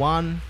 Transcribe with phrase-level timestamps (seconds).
[0.00, 0.40] one.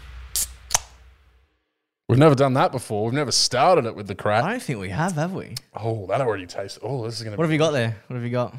[2.08, 3.04] We've never done that before.
[3.04, 4.44] We've never started it with the crap.
[4.44, 5.56] I don't think we have, have we?
[5.74, 6.78] Oh, that already tastes.
[6.82, 7.36] Oh, this is gonna.
[7.36, 8.02] What have you got there?
[8.06, 8.56] What have you got?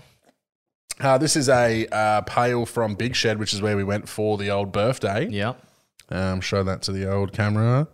[0.99, 4.37] Uh, this is a uh, pale from Big Shed, which is where we went for
[4.37, 5.27] the old birthday.
[5.27, 5.65] Yep.
[6.09, 7.87] Um, show that to the old camera.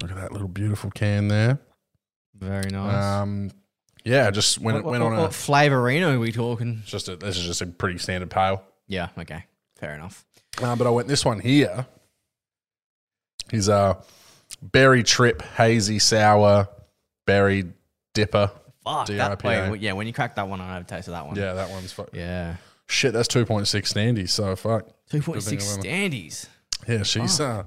[0.00, 1.58] Look at that little beautiful can there.
[2.34, 3.04] Very nice.
[3.04, 3.50] Um,
[4.04, 6.82] yeah, just when what, what, went on what, a what flavorino are we talking?
[6.86, 8.62] just a, this is just a pretty standard pale.
[8.88, 9.08] Yeah.
[9.18, 9.44] Okay.
[9.76, 10.24] Fair enough.
[10.60, 11.86] Uh, but I went this one here.
[13.52, 13.98] Is a
[14.60, 16.68] berry trip hazy sour
[17.26, 17.64] berry
[18.14, 18.50] dipper.
[18.84, 19.38] Fuck that.
[19.38, 19.70] DIPA.
[19.70, 19.92] Wait, yeah.
[19.92, 21.36] When you crack that one, I have a taste of that one.
[21.36, 22.10] Yeah, that one's fuck.
[22.12, 22.56] Yeah.
[22.88, 24.28] Shit, that's two point six standy.
[24.28, 24.88] So fuck.
[25.08, 26.48] Two point six Good thing standies.
[26.88, 27.62] Yeah, she's uh,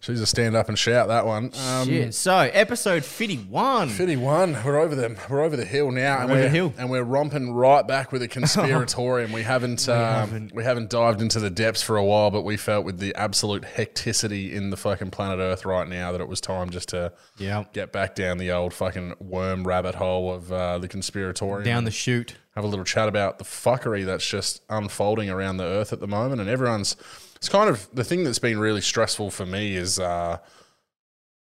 [0.00, 1.50] she's a stand up and shout that one.
[1.68, 2.14] Um, Shit.
[2.14, 3.90] So episode fifty one.
[3.90, 4.56] Fifty one.
[4.64, 5.16] We're over them.
[5.28, 6.72] We're over the hill now, and we're the hill.
[6.78, 9.32] and we're romping right back with a conspiratorium.
[9.32, 10.54] we haven't um, haven't.
[10.54, 13.64] we haven't dived into the depths for a while, but we felt with the absolute
[13.64, 17.64] hecticity in the fucking planet Earth right now that it was time just to Yeah.
[17.74, 21.64] get back down the old fucking worm rabbit hole of uh, the conspiratorium.
[21.64, 22.36] Down the chute.
[22.54, 26.08] have a little chat about the fuckery that's just unfolding around the earth at the
[26.08, 26.96] moment, and everyone's.
[27.44, 30.38] It's kind of the thing that's been really stressful for me is uh,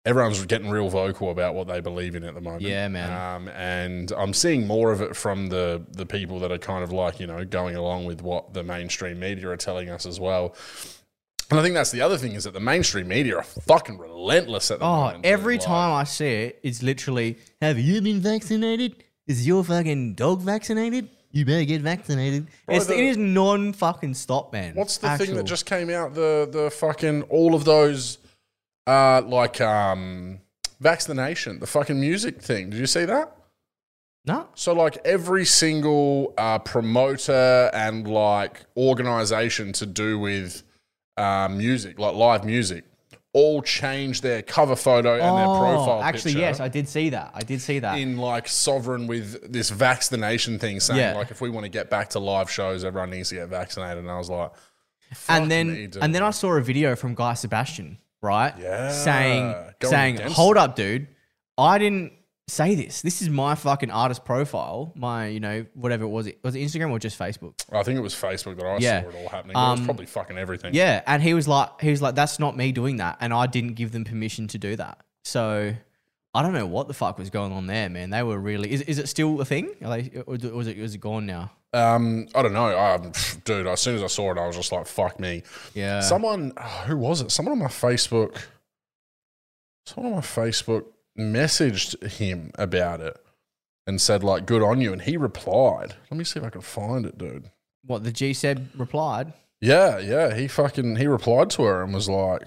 [0.03, 2.63] everyone's getting real vocal about what they believe in at the moment.
[2.63, 3.11] Yeah, man.
[3.35, 6.91] Um, and I'm seeing more of it from the the people that are kind of
[6.91, 10.55] like you know going along with what the mainstream media are telling us as well.
[11.51, 14.71] And I think that's the other thing is that the mainstream media are fucking relentless
[14.71, 15.23] at the Oh, moment.
[15.27, 19.03] every Like- time I see it, it's literally, have you been vaccinated?
[19.27, 21.09] Is your fucking dog vaccinated?
[21.35, 22.47] You better get vaccinated.
[22.69, 24.73] it's, the- it is non fucking stop, man.
[24.73, 26.13] What's the thing that just came out?
[26.15, 28.19] The the fucking all of those,
[28.87, 30.39] uh, like um,
[30.79, 32.69] vaccination, the fucking music thing.
[32.69, 33.35] Did you see that?
[34.25, 34.47] No.
[34.55, 40.63] So like every single uh, promoter and like organization to do with
[41.17, 42.85] uh, music, like live music,
[43.35, 46.87] all changed their cover photo and their oh, profile Oh, actually, picture yes, I did
[46.87, 47.31] see that.
[47.33, 47.99] I did see that.
[47.99, 51.15] in like sovereign with this vaccination thing, saying Yeah.
[51.15, 53.97] like if we want to get back to live shows, everyone needs to get vaccinated.
[53.97, 54.51] And I was like,
[55.27, 58.53] and then, me, and then I saw a video from Guy Sebastian, right?
[58.57, 61.09] Yeah, Saying, going saying, hold up, dude.
[61.57, 62.13] I didn't
[62.47, 63.01] say this.
[63.01, 64.91] This is my fucking artist profile.
[64.95, 66.27] My, you know, whatever it was.
[66.27, 67.53] It was it Instagram or just Facebook?
[67.71, 69.03] I think it was Facebook that I Yeah.
[69.03, 69.55] saw it all happening.
[69.55, 70.73] it was Um, probably fucking everything.
[70.73, 73.47] Yeah, and he was like, he was like, that's not me doing that, and I
[73.47, 74.99] didn't give them permission to do that.
[75.23, 75.73] So
[76.35, 78.09] I don't know what the fuck was going on there, man.
[78.09, 78.71] They were really.
[78.71, 79.71] Is, is it still a thing?
[79.83, 81.51] Are they, or is it, was it gone now?
[81.73, 82.77] Um, I don't know.
[82.77, 83.11] Um,
[83.43, 85.43] dude, as soon as I saw it, I was just like, fuck me.
[85.73, 86.01] Yeah.
[86.01, 86.53] Someone,
[86.85, 87.31] who was it?
[87.31, 88.37] Someone on my Facebook,
[89.85, 90.85] someone on my Facebook
[91.17, 93.17] messaged him about it
[93.87, 94.91] and said, like, good on you.
[94.93, 95.95] And he replied.
[96.09, 97.51] Let me see if I can find it, dude.
[97.85, 99.33] what the G said replied.
[99.61, 100.35] Yeah, yeah.
[100.35, 102.43] He fucking he replied to her and was like,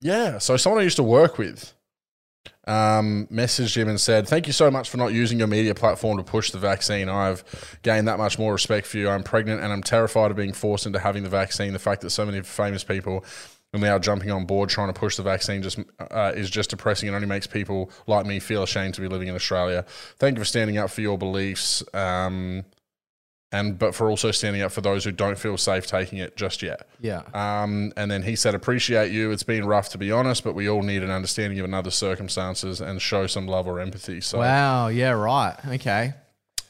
[0.00, 1.72] "Yeah." So someone I used to work with
[2.66, 6.16] um, messaged him and said, "Thank you so much for not using your media platform
[6.18, 7.08] to push the vaccine.
[7.08, 7.44] I've
[7.82, 9.08] gained that much more respect for you.
[9.08, 11.72] I'm pregnant and I'm terrified of being forced into having the vaccine.
[11.72, 13.24] The fact that so many famous people."
[13.72, 15.78] Are now jumping on board trying to push the vaccine just
[16.10, 19.28] uh, is just depressing and only makes people like me feel ashamed to be living
[19.28, 19.84] in Australia.
[20.18, 21.82] Thank you for standing up for your beliefs.
[21.94, 22.64] Um,
[23.52, 26.62] and but for also standing up for those who don't feel safe taking it just
[26.62, 26.88] yet.
[27.00, 27.22] Yeah.
[27.34, 29.32] Um, and then he said, "Appreciate you.
[29.32, 32.80] It's been rough to be honest, but we all need an understanding of another circumstances
[32.80, 34.86] and show some love or empathy." So, Wow.
[34.88, 35.10] Yeah.
[35.10, 35.56] Right.
[35.66, 36.12] Okay.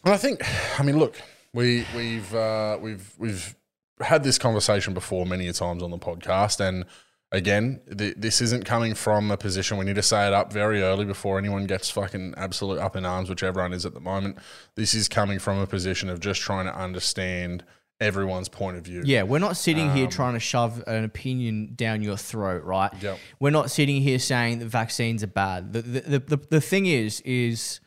[0.05, 0.43] and I think,
[0.81, 1.21] I mean, look,
[1.53, 3.55] we we've uh, we've we've
[4.01, 6.85] had this conversation before many a times on the podcast, and
[7.33, 9.77] again, th- this isn't coming from a position.
[9.77, 13.05] We need to say it up very early before anyone gets fucking absolute up in
[13.07, 14.39] arms, which everyone is at the moment.
[14.75, 17.65] This is coming from a position of just trying to understand
[18.01, 19.03] everyone's point of view.
[19.05, 22.91] Yeah, we're not sitting here Um, trying to shove an opinion down your throat, right?
[23.03, 23.19] Yep.
[23.39, 25.75] We're not sitting here saying that vaccines are bad.
[25.75, 27.81] The, the, the, the, the thing is, is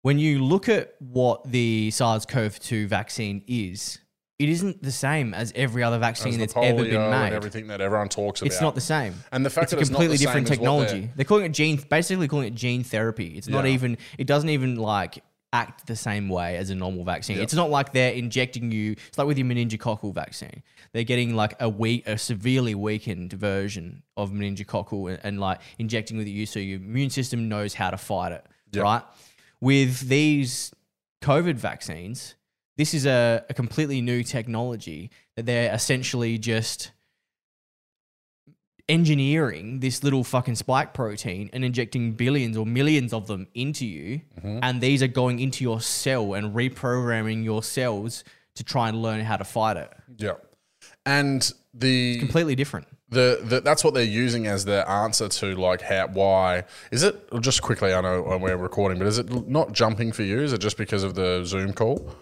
[0.00, 3.98] when you look at what the SARS-CoV-2 vaccine is,
[4.38, 7.32] it isn't the same as every other vaccine that's ever been polio and made.
[7.32, 8.46] everything that everyone talks about.
[8.50, 9.14] It's not the same.
[9.30, 11.10] And the fact it's a that it's not completely the different same is they're- technology.
[11.14, 13.36] They're calling it gene, basically calling it gene therapy.
[13.36, 13.98] It's not even.
[14.18, 15.22] It doesn't even like
[15.54, 17.36] act the same way as a normal vaccine.
[17.36, 17.42] Yep.
[17.44, 18.92] It's not like they're injecting you.
[19.08, 20.62] It's like with your meningococcal vaccine.
[20.92, 26.16] They're getting like a weak, a severely weakened version of meningococcal and, and like injecting
[26.16, 28.46] with you, so your immune system knows how to fight it.
[28.72, 28.82] Yep.
[28.82, 29.02] Right.
[29.60, 30.72] With these
[31.20, 32.34] COVID vaccines,
[32.76, 36.92] this is a, a completely new technology that they're essentially just
[38.88, 44.20] engineering this little fucking spike protein and injecting billions or millions of them into you.
[44.38, 44.58] Mm-hmm.
[44.62, 48.24] and these are going into your cell and reprogramming your cells
[48.56, 49.90] to try and learn how to fight it.
[50.18, 50.34] Yeah.
[51.06, 52.86] And the completely different.
[53.08, 56.64] The, the that's what they're using as their answer to like how why.
[56.90, 60.22] Is it just quickly I know when we're recording but is it not jumping for
[60.22, 60.40] you?
[60.40, 62.14] Is it just because of the Zoom call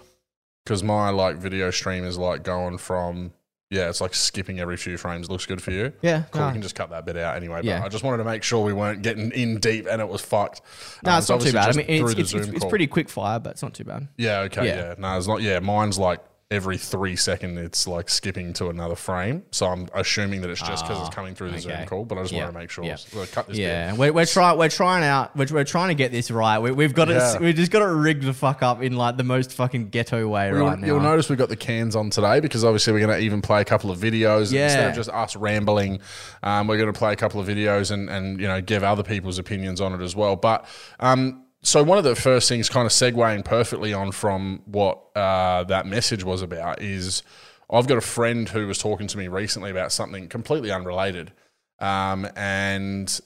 [0.64, 3.32] because my like video stream is like going from
[3.70, 6.62] yeah it's like skipping every few frames looks good for you Yeah, cool we can
[6.62, 7.78] just cut that bit out anyway Yeah.
[7.78, 10.20] but I just wanted to make sure we weren't getting in deep and it was
[10.20, 10.60] fucked
[11.04, 11.68] No, Um, it's so not too bad.
[11.74, 14.08] I mean, it's, it's, it's, it's pretty quick fire, but it's not too bad.
[14.16, 14.76] Yeah, okay, Yeah.
[14.76, 14.94] yeah.
[14.98, 15.40] No, it's not.
[15.40, 16.20] Yeah, mine's like
[16.52, 19.44] every three second it's like skipping to another frame.
[19.52, 22.04] So I'm assuming that it's just because Ah, it's coming through the Zoom call.
[22.04, 22.84] But I just Yeah, want to make sure.
[22.84, 22.96] yeah.
[22.96, 26.10] So cut this Yeah, we're, we're trying we're trying out we're, we're trying to get
[26.10, 26.58] this right.
[26.58, 27.14] We, we've got it.
[27.14, 27.38] Yeah.
[27.38, 30.48] We just got it rigged the fuck up in like the most fucking ghetto way
[30.48, 30.86] You'll, right now.
[30.88, 33.60] you'll notice we've got the cans on today because obviously we're going to even play
[33.60, 34.64] a couple of videos Yeah.
[34.64, 36.00] instead of just us rambling.
[36.42, 39.04] Um, we're going to play a couple of videos and and you know give other
[39.04, 40.34] people's opinions on it as well.
[40.34, 40.64] But
[40.98, 45.64] um, so one of the first things, kind of segueing perfectly on from what uh,
[45.64, 47.22] that message was about, is
[47.70, 51.32] I've got a friend who was talking to me recently about something completely unrelated,
[51.78, 53.20] um, and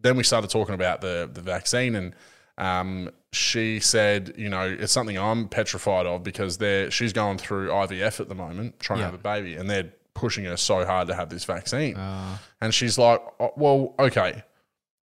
[0.00, 2.14] then we started talking about the the vaccine and
[2.58, 7.68] um, she said, you know, it's something I'm petrified of because they're she's going through
[7.70, 9.06] IVF at the moment, trying Yeah.
[9.06, 11.96] to have a baby, and they're pushing her so hard to have this vaccine.
[11.96, 14.42] Uh, And she's like, oh, well, okay,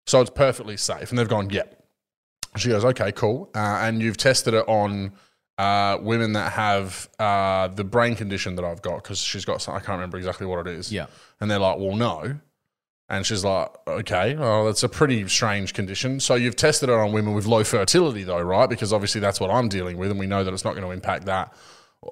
[0.07, 1.78] so it's perfectly safe, and they've gone, yep.
[2.57, 5.13] She goes, okay, cool, uh, and you've tested it on.
[5.57, 9.75] Uh, women that have uh, the brain condition that I've got because she's got some,
[9.75, 10.93] I can't remember exactly what it is.
[10.93, 11.07] yeah,
[11.41, 12.39] And they're like, well, no.
[13.09, 16.21] And she's like, okay, well, that's a pretty strange condition.
[16.21, 18.71] So you've tested it on women with low fertility, though, right?
[18.71, 20.93] Because obviously that's what I'm dealing with, and we know that it's not going to
[20.93, 21.53] impact that.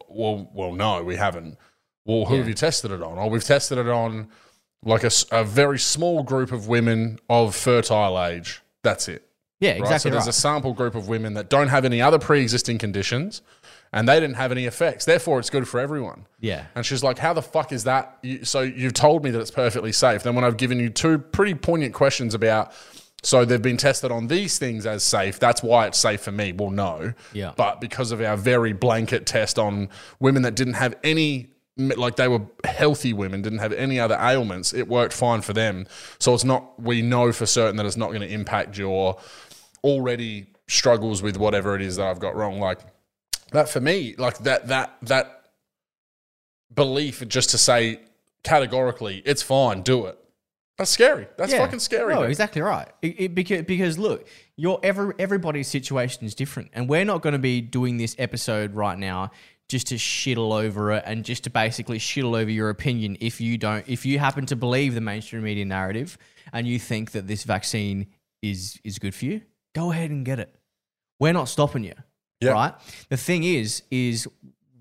[0.09, 1.56] Well, well, no, we haven't.
[2.05, 2.38] Well, who Yeah.
[2.41, 3.17] have you tested it on?
[3.17, 4.27] Oh, we've tested it on
[4.83, 8.61] like a very small group of women of fertile age.
[8.83, 9.23] That's it.
[9.61, 9.81] Yeah, Right?
[9.81, 10.29] exactly So there's right.
[10.31, 13.43] a sample group of women that don't have any other pre-existing conditions,
[13.93, 15.05] and they didn't have any effects.
[15.05, 16.26] Therefore, it's good for everyone.
[16.41, 19.41] yeah, And she's like, "How the fuck is that?" You, so you've told me that
[19.41, 20.23] it's perfectly safe.
[20.23, 22.73] Then when I've given you two pretty poignant questions about,
[23.23, 25.38] so they've been tested on these things as safe.
[25.41, 26.52] That's why it's safe for me.
[26.52, 27.14] Well, no.
[27.32, 27.52] Yeah.
[27.56, 29.88] But because of our very blanket test on
[30.20, 34.73] women that didn't have any, like they were healthy women, didn't have any other ailments,
[34.75, 35.87] it worked fine for them.
[36.19, 36.81] So it's not.
[36.81, 39.19] We know for certain that it's not going to impact your
[39.87, 42.59] already struggles with whatever it is that I've got wrong.
[42.59, 42.81] Like
[43.53, 45.50] that for me, like that that that
[46.75, 48.00] belief just to say
[48.43, 50.19] categorically it's fine, do it.
[50.77, 51.27] That's scary.
[51.38, 51.61] That's yeah.
[51.61, 52.12] fucking scary.
[52.12, 52.31] No, man.
[52.31, 52.88] exactly right.
[53.00, 57.33] It, it- because because look, your every everybody's situation is different, and we're not going
[57.33, 59.31] to be doing this episode right now
[59.69, 63.59] just to shittle over it and just to basically shittle over your opinion if you
[63.59, 66.17] don't if you happen to believe the mainstream media narrative
[66.53, 68.06] and you think that this vaccine
[68.43, 69.41] is is good for you
[69.81, 70.50] go ahead and get it
[71.20, 71.94] we're not stopping you
[72.40, 72.52] Yeah.
[72.52, 72.75] right
[73.11, 74.26] the thing is is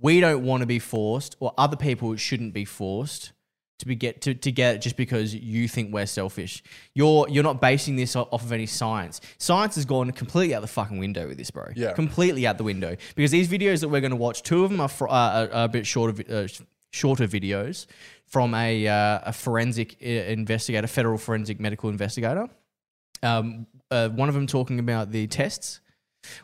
[0.01, 3.31] we don't want to be forced or other people shouldn't be forced
[3.80, 6.63] to be get to, to get it just because you think we're selfish.
[6.94, 9.19] You're you're not basing this off of any science.
[9.38, 11.65] Science has gone completely out the fucking window with this, bro.
[11.75, 11.92] Yeah.
[11.92, 14.80] completely out the window because these videos that we're going to watch, two of them
[14.80, 16.47] are, fr- uh, are, are a bit shorter, uh,
[16.92, 17.86] shorter videos
[18.25, 22.47] from a uh, a forensic uh, investigator, federal forensic medical investigator.
[23.26, 25.80] Um, uh, one of them talking about the tests,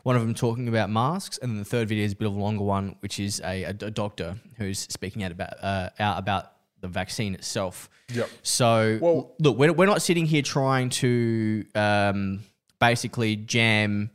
[0.03, 2.35] one of them talking about masks, and then the third video is a bit of
[2.35, 6.87] a longer one, which is a doctor who's speaking out about uh, out about the
[6.87, 7.89] vaccine itself.
[8.13, 8.29] Yep.
[8.41, 12.39] So, Well- look, we're, we're not sitting here trying to um,
[12.79, 14.09] basically jam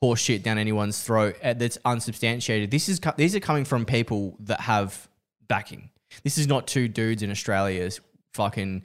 [0.00, 2.70] horse shit down anyone's throat uh, that's unsubstantiated.
[2.70, 5.08] This is these are coming from people that have
[5.48, 5.90] backing.
[6.22, 8.00] This is not two dudes in Australia's
[8.34, 8.82] fucking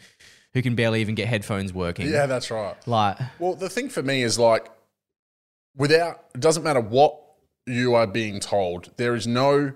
[0.53, 2.09] who can barely even get headphones working.
[2.09, 2.75] Yeah, that's right.
[2.87, 4.67] Like, Well, the thing for me is like,
[5.75, 7.19] without it doesn't matter what
[7.65, 9.73] you are being told, there is no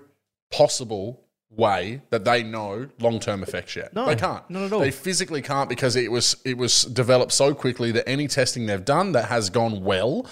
[0.50, 3.94] possible way that they know long term effects yet.
[3.94, 4.48] No, they can't.
[4.50, 4.80] not at all.
[4.80, 8.84] They physically can't because it was it was developed so quickly that any testing they've
[8.84, 10.26] done that has gone well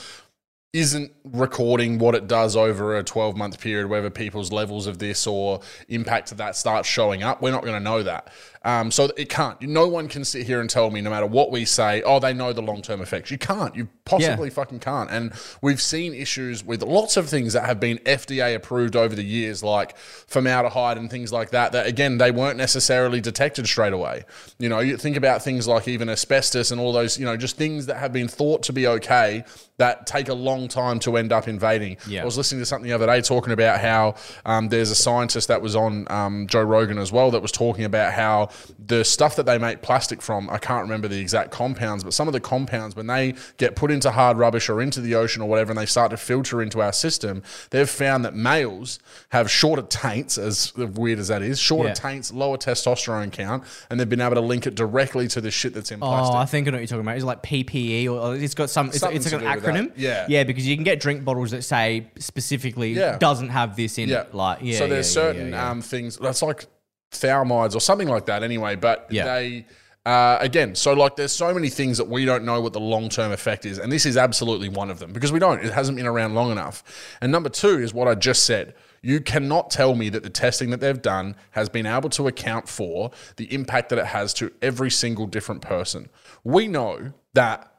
[0.73, 5.27] isn't recording what it does over a 12 month period, whether people's levels of this
[5.27, 7.43] or impact of that starts showing up.
[7.43, 8.33] We're not going to know that.
[8.65, 9.61] Um, so it can't.
[9.63, 12.33] No one can sit here and tell me, no matter what we say, oh, they
[12.33, 13.31] know the long term effects.
[13.31, 13.75] You can't.
[13.75, 15.11] You possibly fucking can't.
[15.11, 19.25] And we've seen issues with lots of things that have been FDA approved over the
[19.25, 24.25] years, like formaldehyde and things like that, that again, they weren't necessarily detected straight away.
[24.59, 27.57] You know, you think about things like even asbestos and all those, you know, just
[27.57, 29.45] things that have been thought to be okay
[29.79, 31.97] that take a long time to end up invading.
[32.07, 32.23] Yeah.
[32.23, 34.15] I was listening to something the other day talking about how
[34.45, 37.85] um, there's a scientist that was on um, Joe Rogan as well that was talking
[37.85, 38.51] about how
[38.85, 40.49] the stuff that they make plastic from.
[40.51, 43.91] I can't remember the exact compounds, but some of the compounds when they get put
[43.91, 46.81] into hard rubbish or into the ocean or whatever, and they start to filter into
[46.83, 48.99] our system, they've found that males
[49.31, 51.95] have shorter taints, as weird as that is, shorter Yeah.
[51.95, 55.75] taints, lower testosterone count, and they've been able to link it directly to the shit
[55.75, 56.35] that's in plastic.
[56.35, 57.17] Oh, I think I know what you're talking about.
[57.17, 58.89] It's like PPE, or it's got some.
[58.89, 59.75] It's, it's like an do with that.
[59.75, 59.93] acronym.
[59.97, 60.27] Yeah.
[60.29, 63.19] yeah, because you can get drink bottles that say specifically Yeah.
[63.19, 64.23] doesn't have this in Yeah.
[64.23, 64.35] it.
[64.35, 64.79] Like, yeah.
[64.79, 65.55] so there's certain.
[65.55, 66.67] Um, things that's like
[67.13, 68.75] thaumides or something like that anyway.
[68.77, 69.25] But Yeah.
[69.25, 69.67] they
[70.05, 73.09] uh, again, so like there's so many things that we don't know what the long
[73.09, 75.65] term effect is, and this is absolutely one of them because we don't.
[75.65, 76.83] It hasn't been around long enough.
[77.21, 78.75] And number two is what I just said.
[79.01, 82.69] You cannot tell me that the testing that they've done has been able to account
[82.69, 86.09] for the impact that it has to every single different person.
[86.43, 87.73] We know that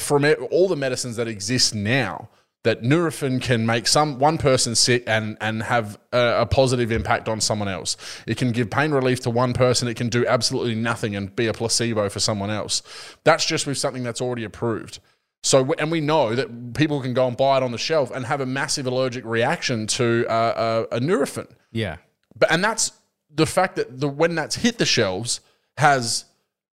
[0.00, 2.28] from all the medicines that exist now
[2.66, 7.28] that Nurofen can make some one person sick and and have a, a positive impact
[7.28, 7.96] on someone else.
[8.26, 9.86] It can give pain relief to one person.
[9.86, 12.82] It can do absolutely nothing and be a placebo for someone else.
[13.22, 14.98] That's just with something that's already approved.
[15.44, 18.26] So and we know that people can go and buy it on the shelf and
[18.26, 21.48] have a massive allergic reaction to uh, a, a Nurofen.
[21.70, 21.98] yeah.
[22.38, 22.90] But and that's
[23.34, 25.40] the fact that the when that's hit the shelves
[25.78, 26.24] has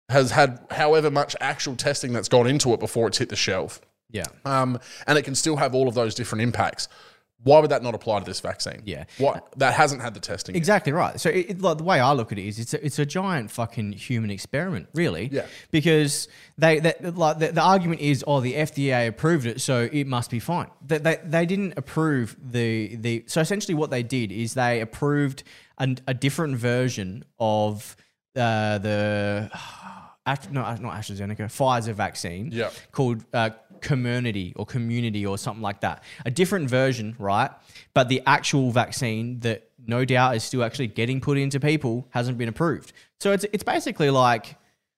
[0.08, 3.80] has had however much actual testing that's gone into it before it's hit the shelf.
[4.12, 4.26] Yeah.
[4.44, 6.88] Um, and it can still have all of those different impacts.
[7.44, 8.82] Why would that not apply to this vaccine?
[8.84, 9.02] Yeah.
[9.18, 10.54] What that hasn't had the testing.
[10.54, 10.58] yet.
[10.60, 11.18] Exactly right.
[11.18, 13.50] So, it, like the way I look at it is, it's a, it's a giant
[13.50, 15.28] fucking human experiment, really.
[15.32, 15.46] Yeah.
[15.72, 20.06] Because they, they like the, the argument is, oh, the FDA approved it, so it
[20.06, 20.68] must be fine.
[20.86, 23.24] They, they, they didn't approve the the.
[23.26, 25.42] So essentially, what they did is they approved
[25.78, 27.96] an, a different version of
[28.36, 29.50] uh, the.
[30.52, 32.70] No, not AstraZeneca, Pfizer vaccine Yeah.
[32.92, 33.50] called uh,
[33.82, 36.02] Comirnaty or Comirnaty or something like that.
[36.24, 37.50] A different version, right?
[37.94, 42.38] But the actual vaccine that no doubt is still actually getting put into people hasn't
[42.38, 42.92] been approved.
[43.20, 44.56] So it's it's basically like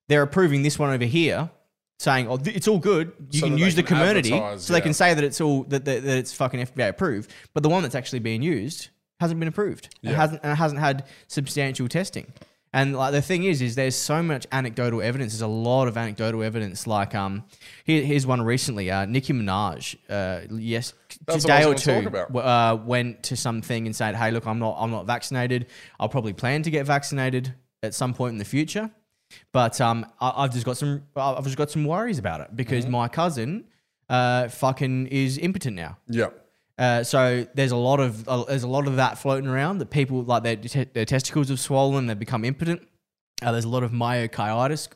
[0.09, 1.51] they're approving this one over here,
[1.99, 3.13] saying, "Oh, it's all good.
[3.31, 5.85] You So can use the can Comirnaty, so they can say that it's all that,
[5.85, 8.89] that, that it's fucking FDA approved." But the one that's actually being used
[9.21, 9.95] hasn't been approved.
[10.03, 12.33] It hasn't and it hasn't had substantial testing.
[12.75, 15.33] And like the thing is, is there's so much anecdotal evidence.
[15.33, 16.87] There's a lot of anecdotal evidence.
[16.89, 17.45] Like um,
[17.85, 18.91] here, here's one recently.
[18.91, 20.93] Uh, Nicki Minaj, uh, yes,
[21.27, 22.29] That's a what I day or two, talk about.
[22.33, 25.67] w- uh, went to something and said, "Hey, look, I'm not, I'm not vaccinated.
[26.01, 27.55] I'll probably plan to get vaccinated
[27.85, 28.91] at some point in the future,
[29.53, 32.57] but um, I, I've just got some, I've just got some worries about it Mm-hmm.
[32.57, 33.67] because my cousin,
[34.09, 36.31] uh, fucking is impotent now." Yeah.
[36.77, 39.91] Uh, so there's a lot of uh, there's a lot of that floating around that
[39.91, 42.83] people like their, te- their testicles have swollen, they've become impotent.
[43.43, 44.89] Uh, there's a lot of myocarditis.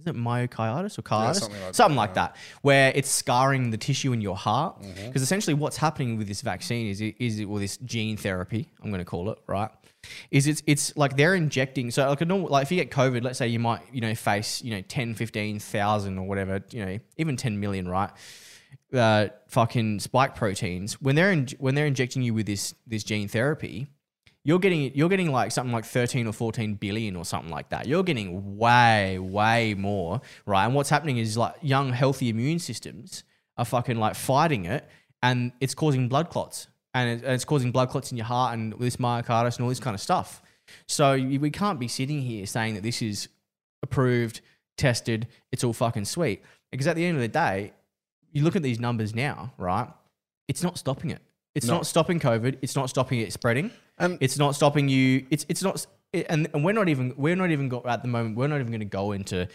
[0.00, 1.36] Is it myocarditis or carditis?
[1.40, 4.78] something like something that, like that, where it's scarring the tissue in your heart.
[4.80, 5.16] Because Mm-hmm.
[5.22, 8.68] essentially, what's happening with this vaccine is it, is it well this gene therapy?
[8.82, 9.70] I'm going to call it right.
[10.30, 13.22] Is it's it's like they're injecting so like a normal like if you get COVID,
[13.24, 16.98] let's say you might you know face you know 10, 15,000 or whatever you know
[17.16, 18.10] even 10 million right
[18.92, 23.28] uh, fucking spike proteins when they're in, when they're injecting you with this this gene
[23.28, 23.88] therapy,
[24.44, 27.86] you're getting you're getting like something like 13 or 14 billion or something like that.
[27.86, 30.64] You're getting way way more, right?
[30.64, 33.24] And what's happening is like young healthy immune systems
[33.56, 34.88] are fucking like fighting it
[35.22, 36.68] and it's causing blood clots.
[36.94, 39.80] And and it's causing blood clots in your heart and this myocarditis and all this
[39.80, 40.42] kind of stuff.
[40.86, 43.28] So we can't be sitting here saying that this is
[43.82, 44.40] approved,
[44.76, 46.42] tested, it's all fucking sweet.
[46.70, 47.72] Because at the end of the day,
[48.32, 49.88] you look at these numbers now, right?
[50.48, 51.20] It's not stopping it.
[51.54, 51.74] It's No.
[51.74, 52.58] not stopping COVID.
[52.62, 53.70] It's not stopping it spreading.
[53.98, 55.26] And- it's not stopping you.
[55.30, 55.86] It's it's not.
[56.12, 58.56] it- And, and we're not even we're not even got at the moment we're not
[58.60, 59.46] even going to go into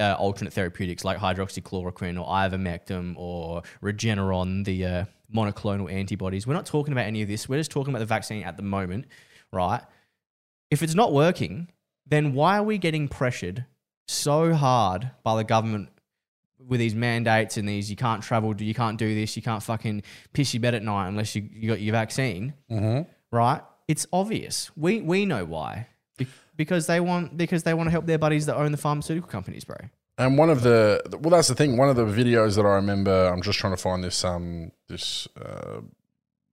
[0.00, 6.66] uh, alternate therapeutics like hydroxychloroquine or ivermectin or Regeneron the uh, monoclonal antibodies we're not
[6.66, 9.06] talking about any of this we're just talking about the vaccine at the moment
[9.52, 9.80] right
[10.70, 11.68] if it's not working
[12.06, 13.64] then why are we getting pressured
[14.06, 15.88] so hard by the government
[16.68, 20.02] with these mandates and these you can't travel, you can't do this, you can't fucking
[20.32, 23.02] piss your bed at night unless you, you got your vaccine, Mm-hmm.
[23.34, 23.60] right?
[23.88, 24.70] It's obvious.
[24.76, 25.88] We we know why.
[26.16, 26.26] Be-
[26.56, 29.64] because they want because they want to help their buddies that own the pharmaceutical companies,
[29.64, 29.76] bro.
[30.18, 31.76] And one of the well, that's the thing.
[31.76, 35.26] One of the videos that I remember, I'm just trying to find this um this
[35.40, 35.80] uh,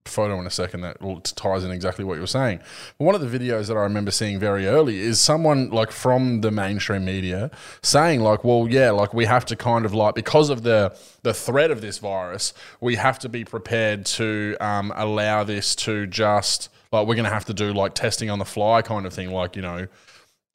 [0.10, 0.98] photo in a second that
[1.36, 2.60] ties in exactly what you were saying.
[2.98, 6.42] But one of the videos that I remember seeing very early is someone like from
[6.42, 7.51] the mainstream media
[7.82, 11.34] saying like, well, yeah, like we have to kind of like because of the the
[11.34, 16.70] threat of this virus, we have to be prepared to um, allow this to just
[16.92, 19.32] like we're going to have to do like testing on the fly kind of thing,
[19.32, 19.88] like you know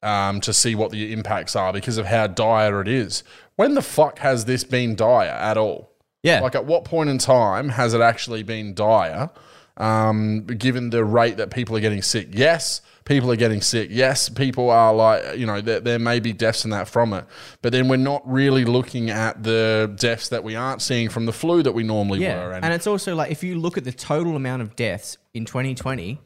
[0.05, 3.23] um, to see what the impacts are because of how dire it is.
[3.55, 5.91] When the fuck has this been dire at all?
[6.21, 6.39] Yeah.
[6.41, 9.29] Like, at what point in time has it actually been dire?
[9.77, 12.29] Um, given the rate that people are getting sick.
[12.31, 13.89] Yes, people are getting sick.
[13.91, 17.25] Yes, people are like, you know, there, there may be deaths and that from it.
[17.61, 21.33] But then we're not really looking at the deaths that we aren't seeing from the
[21.33, 22.45] flu that we normally Yeah.
[22.47, 22.53] were.
[22.53, 26.19] And, it's also like if you look at the total amount of deaths in 2020,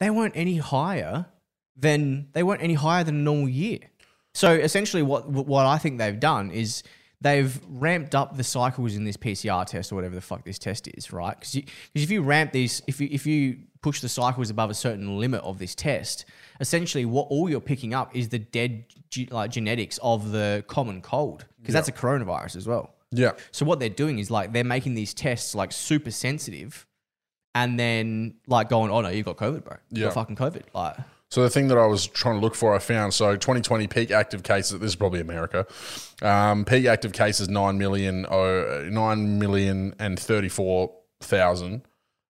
[0.00, 1.26] they weren't any higher
[1.76, 3.78] than they weren't any higher than a normal year.
[4.34, 6.82] So essentially what what I think they've done is
[7.22, 10.88] they've ramped up the cycles in this PCR test or whatever the fuck this test
[10.88, 11.38] is, right?
[11.38, 11.56] Because
[11.94, 15.42] if you ramp these, if you if you push the cycles above a certain limit
[15.42, 16.24] of this test,
[16.60, 21.00] essentially what all you're picking up is the dead ge- like genetics of the common
[21.00, 22.94] cold because that's a coronavirus as well.
[23.10, 23.32] yeah.
[23.50, 26.86] So what they're doing is like they're making these tests like super sensitive,
[27.54, 29.76] and then like going, oh no, you've got COVID, bro.
[29.90, 30.06] You Yeah.
[30.08, 30.62] got fucking COVID.
[30.74, 30.96] Like,
[31.32, 33.14] So the thing that I was trying to look for, I found.
[33.14, 34.78] So 2020 peak active cases.
[34.78, 35.66] This is probably America.
[36.20, 41.86] Um, peak active cases nine million, oh, nine million and thirty four thousand.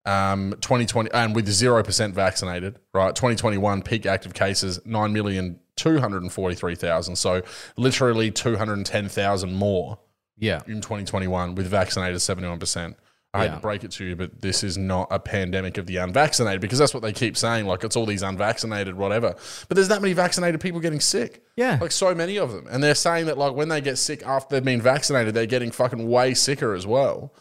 [0.05, 2.81] Um, 2020 and with zero percent vaccinated.
[2.93, 3.14] Right.
[3.14, 7.14] 2021 peak active cases nine million two hundred and forty three thousand.
[7.14, 7.43] So
[7.76, 10.00] literally two hundred and ten thousand more
[10.38, 12.95] yeah, in 2021 with vaccinated 71%.
[13.38, 15.97] I hate to break it to you, but this is not a pandemic of the
[15.99, 17.66] unvaccinated because that's what they keep saying.
[17.66, 19.35] Like it's all these unvaccinated, whatever.
[19.68, 21.42] But there's that many vaccinated people getting sick.
[21.57, 22.66] yeah, Like so many of them.
[22.71, 25.71] And they're saying that like when they get sick after they've been vaccinated, they're getting
[25.71, 27.33] fucking way sicker as well.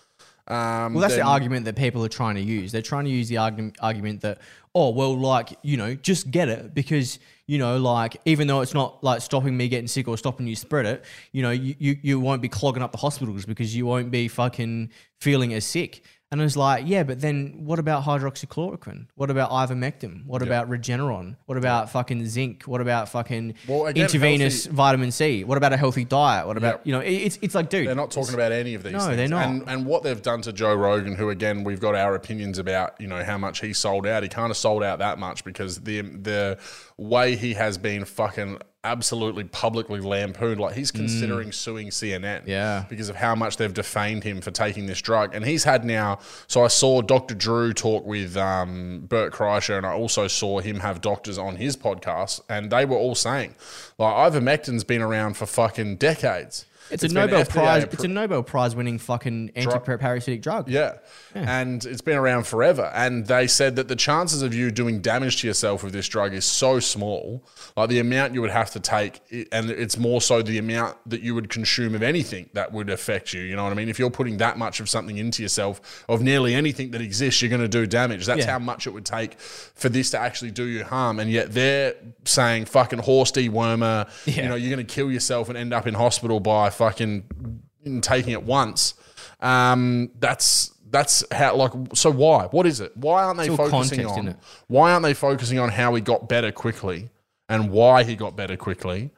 [0.47, 2.71] Um, Well, that's then- the argument that people are trying to use.
[2.71, 4.37] They're trying to use the argument argument that
[4.73, 8.73] oh well, like you know, just get it because you know, like even though it's
[8.73, 11.97] not like stopping me getting sick or stopping you spread it, you know, you you,
[12.01, 16.03] you won't be clogging up the hospitals because you won't be fucking feeling as sick.
[16.29, 19.07] And I was like, yeah, but then what about hydroxychloroquine?
[19.15, 20.25] What about ivermectin?
[20.25, 21.37] What about Regeneron?
[21.45, 22.63] What about fucking zinc?
[22.63, 25.45] What about fucking Well, again, intravenous healthy- vitamin C?
[25.45, 26.45] What about a healthy diet?
[26.45, 26.81] What about Yep.
[26.83, 26.99] you know?
[26.99, 29.15] It's it's like, dude, They're not talking about any of these No, things.
[29.15, 29.45] they're not.
[29.47, 32.99] And, and what they've done to Joe Rogan, who again we've got our opinions about,
[32.99, 34.21] you know, how much he sold out.
[34.23, 36.57] He kind of sold out that much because the the
[36.97, 40.59] way he has been fucking absolutely publicly lampooned.
[40.59, 42.43] Like he's considering suing CNN.
[42.43, 42.47] Mm.
[42.47, 42.85] Yeah.
[42.89, 45.35] Because of how much they've defamed him for taking this drug.
[45.35, 47.35] And he's had now so I saw Dr.
[47.35, 51.75] Drew talk with um, Bert Kreischer and I also saw him have doctors on his
[51.75, 53.55] podcast and they were all saying
[53.97, 56.65] like ivermectin's been around for fucking decades.
[56.89, 57.85] It's, a Nobel Prize.
[57.85, 60.69] appro- It's a Nobel Prize winning fucking anti-parasitic drug.
[60.69, 60.97] yeah.
[61.33, 62.91] And it's been around forever.
[62.95, 66.33] And they said that the chances of you doing damage to yourself with this drug
[66.33, 67.43] is so small.
[67.75, 69.21] Like the amount you would have to take,
[69.51, 73.33] and it's more so the amount that you would consume of anything that would affect
[73.33, 73.41] you.
[73.41, 73.89] You know what I mean?
[73.89, 77.49] If you're putting that much of something into yourself, of nearly anything that exists, you're
[77.49, 78.25] going to do damage.
[78.25, 78.53] That's Yeah.
[78.53, 81.19] how much it would take for this to actually do you harm.
[81.19, 81.93] And yet they're
[82.25, 85.93] saying fucking horse dewormer, you know, you're going to kill yourself and end up in
[85.93, 87.61] hospital by fucking
[88.01, 88.93] taking it once.
[89.41, 92.45] Um, that's that's how like so why?
[92.45, 92.95] What is it?
[92.95, 94.37] Why aren't they focusing context, on it?
[94.67, 97.09] why aren't they focusing on how he got better quickly
[97.49, 99.11] and why he got better quickly?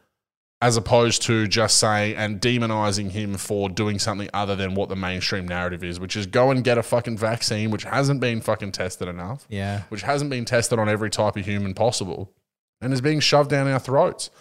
[0.62, 4.96] As opposed to just saying and demonizing him for doing something other than what the
[4.98, 8.74] mainstream narrative is, which is go and get a fucking vaccine, which hasn't been fucking
[8.74, 9.84] tested enough, Yeah.
[9.88, 12.34] which hasn't been tested on every type of human possible,
[12.82, 14.32] and is being shoved down our throats.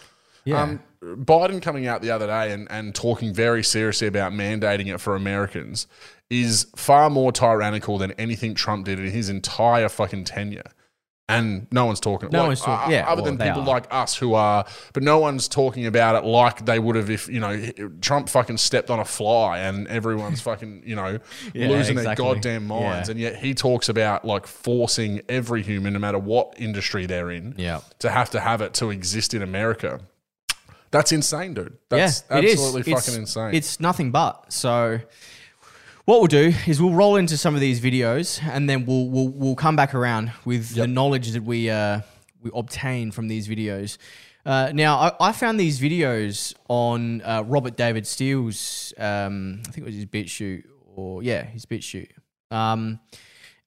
[0.44, 0.62] Yeah.
[0.62, 4.98] Um, Biden coming out the other day and, and talking very seriously about mandating it
[5.01, 5.87] for Americans
[6.31, 10.64] is far more tyrannical than anything Trump did in his entire fucking tenure.
[11.31, 12.31] And no one's talking.
[12.33, 13.66] No like, one's talk- uh, yeah, other well, than people are.
[13.66, 17.29] like us who are, but no one's talking about it like they would have if
[17.29, 17.70] you know
[18.01, 21.18] Trump fucking stepped on a fly and everyone's fucking you know
[21.55, 22.24] Yeah, losing exactly.
[22.24, 23.12] their goddamn minds, Yeah.
[23.12, 27.55] and yet he talks about like forcing every human, no matter what industry they're in,
[27.59, 27.81] Yeah.
[27.98, 30.01] to have to have it to exist in America.
[30.90, 31.77] That's insane, dude.
[31.88, 32.53] That's yeah, it is.
[32.53, 33.55] absolutely It's- fucking insane.
[33.55, 34.53] It's nothing but.
[34.53, 35.01] So
[36.05, 39.29] what we'll do is we'll roll into some of these videos and then we'll we'll,
[39.29, 42.01] we'll come back around with the knowledge that we uh,
[42.42, 43.98] we obtain from these videos.
[44.46, 49.79] Uh, now, I, I found these videos on uh, Robert David Steele's, um, I think
[49.79, 50.64] it was his BitChute,
[50.96, 52.12] or yeah, his BitChute.
[52.51, 52.98] Um,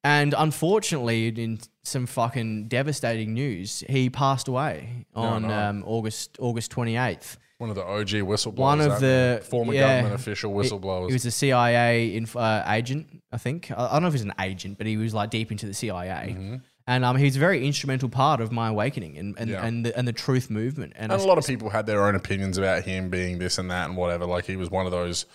[0.03, 5.53] and unfortunately, in some fucking devastating news, he passed away on no.
[5.53, 7.37] um, August August twenty eighth.
[7.57, 8.55] one of the OG whistleblowers.
[8.55, 11.07] One of the former yeah, government official whistleblowers.
[11.07, 13.71] He was a CIA inf- uh, agent, I think.
[13.71, 15.65] I, I don't know if he was an agent, but he was like deep into
[15.67, 16.59] the CIA.
[16.87, 19.63] And um, he was a very instrumental part of my awakening and and, Yeah.
[19.63, 20.93] and, the, and the truth movement.
[20.95, 23.69] And, and a lot of people had their own opinions about him being this and
[23.69, 24.25] that and whatever.
[24.25, 25.27] Like he was one of those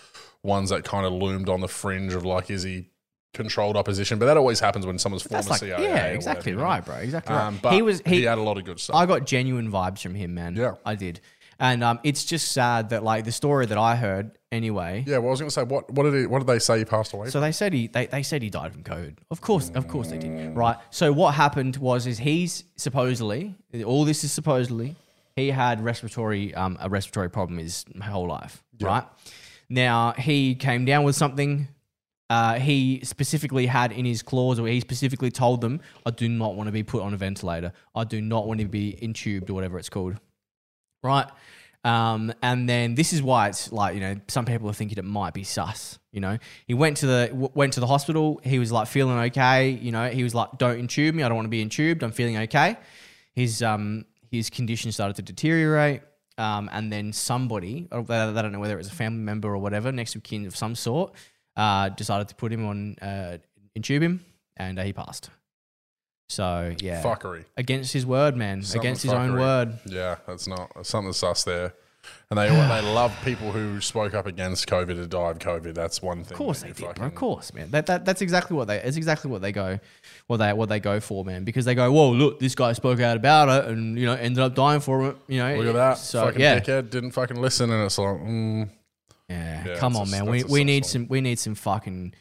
[0.43, 2.89] ones that kind of loomed on the fringe of like, is he
[3.37, 4.19] controlled opposition?
[4.19, 5.83] But that always happens when someone's former like, CIA.
[5.83, 6.95] yeah, exactly whatever, right, bro.
[6.95, 7.45] Exactly right.
[7.45, 8.95] Um, but he was he, he had a lot of good stuff.
[8.95, 10.55] I got genuine vibes from him, man.
[10.55, 10.75] Yeah.
[10.85, 11.21] I did.
[11.59, 15.03] And um, it's just sad that like the story that I heard anyway.
[15.07, 16.77] Yeah, well, I was going to say, what what did he, what did they say
[16.79, 17.29] he passed away?
[17.29, 19.17] So they said he they, they said he died from COVID.
[19.31, 20.55] Of course, of course they did.
[20.55, 20.77] Right.
[20.91, 24.95] So what happened was is he's supposedly all this is supposedly
[25.35, 28.63] he had respiratory um, a respiratory problem his whole life.
[28.79, 29.03] Right.
[29.69, 31.67] Now he came down with something.
[32.29, 36.55] Uh, he specifically had in his clause, or he specifically told them, "I do not
[36.55, 37.71] want to be put on a ventilator.
[37.95, 40.19] I do not want to be intubed or whatever it's called."
[41.03, 41.27] Right.
[41.83, 45.05] Um, and then this is why it's like you know some people are thinking it
[45.05, 45.99] might be sus.
[46.11, 48.41] You know, he went to the w- went to the hospital.
[48.43, 49.69] He was like feeling okay.
[49.69, 51.23] You know, he was like, "Don't intube me.
[51.23, 52.03] I don't want to be intubed.
[52.03, 52.75] I'm feeling okay."
[53.33, 56.01] His um his condition started to deteriorate.
[56.39, 59.91] Um, and then somebody, I don't know whether it was a family member or whatever,
[59.91, 61.13] next of kin of some sort,
[61.57, 63.37] uh, decided to put him on uh,
[63.77, 64.23] intube him,
[64.55, 65.29] and uh, he passed.
[66.29, 67.45] So yeah, Fuckery.
[67.55, 69.79] against his word, man, Something against his own word.
[69.85, 71.73] Yeah, that's not that's something sus there.
[72.29, 75.73] And they they love people who spoke up against COVID to die of COVID.
[75.73, 76.33] That's one thing.
[76.33, 77.07] Of course they did, bro.
[77.07, 77.71] Of course, man.
[77.71, 78.77] That, that that's exactly what they.
[78.77, 79.79] It's exactly what they go,
[80.27, 81.45] what they what they go for, man.
[81.45, 84.43] Because they go, whoa, look, this guy spoke out about it, and you know, ended
[84.43, 85.17] up dying for it.
[85.27, 85.97] You know, Look at that.
[85.97, 88.69] So fucking yeah, dickhead didn't fucking listen, and it's like, mm,
[89.29, 89.63] yeah.
[89.65, 90.25] Yeah, Come on, a- man.
[90.25, 90.89] We we need one.
[90.89, 92.13] some we need some fucking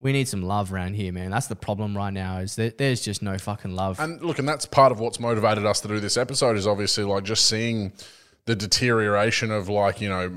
[0.00, 1.30] we need some love around here, man.
[1.30, 2.38] That's the problem right now.
[2.38, 4.00] Is that there's just no fucking love.
[4.00, 7.04] And look, and that's part of what's motivated us to do this episode is obviously
[7.04, 7.92] like just seeing
[8.46, 10.28] the deterioration of like, you know,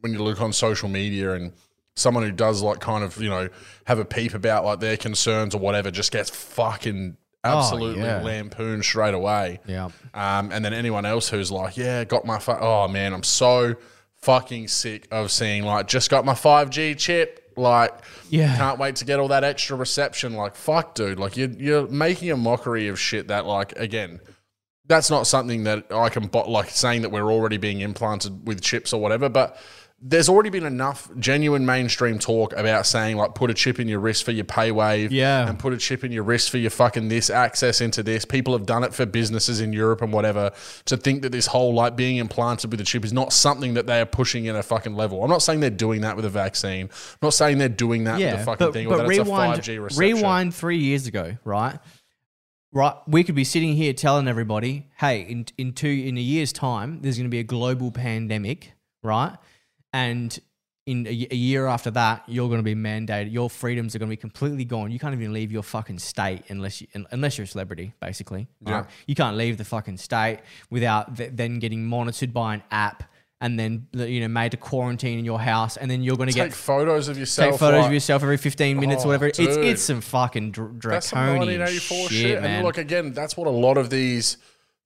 [0.00, 1.52] when you look on social media and
[1.94, 3.48] someone who does like kind of, you know,
[3.86, 8.22] have a peep about like their concerns or whatever just gets fucking absolutely yeah.
[8.22, 9.60] lampooned straight away.
[9.66, 9.86] yeah.
[10.14, 13.76] Um, and then anyone else who's like, yeah, got my, fu- oh man, I'm so
[14.22, 17.52] fucking sick of seeing like, just got my 5G chip.
[17.56, 17.92] Like,
[18.30, 18.56] Yeah.
[18.56, 20.32] can't wait to get all that extra reception.
[20.34, 21.18] Like, fuck, dude.
[21.18, 24.20] Like, you're, you're making a mockery of shit that, like, again,
[24.86, 28.92] that's not something that I can, like, saying that we're already being implanted with chips
[28.92, 29.58] or whatever, but
[30.04, 34.00] there's already been enough genuine mainstream talk about saying, like, put a chip in your
[34.00, 35.48] wrist for your pay wave Yeah.
[35.48, 38.24] and put a chip in your wrist for your fucking this access into this.
[38.24, 40.50] People have done it for businesses in Europe and whatever.
[40.86, 43.86] To think that this whole like being implanted with a chip is not something that
[43.86, 45.22] they are pushing in a fucking level.
[45.22, 46.86] I'm not saying they're doing that with a vaccine.
[46.86, 49.08] I'm not saying they're doing that with Yeah, a fucking but, thing or but that
[49.08, 50.16] rewind, it's a 5G reception.
[50.16, 51.78] rewind three years ago, right?
[52.74, 56.52] Right, we could be sitting here telling everybody, "Hey, in in two in a year's
[56.52, 59.36] time, there's going to be a global pandemic, right?"
[59.92, 60.38] And
[60.86, 63.32] in a, a year after that, you're going to be mandated.
[63.32, 64.90] Your freedoms are going to be completely gone.
[64.90, 68.48] You can't even leave your fucking state unless you unless you're a celebrity, basically.
[68.66, 68.72] Yeah.
[68.72, 68.86] right?
[69.06, 73.04] You can't leave the fucking state without th- then getting monitored by an app
[73.40, 76.34] and then you know made to quarantine in your house, and then you're going to
[76.34, 77.50] get photos of yourself.
[77.52, 79.26] take photos like- of yourself every 15 minutes Oh, or whatever.
[79.26, 79.64] It's oh, dude.
[79.64, 82.40] it's some fucking dr- That's some draconian 1984 shit, shit.
[82.42, 82.50] man.
[82.58, 84.36] And look, again, that's what a lot of these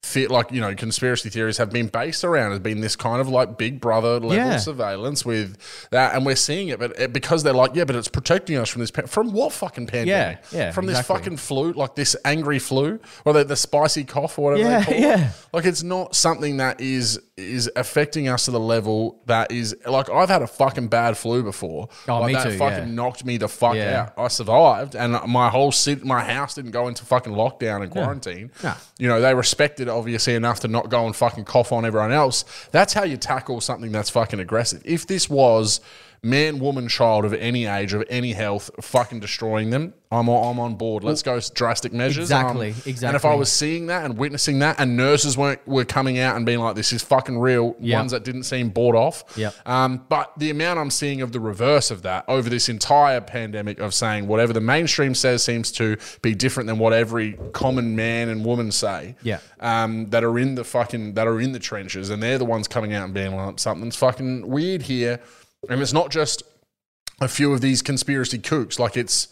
[0.06, 3.28] fit like you know conspiracy theories have been based around has been this kind of
[3.28, 4.56] like big brother level Yeah.
[4.58, 5.56] surveillance with
[5.90, 8.68] that and we're seeing it but it, because they're like yeah but it's protecting us
[8.68, 11.16] from this pa- from what fucking pandemic yeah, yeah, from this exactly.
[11.24, 14.84] fucking flu like this angry flu or the, the spicy cough or whatever Yeah, they
[14.84, 15.28] call yeah.
[15.30, 19.76] it like it's not something that is is affecting us to the level that is
[19.86, 22.94] like I've had a fucking bad flu before Oh, like me that too, fucking yeah.
[22.94, 24.02] knocked me the fuck Yeah.
[24.02, 27.90] out I survived and my whole city, my house didn't go into fucking lockdown and
[27.90, 28.50] quarantine.
[28.62, 28.74] No.
[28.98, 32.12] You know, they respected it obviously enough to not go and fucking cough on everyone
[32.12, 32.44] else.
[32.70, 34.82] That's how you tackle something that's fucking aggressive.
[34.84, 35.80] If this was
[36.26, 40.60] man, woman, child of any age, of any health, fucking destroying them, I'm on, I'm
[40.60, 41.02] on board.
[41.02, 42.24] Let's go drastic measures.
[42.30, 43.24] Exactly, Um, And if.
[43.24, 46.60] I was seeing that and witnessing that, and nurses weren't were coming out and being
[46.60, 47.98] like, "This is fucking real," Yep.
[47.98, 49.24] ones that didn't seem bought off.
[49.36, 49.54] Yep.
[49.66, 53.80] Um, but the amount I'm seeing of the reverse of that over this entire pandemic
[53.80, 58.28] of saying whatever the mainstream says seems to be different than what every common man
[58.28, 59.16] and woman say.
[59.24, 59.38] Yeah.
[59.58, 62.68] Um, that are in the fucking that are in the trenches, and they're the ones
[62.68, 65.18] coming out and being like, something's fucking weird here,
[65.68, 66.42] and it's not just
[67.20, 68.78] a few of these conspiracy kooks.
[68.78, 69.28] Like it's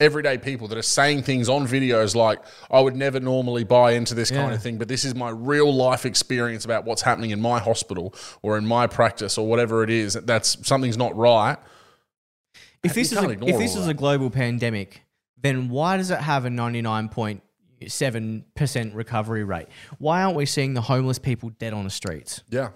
[0.00, 2.40] everyday people that are saying things on videos like,
[2.70, 4.54] I would never normally buy into this kind Yeah.
[4.56, 8.12] of thing, but this is my real life experience about what's happening in my hospital
[8.42, 10.14] or in my practice or whatever it is.
[10.14, 11.56] That's something's not right.
[12.82, 13.90] if this is a, if this is that.
[13.92, 15.02] a global pandemic,
[15.40, 19.66] then why does it have a 99.7% recovery rate?
[19.98, 22.42] Why aren't we seeing the homeless people dead on the streets?
[22.50, 22.70] Yeah.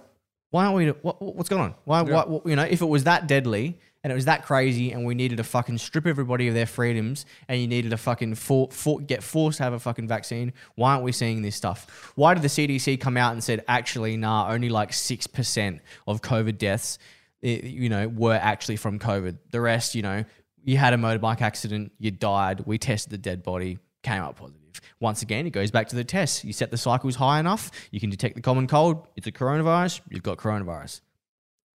[0.51, 0.89] Why aren't we?
[0.89, 1.75] What, what's going on?
[1.85, 2.25] Why, Yeah.
[2.25, 2.41] why?
[2.45, 5.39] You know, if it was that deadly and it was that crazy, and we needed
[5.39, 9.21] to fucking strip everybody of their freedoms, and you needed to fucking for, for, get
[9.21, 12.13] forced to have a fucking vaccine, why aren't we seeing this stuff?
[12.15, 16.23] Why did the CDC come out and said actually, nah, only like six percent of
[16.23, 16.99] COVID deaths,
[17.43, 19.39] eh, you know, were actually from COVID.
[19.51, 20.25] The rest, you know,
[20.63, 24.66] you had a motorbike accident, you died, we tested the dead body, came out positive.
[25.01, 26.45] Once again, it goes back to the test.
[26.45, 29.07] You set the cycles high enough, you can detect the common cold.
[29.17, 30.01] It's a coronavirus.
[30.11, 31.01] You've got coronavirus.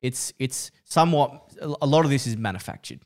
[0.02, 1.54] It's it's somewhat.
[1.82, 3.02] A lot of this is manufactured.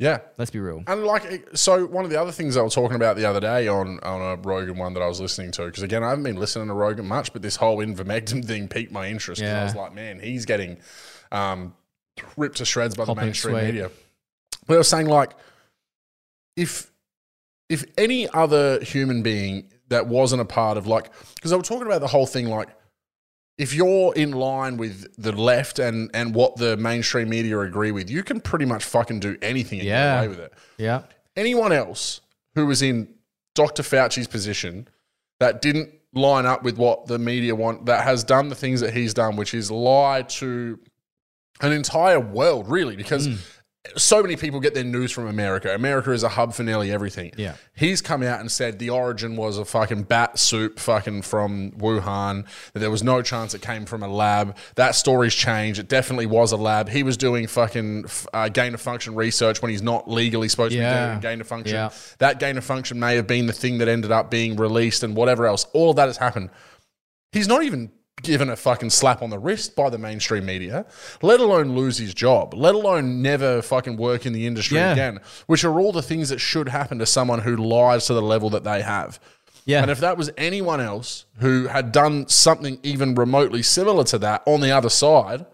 [0.00, 0.20] Yeah.
[0.38, 0.82] Let's be real.
[0.86, 3.68] And like, so one of the other things I was talking about the other day
[3.68, 6.36] on on a Rogan one that I was listening to, because again, I haven't been
[6.36, 9.42] listening to Rogan much, but this whole Invermectin thing piqued my interest.
[9.42, 9.64] 'cause I Yeah.
[9.64, 10.78] was like, man, he's getting
[11.30, 11.74] um,
[12.36, 13.64] ripped to shreds by the mainstream sweet.
[13.66, 13.90] media.
[14.66, 15.32] But I was saying like,
[16.56, 16.90] if
[17.70, 21.86] if any other human being that wasn't a part of like, because I was talking
[21.86, 22.68] about the whole thing like.
[23.58, 28.08] If you're in line with the left and, and what the mainstream media agree with,
[28.08, 30.14] you can pretty much fucking do anything and Yeah.
[30.14, 31.02] get away with it Yeah.
[31.36, 32.22] anyone else
[32.54, 33.12] who was in
[33.54, 33.82] Dr.
[33.82, 34.88] Fauci's position
[35.40, 38.94] that didn't line up with what the media want, that has done the things that
[38.94, 40.78] he's done, which is lie to
[41.60, 43.34] an entire world, really, because hmm.
[43.96, 45.74] So many people get their news from America.
[45.74, 47.32] America is a hub for nearly everything.
[47.38, 47.54] Yeah.
[47.74, 52.44] He's come out and said the origin was a fucking bat soup fucking from Wuhan,
[52.74, 54.56] that there was no chance it came from a lab.
[54.74, 55.80] That story's changed.
[55.80, 56.90] It definitely was a lab.
[56.90, 60.78] He was doing fucking uh, gain of function research when he's not legally supposed to
[60.78, 61.74] be doing gain of function.
[61.74, 61.90] Yeah.
[62.18, 65.16] That gain of function may have been the thing that ended up being released and
[65.16, 65.64] whatever else.
[65.72, 66.50] All of that has happened.
[67.32, 70.86] He's not even given a fucking slap on the wrist by the mainstream media,
[71.22, 74.92] let alone lose his job, let alone never fucking work in the industry Yeah.
[74.92, 78.22] again, which are all the things that should happen to someone who lies to the
[78.22, 79.18] level that they have.
[79.66, 79.82] Yeah.
[79.82, 84.42] And if that was anyone else who had done something even remotely similar to that
[84.46, 85.46] on the other side,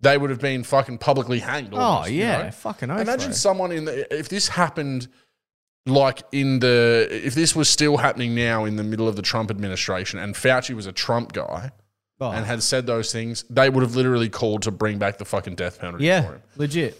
[0.00, 1.72] they would have been fucking publicly hanged.
[1.72, 2.42] oh almost, you yeah.
[2.42, 2.50] know?
[2.50, 3.32] Fucking Imagine bro.
[3.32, 5.08] someone in the if this happened
[5.86, 9.50] like in the if this was still happening now in the middle of the Trump
[9.50, 11.70] administration and Fauci was a Trump guy
[12.18, 12.30] Oh.
[12.30, 15.54] and had said those things, they would have literally called to bring back the fucking
[15.54, 16.22] death penalty for yeah.
[16.22, 16.42] him.
[16.56, 16.98] Legit.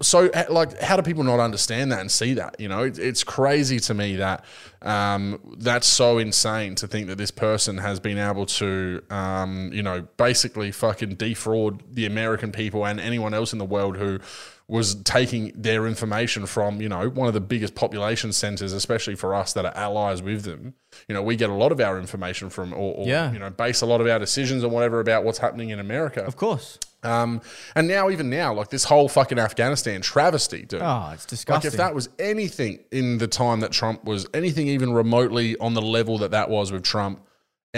[0.00, 2.58] So, like, how do people not understand that and see that?
[2.58, 4.44] You know, it, it's crazy to me that
[4.80, 9.82] um, that's so insane to think that this person has been able to, um, you
[9.82, 14.20] know, basically fucking defraud the American people and anyone else in the world who
[14.70, 19.34] was taking their information from, you know, one of the biggest population centers, especially for
[19.34, 20.74] us that are allies with them.
[21.08, 23.32] You know, we get a lot of our information from, or, or Yeah.
[23.32, 26.22] you know, base a lot of our decisions and whatever about what's happening in America.
[26.22, 26.78] Of course.
[27.02, 27.40] Um,
[27.76, 30.82] and now, even now, like this whole fucking Afghanistan travesty, dude.
[30.82, 31.68] Oh, it's like disgusting.
[31.70, 35.82] if that was anything in the time that Trump was anything even remotely on the
[35.82, 37.20] level that that was with Trump,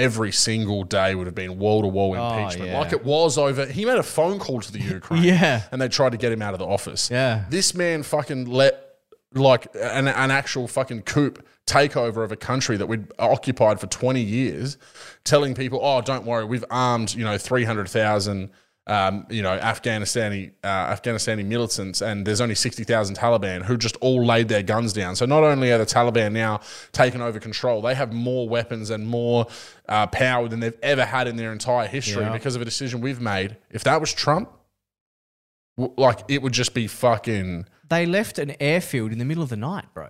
[0.00, 2.78] every single day would have been wall to wall oh, impeachment, yeah.
[2.78, 3.66] like it was over.
[3.66, 5.62] He made a phone call to the Ukraine, Yeah.
[5.70, 7.10] and they tried to get him out of the office.
[7.10, 7.44] Yeah.
[7.50, 8.86] this man fucking let
[9.34, 11.34] like an, an actual fucking coup
[11.66, 14.76] takeover of a country that we'd occupied for 20 years
[15.22, 18.50] telling people oh don't worry we've armed you know 300,000
[18.90, 24.24] um, you know Afghanistani uh, Afghanistani militants and there's only 60,000 Taliban who just all
[24.26, 26.60] laid their guns down so not only are the Taliban now
[26.92, 29.46] taken over control they have more weapons and more
[29.88, 32.32] uh, power than they've ever had in their entire history Yeah.
[32.32, 34.50] because of a decision we've made if that was Trump
[35.78, 39.48] w- like it would just be fucking They left an airfield in the middle of
[39.50, 40.08] the night, bro.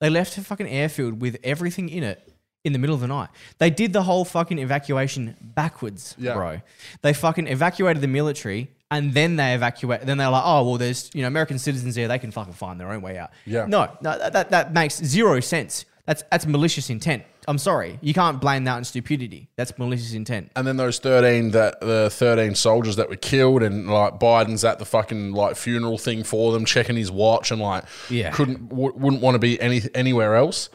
[0.00, 2.26] They left a fucking airfield with everything in it
[2.64, 3.28] in the middle of the night.
[3.58, 6.34] They did the whole fucking evacuation backwards, Yeah.
[6.34, 6.60] bro.
[7.02, 10.02] They fucking evacuated the military and then they evacuate.
[10.02, 12.08] Then they're like, oh well, there's you know American citizens there.
[12.08, 13.30] They can fucking find their own way out.
[13.46, 13.66] Yeah.
[13.66, 15.84] No, no, that that, that makes zero sense.
[16.06, 17.22] That's that's malicious intent.
[17.48, 19.48] I'm sorry, you can't blame that on stupidity.
[19.56, 20.50] That's malicious intent.
[20.54, 24.78] and then those 13 that the 13 soldiers that were killed and like Biden's at
[24.78, 28.30] the fucking like funeral thing for them checking his watch and like Yeah.
[28.32, 30.68] couldn't w- wouldn't want to be any anywhere else.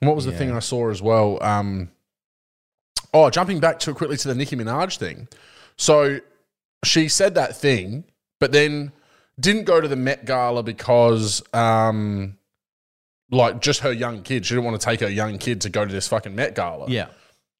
[0.00, 1.90] And what was the thing I saw as well um
[3.14, 5.28] Oh, jumping back to quickly to the Nicki Minaj thing.
[5.78, 6.20] So
[6.84, 8.04] she said that thing,
[8.38, 8.92] but then
[9.40, 12.36] didn't go to the Met Gala because um
[13.30, 14.46] like just her young kid.
[14.46, 16.88] She didn't want to take her young kid to go to this fucking Met Gala.
[16.88, 17.08] Yeah.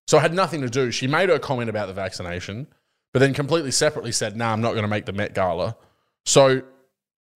[0.07, 0.91] So it had nothing to do.
[0.91, 2.67] She made her comment about the vaccination,
[3.13, 5.77] but then completely separately said, "No, nah, I'm not going to make the Met Gala."
[6.25, 6.63] So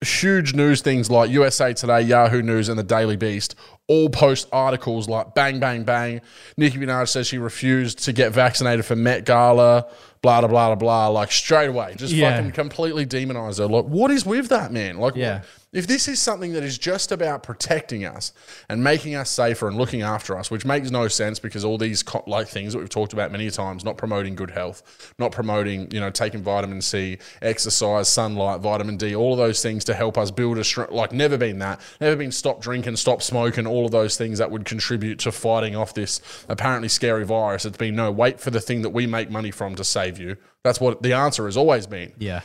[0.03, 3.55] huge news things like USA Today, Yahoo News, and the Daily Beast
[3.87, 6.21] all post articles like bang, bang, bang.
[6.57, 9.85] Nicki Minaj says she refused to get vaccinated for Met Gala,
[10.21, 11.07] blah, blah, blah, blah, blah.
[11.09, 12.35] Like straight away, just Yeah.
[12.37, 13.67] fucking completely demonize her.
[13.67, 14.97] Like, what is with that, man?
[14.97, 15.41] Like, Yeah.
[15.73, 18.31] If this is something that is just about protecting us
[18.69, 22.03] and making us safer and looking after us, which makes no sense because all these
[22.27, 25.99] like things that we've talked about many times, not promoting good health, not promoting you
[25.99, 30.29] know taking vitamin C, exercise, sunlight, vitamin D, all of those things to help us
[30.29, 34.15] build a like never been that, never been stop drinking, stop smoking, all of those
[34.15, 37.65] things that would contribute to fighting off this apparently scary virus.
[37.65, 40.37] It's been no wait for the thing that we make money from to save you.
[40.63, 42.13] That's what the answer has always been.
[42.19, 42.41] Yeah.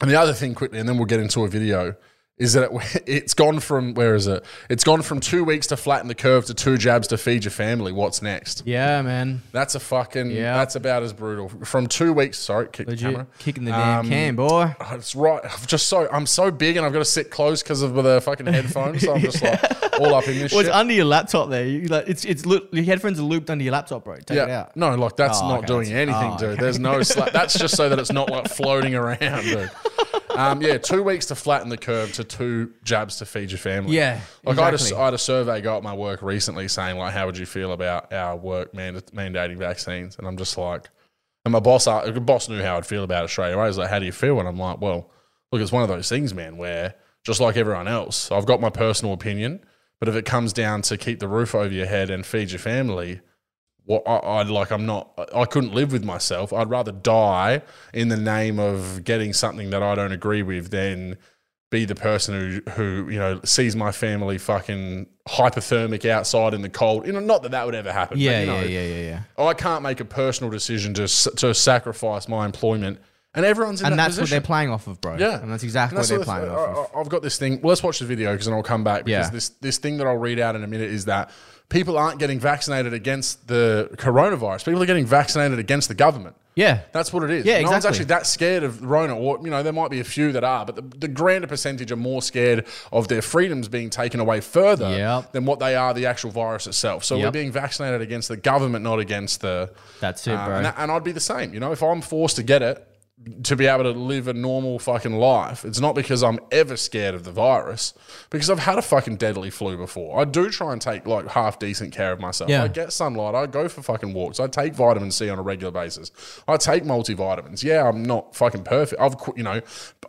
[0.00, 1.94] And the other thing quickly, and then we'll get into a video,
[2.40, 4.44] is that it, it's gone from where is it?
[4.68, 7.52] It's gone from two weeks to flatten the curve to two jabs to feed your
[7.52, 7.92] family.
[7.92, 8.62] What's next?
[8.66, 9.42] Yeah, man.
[9.52, 10.30] That's a fucking.
[10.30, 10.54] Yeah.
[10.56, 11.48] That's about as brutal.
[11.64, 12.38] From two weeks.
[12.38, 13.26] Sorry, kick the camera.
[13.38, 14.74] kicking the damn Um, can, boy.
[14.80, 15.40] Oh, It's right.
[15.44, 18.20] I'm just so I'm so big and I've got to sit close because of the
[18.22, 19.02] fucking headphones.
[19.02, 19.62] So I'm just like
[20.00, 21.66] all up in this Well, it's under your laptop there.
[21.66, 24.16] You, like, it's it's loop, your headphones are looped under your laptop, bro.
[24.16, 24.60] Take it yeah.
[24.60, 24.76] out.
[24.76, 26.48] No, like that's Oh, not okay, doing anything, oh, dude.
[26.50, 26.62] okay.
[26.62, 27.32] There's no slack.
[27.32, 29.70] That's just so that it's not like floating around, dude.
[30.40, 33.96] Um, yeah, two weeks to flatten the curve to two jabs to feed your family.
[33.96, 34.96] Yeah, Like I, had exactly.
[34.96, 37.46] a, I had a survey go at my work recently saying like, how would you
[37.46, 40.16] feel about our work manda- mandating vaccines?
[40.18, 40.88] And I'm just like,
[41.44, 43.66] and my boss, uh, boss knew how I'd feel about it straight away.
[43.66, 44.38] He's like, how do you feel?
[44.38, 45.10] And I'm like, well,
[45.52, 48.70] look, it's one of those things, man, where just like everyone else, I've got my
[48.70, 49.64] personal opinion,
[49.98, 52.58] but if it comes down to keep the roof over your head and feed your
[52.58, 53.20] family,
[53.84, 56.52] what I, I'd like, I'm not, I couldn't live with myself.
[56.52, 57.62] I'd rather die
[57.94, 61.16] in the name of getting something that I don't agree with than
[61.70, 66.68] be the person who, who you know, sees my family fucking hypothermic outside in the
[66.68, 67.06] cold.
[67.06, 68.18] You know, not that that would ever happen.
[68.18, 69.44] Yeah, but, you know, yeah, yeah, yeah, yeah.
[69.46, 72.98] I can't make a personal decision to to sacrifice my employment,
[73.34, 75.16] and everyone's in And that that's what they're playing off of, bro.
[75.16, 76.76] Yeah, and that's exactly And what they're the playing off of.
[76.76, 77.60] I- I- I've got this thing.
[77.60, 79.30] Well, let's watch the video because then I'll come back because Yeah.
[79.30, 81.30] this this thing that I'll read out in a minute is that
[81.70, 84.64] people aren't getting vaccinated against the coronavirus.
[84.66, 86.36] People are getting vaccinated against the government.
[86.56, 87.46] Yeah, That's what it is.
[87.46, 90.04] Yeah, no one's actually that scared of Rona, or you know, there might be a
[90.04, 93.88] few that are, but the, the grander percentage are more scared of their freedoms being
[93.88, 95.32] taken away further Yep.
[95.32, 97.04] than what they are the actual virus itself.
[97.04, 99.70] So we're being vaccinated against the government, not against the.
[100.00, 100.56] that's it, um, bro.
[100.56, 101.54] and, that- and I'd be the same.
[101.54, 102.84] You know, if I'm forced to get it
[103.42, 107.14] to be able to live a normal fucking life, it's not because I'm ever scared
[107.14, 107.92] of the virus,
[108.30, 110.18] because I've had a fucking deadly flu before.
[110.18, 112.48] I do try and take like half decent care of myself.
[112.48, 112.64] Yeah.
[112.64, 113.34] I get sunlight.
[113.34, 114.40] I go for fucking walks.
[114.40, 116.10] I take vitamin C on a regular basis.
[116.48, 117.62] I take multivitamins.
[117.62, 119.00] Yeah, I'm not fucking perfect.
[119.00, 119.60] I've quit, you know,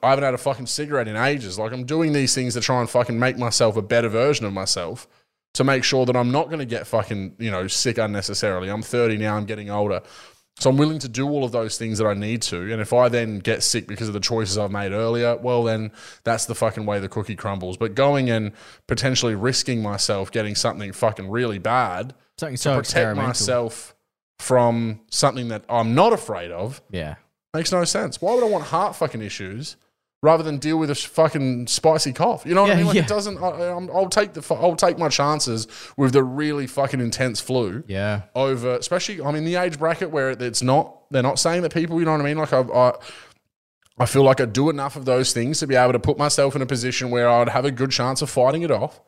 [0.02, 1.60] I haven't had a fucking cigarette in ages.
[1.60, 4.54] Like I'm doing these things to try and fucking make myself a better version of
[4.54, 5.08] myself
[5.54, 8.70] to make sure that I'm not going to get fucking, you know, sick unnecessarily.
[8.70, 10.02] I'm 30 now, I'm getting older.
[10.62, 12.72] So I'm willing to do all of those things that I need to.
[12.72, 15.92] And if I then get sick because of the choices I've made earlier, well, then
[16.24, 17.78] that's the fucking way the cookie crumbles.
[17.78, 18.52] But going and
[18.86, 23.96] potentially risking myself getting something fucking really bad Something to protect myself
[24.38, 27.16] from something that I'm not afraid of Yeah,
[27.56, 28.22] makes no sense.
[28.22, 29.78] Why would I want heart fucking issues
[30.22, 32.46] rather than deal with a fucking spicy cough?
[32.46, 32.86] You know what Yeah, I mean?
[32.88, 33.02] Like yeah.
[33.04, 33.38] it doesn't.
[33.42, 34.56] I, I'm, I'll take the.
[34.56, 39.46] I'll take my chances with the really fucking intense flu yeah, over, especially I'm in
[39.46, 40.98] the age bracket where it's not.
[41.12, 42.00] They're not saying that people.
[42.00, 42.38] You know what I mean?
[42.38, 42.62] Like I.
[42.62, 42.94] I
[44.00, 46.56] I feel like I do enough of those things to be able to put myself
[46.56, 49.00] in a position where I'd have a good chance of fighting it off.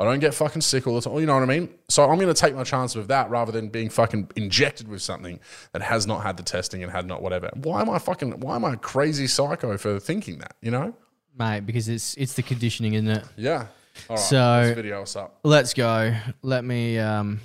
[0.00, 1.18] I don't get fucking sick all the time.
[1.20, 1.68] You know what I mean?
[1.90, 5.02] So I'm going to take my chance with that rather than being fucking injected with
[5.02, 5.38] something
[5.72, 7.50] that has not had the testing and had not whatever.
[7.54, 8.40] Why am I fucking?
[8.40, 10.56] Why am I a crazy psycho for thinking that?
[10.62, 10.94] You know?
[11.38, 11.66] mate.
[11.66, 13.24] Because it's it's the conditioning, isn't it?
[13.36, 13.66] Yeah.
[14.08, 14.18] All right.
[14.18, 15.38] So- this video what's up?
[15.42, 16.14] Let's go.
[16.42, 17.40] Let me um,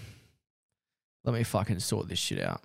[1.24, 2.62] let me fucking sort this shit out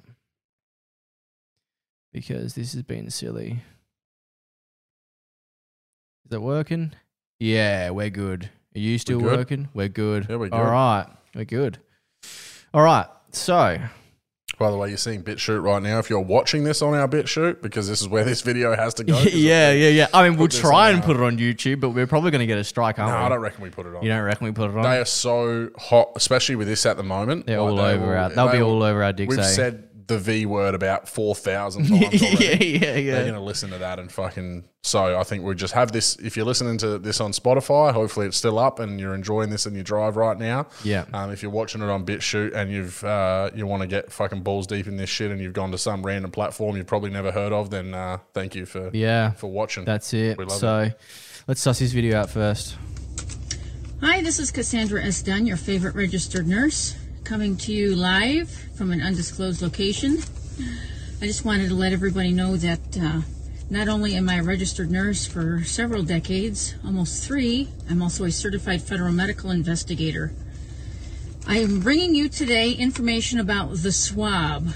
[2.12, 3.62] because this has been silly.
[6.26, 6.92] Is it working?
[7.38, 8.50] Yeah, we're good.
[8.81, 9.37] Are you still good?
[9.37, 9.69] working?
[9.75, 10.27] We're good.
[10.31, 10.71] Yeah, we're All good.
[10.71, 11.79] right, we're good.
[12.73, 13.07] All right.
[13.33, 13.79] So
[14.59, 15.99] By the way, you're seeing BitChute right now.
[15.99, 19.05] If you're watching this on our BitChute, because this is where this video has to
[19.05, 19.19] go.
[19.33, 20.07] yeah, yeah, yeah.
[20.14, 22.31] I mean, we'll this try on and our- put it on YouTube, but we're probably
[22.31, 23.19] going to get a strike, aren't we?
[23.25, 24.03] I don't reckon we put it on.
[24.03, 24.83] You don't reckon we put it on?
[24.83, 27.47] They are so hot, especially with this at the moment.
[27.47, 28.29] They're Like, all they over will- our.
[28.31, 29.29] They'll be they will- all over our dicks.
[29.29, 29.43] We've eh?
[29.43, 32.79] said the V word about four thousand times already.
[32.81, 34.64] yeah, yeah, They're going to listen to that and fucking.
[34.83, 36.16] So I think we just have this.
[36.16, 39.66] If you're listening to this on Spotify, hopefully it's still up and you're enjoying this
[39.66, 40.66] in your drive right now.
[40.85, 41.05] Yeah.
[41.12, 44.42] Um, if you're watching it on BitChute and you've uh, you want to get fucking
[44.42, 47.31] balls deep in this shit and you've gone to some random platform you've probably never
[47.33, 49.85] heard of, then uh, thank you for Yeah, for watching.
[49.85, 50.38] that's it.
[50.38, 50.90] We love So
[51.46, 52.77] let's suss this video out first.
[54.03, 55.23] Hi, this is Cassandra S.
[55.23, 56.96] Dunn, your favorite registered nurse,
[57.31, 60.19] coming to you live from an undisclosed location.
[61.23, 63.21] I just wanted to let everybody know that uh,
[63.71, 68.33] not only am I a registered nurse for several decades, almost three, I'm also a
[68.33, 70.33] certified federal medical investigator.
[71.47, 74.66] I am bringing you today information about the swab,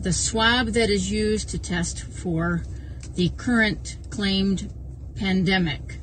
[0.00, 2.62] the swab that is used to test for
[3.16, 4.72] the current claimed
[5.16, 5.98] pandemic.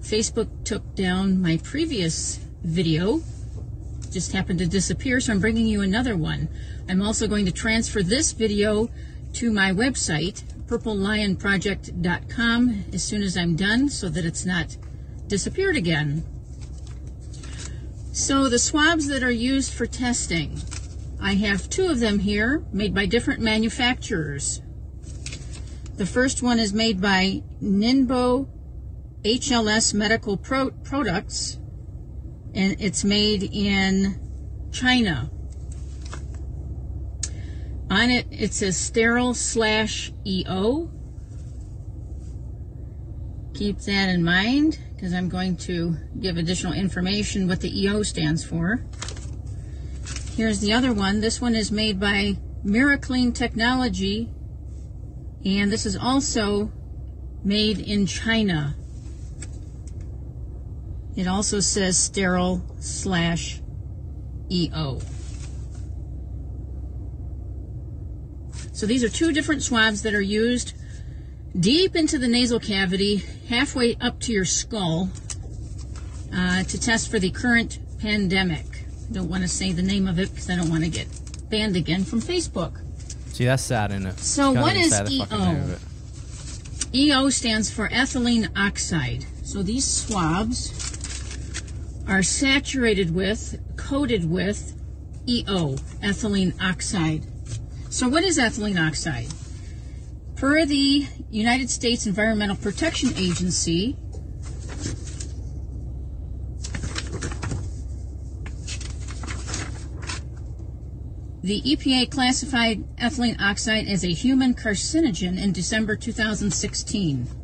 [0.00, 3.22] Facebook took down my previous video,
[4.10, 6.48] just happened to disappear, so I'm bringing you another one.
[6.88, 8.88] I'm also going to transfer this video
[9.34, 14.76] to my website, purplelionproject.com, as soon as I'm done so that it's not
[15.28, 16.24] disappeared again.
[18.12, 20.60] So, the swabs that are used for testing,
[21.20, 24.60] I have two of them here made by different manufacturers.
[25.96, 28.48] The first one is made by Ningbo
[29.22, 31.59] HLS Medical Pro- Products,
[32.54, 34.18] and it's made in
[34.72, 35.30] China.
[37.90, 40.90] On it, it says sterile slash EO.
[43.54, 48.44] Keep that in mind because I'm going to give additional information what the EO stands
[48.44, 48.84] for.
[50.36, 51.20] Here's the other one.
[51.20, 54.30] This one is made by Miraclean Technology,
[55.44, 56.70] and this is also
[57.42, 58.76] made in China.
[61.20, 63.60] It also says sterile slash
[64.50, 65.02] EO.
[68.72, 70.72] So these are two different swabs that are used
[71.58, 75.10] deep into the nasal cavity, halfway up to your skull,
[76.34, 78.64] uh, to test for the current pandemic.
[79.10, 81.06] I Don't want to say the name of it because I don't want to get
[81.50, 82.80] banned again from Facebook.
[83.34, 84.18] See, that's sad, isn't it?
[84.20, 85.52] So what is say the fucking EO?
[85.52, 86.96] name of it.
[86.96, 89.26] EO stands for ethylene oxide.
[89.44, 90.89] So these swabs
[92.10, 94.74] are saturated with, coated with
[95.28, 97.24] EO, ethylene oxide.
[97.88, 99.28] So what is ethylene oxide?
[100.34, 103.96] Per the United States Environmental Protection Agency,
[111.42, 117.39] The EPA classified ethylene oxide as a human carcinogen in December 2016.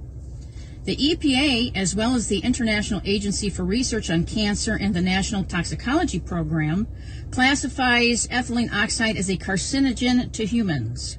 [0.86, 5.42] The EPA, as well as the International Agency for Research on Cancer and the National
[5.42, 6.86] Toxicology Program,
[7.32, 11.18] classifies ethylene oxide as a carcinogen to humans.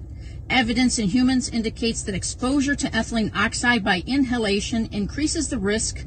[0.49, 6.05] Evidence in humans indicates that exposure to ethylene oxide by inhalation increases the risk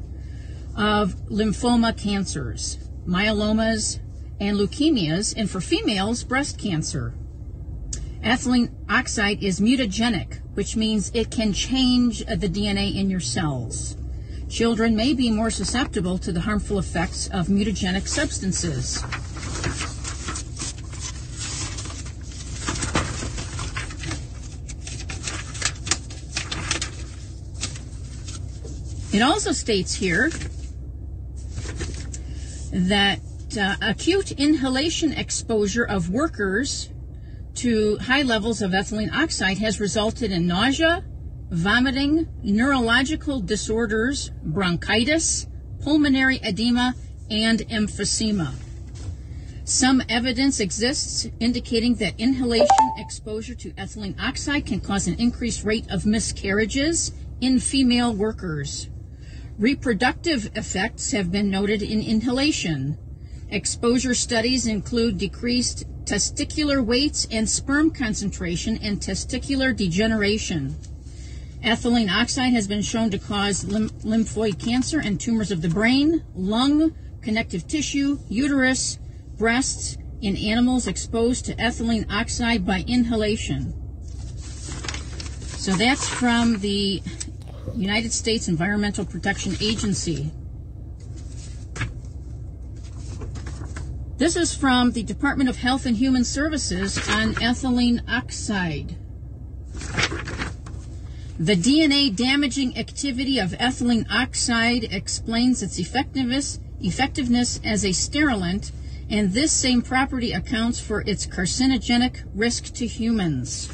[0.74, 4.00] of lymphoma cancers, myelomas,
[4.40, 7.12] and leukemias, and for females, breast cancer.
[8.22, 13.96] Ethylene oxide is mutagenic, which means it can change the DNA in your cells.
[14.48, 19.02] Children may be more susceptible to the harmful effects of mutagenic substances.
[29.12, 30.30] It also states here
[32.72, 33.20] that
[33.60, 36.88] uh, acute inhalation exposure of workers
[37.60, 41.04] to high levels of ethylene oxide has resulted in nausea,
[41.50, 45.46] vomiting, neurological disorders, bronchitis,
[45.82, 46.94] pulmonary edema,
[47.30, 48.54] and emphysema.
[49.64, 55.84] Some evidence exists indicating that inhalation exposure to ethylene oxide can cause an increased rate
[55.90, 58.88] of miscarriages in female workers.
[59.58, 62.96] Reproductive effects have been noted in inhalation.
[63.50, 70.76] Exposure studies include decreased testicular weights and sperm concentration and testicular degeneration.
[71.64, 76.22] Ethylene oxide has been shown to cause lym- lymphoid cancer and tumors of the brain,
[76.34, 78.98] lung, connective tissue, uterus,
[79.36, 83.74] breasts in animals exposed to ethylene oxide by inhalation.
[84.36, 87.02] So that's from the
[87.74, 90.30] United States Environmental Protection Agency.
[94.20, 98.96] This is from the Department of Health and Human Services on ethylene oxide.
[101.38, 108.72] The DNA damaging activity of ethylene oxide explains its effectiveness, effectiveness as a sterilant,
[109.08, 113.68] and this same property accounts for its carcinogenic risk to humans.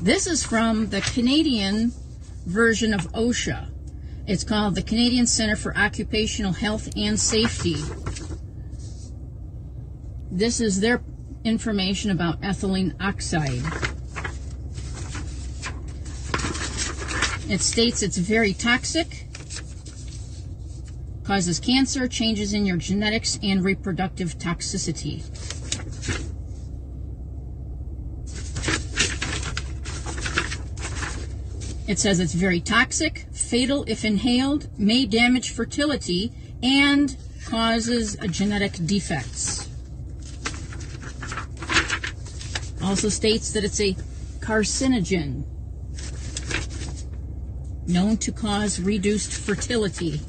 [0.00, 1.92] This is from the Canadian
[2.46, 3.72] version of OSHA.
[4.28, 7.76] It's called the Canadian Center for Occupational Health and Safety.
[10.30, 11.00] This is their
[11.44, 13.62] information about ethylene oxide.
[17.50, 19.28] It states it's very toxic,
[21.24, 25.24] causes cancer, changes in your genetics, and reproductive toxicity.
[31.88, 36.30] It says it's very toxic, fatal if inhaled, may damage fertility,
[36.62, 37.16] and
[37.46, 39.66] causes genetic defects.
[42.82, 43.94] Also states that it's a
[44.40, 45.44] carcinogen,
[47.86, 50.20] known to cause reduced fertility.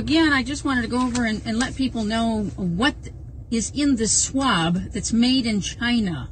[0.00, 2.94] Again, I just wanted to go over and, and let people know what
[3.50, 6.30] is in this swab that's made in China.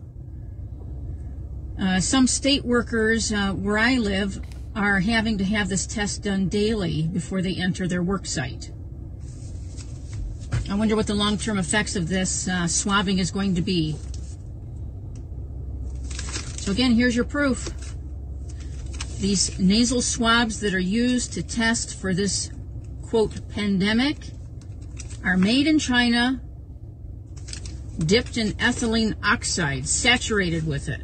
[1.81, 4.41] Uh, some state workers uh, where I live
[4.75, 8.73] are having to have this test done daily before they enter their work site.
[10.71, 13.97] I wonder what the long term effects of this uh, swabbing is going to be.
[16.57, 17.69] So, again, here's your proof.
[19.19, 22.51] These nasal swabs that are used to test for this
[23.09, 24.19] quote pandemic
[25.25, 26.43] are made in China,
[27.99, 31.01] dipped in ethylene oxide, saturated with it.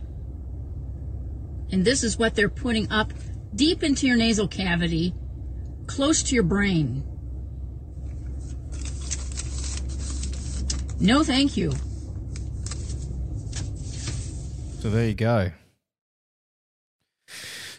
[1.73, 3.15] And this is what they're putting up
[3.55, 5.15] deep into your nasal cavity,
[5.87, 7.05] close to your brain.
[11.01, 11.73] No, thank you.
[14.81, 15.53] So there you go.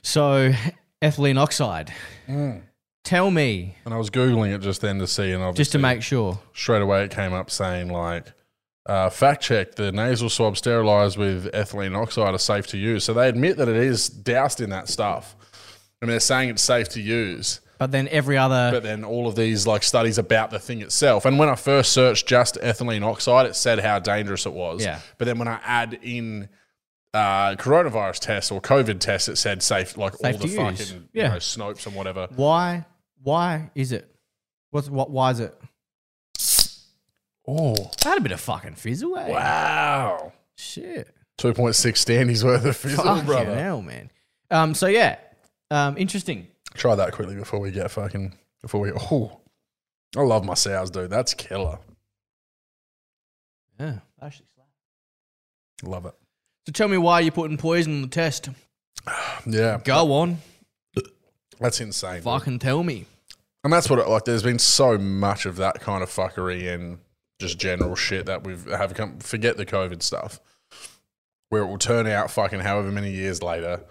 [0.02, 0.52] So
[1.00, 1.94] ethylene oxide.
[2.28, 2.64] Mm.
[3.06, 5.78] Tell me, And I was googling it just then to see, and obviously just to
[5.80, 6.40] make sure.
[6.54, 8.26] straight away it came up saying like,
[8.88, 13.04] uh, fact check: the nasal swab sterilized with ethylene oxide are safe to use.
[13.04, 15.36] So they admit that it is doused in that stuff.
[16.02, 19.28] I mean, they're saying it's safe to use, But then every other but then all
[19.28, 21.26] of these like studies about the thing itself.
[21.26, 24.84] And when I first searched just ethylene oxide, it said how dangerous it was.
[24.84, 25.00] Yeah.
[25.18, 26.50] But then when I add in
[27.14, 30.92] uh, coronavirus tests or COVID tests, it said safe, like Safe all the fucking use.
[30.92, 31.30] you Yeah.
[31.30, 32.28] know, Snopes and whatever.
[32.36, 32.86] why
[33.26, 34.10] why is it?
[34.72, 35.56] What's what why is it?
[37.48, 39.30] Oh I had a bit of fucking fizzle, eh?
[39.30, 40.32] wow!
[40.58, 41.14] Shit.
[41.38, 43.56] Two point six standies worth of fizzle, Fucking brother.
[43.56, 44.10] hell, man.
[44.50, 45.18] Um so yeah.
[45.70, 46.48] Um interesting.
[46.76, 48.92] Try that quickly before we get fucking before we.
[49.12, 49.40] Oh,
[50.18, 51.10] I love my sours, dude.
[51.10, 51.80] That's killer.
[53.80, 54.00] Yeah.
[54.22, 54.68] Actually slap.
[55.84, 56.14] Love it.
[56.66, 58.50] So tell me why you're putting poison on the test.
[59.48, 60.40] Yeah, Go on.
[61.60, 62.22] that's insane.
[62.24, 63.06] Fucking tell me.
[63.66, 64.24] And that's what it, like.
[64.26, 67.00] There's been so much of that kind of fuckery and
[67.40, 69.20] just general shit that we've have come.
[69.20, 70.40] Forget the COVID stuff,
[71.50, 73.82] where it will turn out fucking however many years later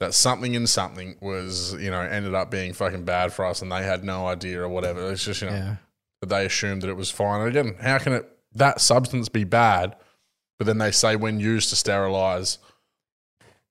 [0.00, 3.70] that something in something was you know ended up being fucking bad for us, and
[3.70, 5.12] they had no idea or whatever.
[5.12, 5.76] It's just you know Yeah.
[6.22, 7.42] that they assumed that it was fine.
[7.42, 9.94] And again, how can it that substance be bad?
[10.58, 12.58] But then they say when used to sterilize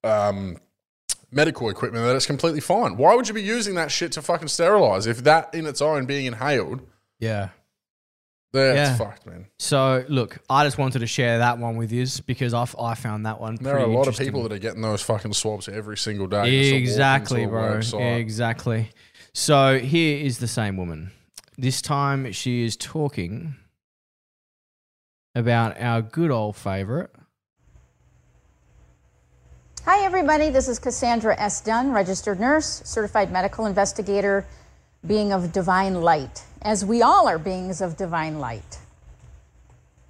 [0.04, 0.58] um,
[1.32, 2.98] medical equipment that it's completely fine.
[2.98, 6.06] Why would you be using that shit to fucking sterilize if that in its own
[6.06, 6.82] being inhaled?
[7.20, 7.50] Yeah.
[8.54, 8.98] That's Yeah.
[8.98, 9.46] fucked, man.
[9.60, 13.26] So look, I just wanted to share that one with you because I, I found
[13.26, 13.56] that one.
[13.56, 16.44] There are a lot of people that are getting those fucking swabs every single day.
[16.44, 17.62] just to walk into Exactly, bro.
[17.78, 18.20] website.
[18.20, 18.90] Exactly.
[19.34, 21.12] So here is the same woman.
[21.58, 23.56] This time she is talking
[25.34, 27.12] about our good old favorite.
[29.86, 30.50] Hi, everybody.
[30.50, 31.62] This is Cassandra S.
[31.62, 34.46] Dunn, registered nurse, certified medical investigator,
[35.06, 38.78] being of divine light, as we all are beings of divine light.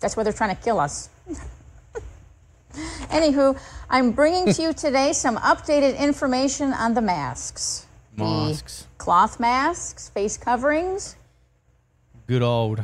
[0.02, 1.10] That's why they're trying to kill us.
[3.10, 3.58] Anywho,
[3.90, 7.86] I'm bringing to you today some updated information on the masks.
[8.18, 8.88] The Masks.
[8.98, 11.16] cloth masks, face coverings,
[12.28, 12.82] Good old.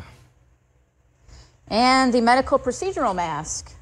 [1.67, 3.73] and the medical procedural mask.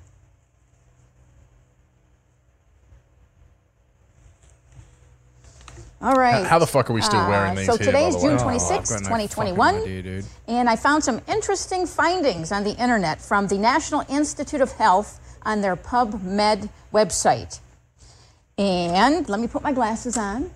[6.05, 6.45] All right.
[6.45, 8.21] How the fuck are we still wearing Uh, these so here, today's by?
[8.21, 9.75] June Oh, 26, I've got no 2021.
[9.75, 10.23] idea.
[10.47, 15.19] And I found some interesting findings on the internet from the National Institute of Health
[15.41, 17.59] on their PubMed website.
[18.55, 20.51] And let me put my glasses on.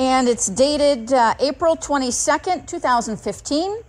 [0.00, 3.82] And it's dated uh, April 22nd, 2015.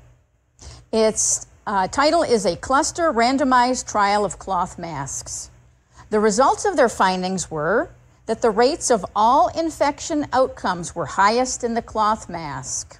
[0.91, 5.49] Its uh, title is A Cluster Randomized Trial of Cloth Masks.
[6.11, 7.89] The results of their findings were
[8.25, 12.99] that the rates of all infection outcomes were highest in the cloth mask.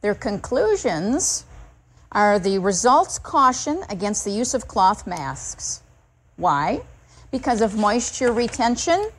[0.00, 1.44] Their conclusions
[2.12, 5.82] are the results caution against the use of cloth masks.
[6.36, 6.80] Why?
[7.30, 9.10] Because of moisture retention,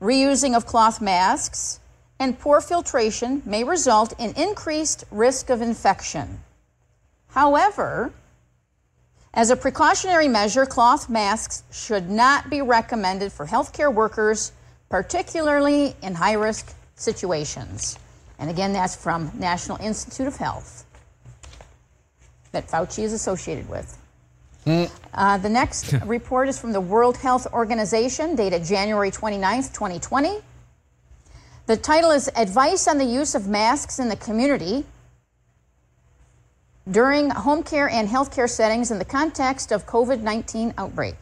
[0.00, 1.78] reusing of cloth masks,
[2.18, 6.40] and poor filtration may result in increased risk of infection.
[7.28, 8.12] However,
[9.34, 14.52] as a precautionary measure, cloth masks should not be recommended for healthcare workers,
[14.90, 17.98] particularly in high risk situations.
[18.38, 20.84] And again, that's from National Institute of Health
[22.52, 23.98] that Fauci is associated with.
[25.14, 30.38] Uh, the next report is from the World Health Organization, dated January 29th, 2020.
[31.66, 34.84] The title is Advice on the Use of Masks in the Community
[36.90, 41.16] during home care and healthcare settings in the context of COVID 19 outbreak.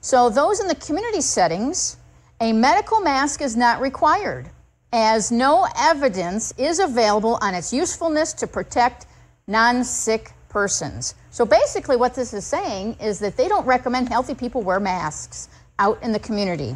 [0.00, 1.98] So, those in the community settings,
[2.40, 4.48] a medical mask is not required,
[4.92, 9.06] as no evidence is available on its usefulness to protect
[9.46, 11.14] non sick persons.
[11.30, 15.48] So, basically, what this is saying is that they don't recommend healthy people wear masks
[15.78, 16.74] out in the community.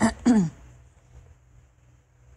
[0.26, 0.50] and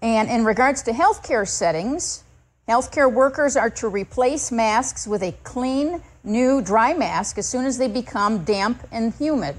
[0.01, 2.24] in regards to healthcare settings,
[2.67, 7.77] healthcare workers are to replace masks with a clean, new, dry mask as soon as
[7.77, 9.55] they become damp and humid.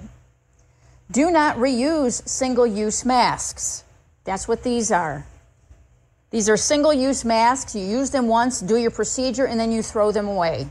[1.11, 3.85] Do not reuse single use masks.
[4.25, 5.25] That's what these are.
[6.31, 7.77] These are single use masks.
[7.77, 10.69] You use them once, do your procedure, and then you throw them away.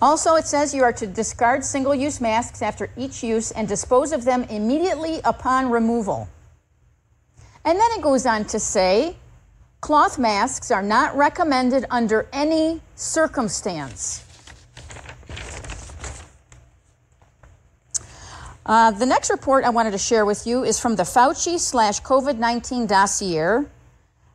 [0.00, 4.12] Also, it says you are to discard single use masks after each use and dispose
[4.12, 6.28] of them immediately upon removal.
[7.64, 9.16] And then it goes on to say
[9.80, 14.24] cloth masks are not recommended under any circumstance.
[18.66, 22.00] Uh, the next report I wanted to share with you is from the Fauci slash
[22.02, 23.64] COVID 19 dossier,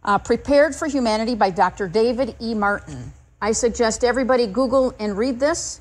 [0.03, 1.87] uh, prepared for humanity by Dr.
[1.87, 2.53] David E.
[2.53, 3.13] Martin.
[3.41, 5.79] I suggest everybody Google and read this.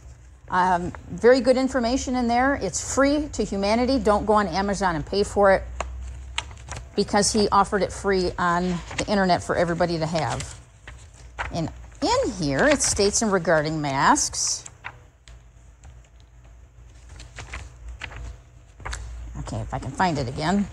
[0.50, 2.54] Um, very good information in there.
[2.54, 3.98] It's free to humanity.
[3.98, 5.62] Don't go on Amazon and pay for it
[6.96, 10.60] because he offered it free on the internet for everybody to have.
[11.52, 11.70] And
[12.02, 14.64] in here, it states in regarding masks.
[19.40, 20.66] Okay, if I can find it again.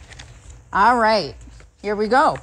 [0.72, 1.36] All right,
[1.82, 2.38] here we go.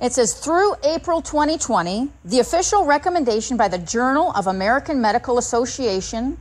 [0.00, 6.36] It says through April 2020, the official recommendation by the Journal of American Medical Association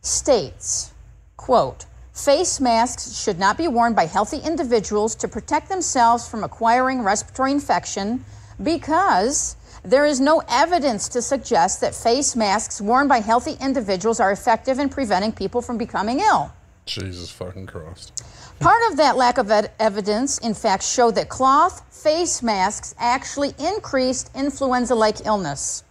[0.00, 0.92] states,
[1.36, 1.86] quote,
[2.16, 7.52] face masks should not be worn by healthy individuals to protect themselves from acquiring respiratory
[7.52, 8.24] infection
[8.62, 14.32] because there is no evidence to suggest that face masks worn by healthy individuals are
[14.32, 16.50] effective in preventing people from becoming ill.
[16.86, 18.24] Jesus fucking Christ.
[18.60, 23.52] Part of that lack of ed- evidence, in fact, showed that cloth face masks actually
[23.58, 25.84] increased influenza like illness.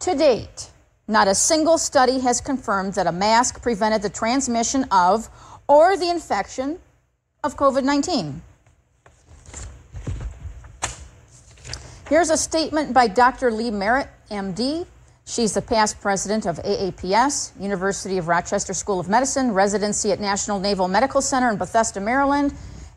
[0.00, 0.70] To date,
[1.08, 5.28] not a single study has confirmed that a mask prevented the transmission of
[5.68, 6.78] or the infection
[7.44, 8.42] of COVID 19.
[12.08, 13.50] Here's a statement by Dr.
[13.50, 14.86] Lee Merritt, MD.
[15.24, 20.60] She's the past president of AAPS, University of Rochester School of Medicine, residency at National
[20.60, 22.54] Naval Medical Center in Bethesda, Maryland,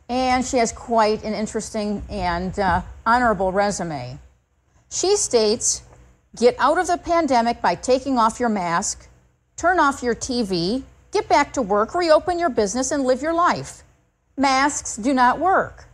[0.10, 4.20] and she has quite an interesting and uh, honorable resume.
[4.92, 5.82] She states
[6.36, 9.08] get out of the pandemic by taking off your mask,
[9.56, 13.84] turn off your TV, get back to work, reopen your business, and live your life.
[14.38, 15.86] Masks do not work.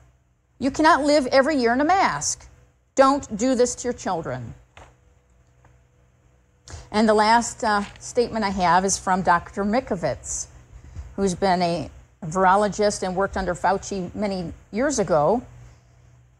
[0.60, 2.48] You cannot live every year in a mask.
[2.96, 4.54] Don't do this to your children.
[6.92, 9.66] And the last uh, statement I have is from Dr.
[9.66, 10.48] Mikovits,
[11.16, 11.90] who's been a
[12.24, 15.44] virologist and worked under Fauci many years ago.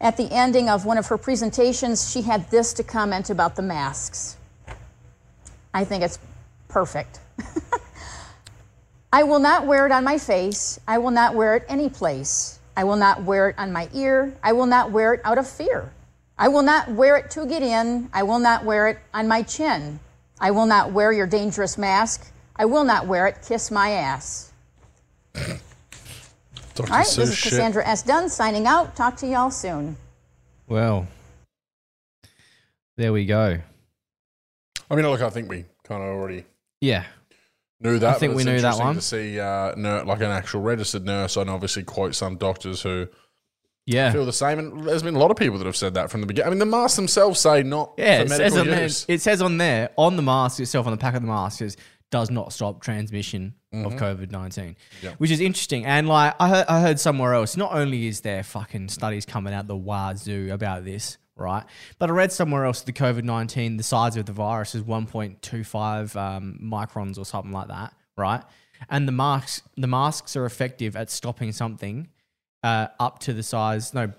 [0.00, 3.62] At the ending of one of her presentations, she had this to comment about the
[3.62, 4.36] masks.
[5.72, 6.18] I think it's
[6.68, 7.20] perfect.
[9.12, 10.78] I will not wear it on my face.
[10.86, 12.58] I will not wear it any place.
[12.76, 14.34] I will not wear it on my ear.
[14.42, 15.90] I will not wear it out of fear.
[16.38, 18.10] I will not wear it to get in.
[18.12, 20.00] I will not wear it on my chin.
[20.38, 22.30] I will not wear your dangerous mask.
[22.54, 23.38] I will not wear it.
[23.46, 24.52] Kiss my ass.
[26.76, 26.92] Dr.
[26.92, 27.50] All right, Seuss this is shit.
[27.52, 28.02] Cassandra S.
[28.02, 28.94] Dunn signing out.
[28.96, 29.96] Talk to y'all soon.
[30.68, 31.06] Well,
[32.96, 33.58] there we go.
[34.90, 36.44] I mean, look, I think we kind of already
[36.80, 37.04] Yeah.
[37.80, 38.16] knew that.
[38.16, 38.94] I think we knew that interesting one.
[38.96, 43.08] To see, uh, ner- like an actual registered nurse, and obviously quote some doctors who
[43.86, 44.12] Yeah.
[44.12, 44.58] feel the same.
[44.58, 46.46] And there's been a lot of people that have said that from the beginning.
[46.48, 49.04] I mean, the masks themselves say not Yeah, for it says, medical on there, use.
[49.08, 51.76] it says on there, on the mask itself, on the pack of the mask, says
[52.10, 55.12] does not stop transmission of COVID 19, Yeah.
[55.18, 55.84] which is interesting.
[55.84, 59.52] And like I heard, I heard somewhere else, not only is there fucking studies coming
[59.52, 61.64] out the wazoo about this, right?
[61.98, 66.16] But I read somewhere else the COVID 19, the size of the virus is 1.25
[66.16, 68.42] um, microns or something like that, right?
[68.88, 72.08] And the masks, the masks are effective at stopping something
[72.62, 74.10] uh, up to the size, no,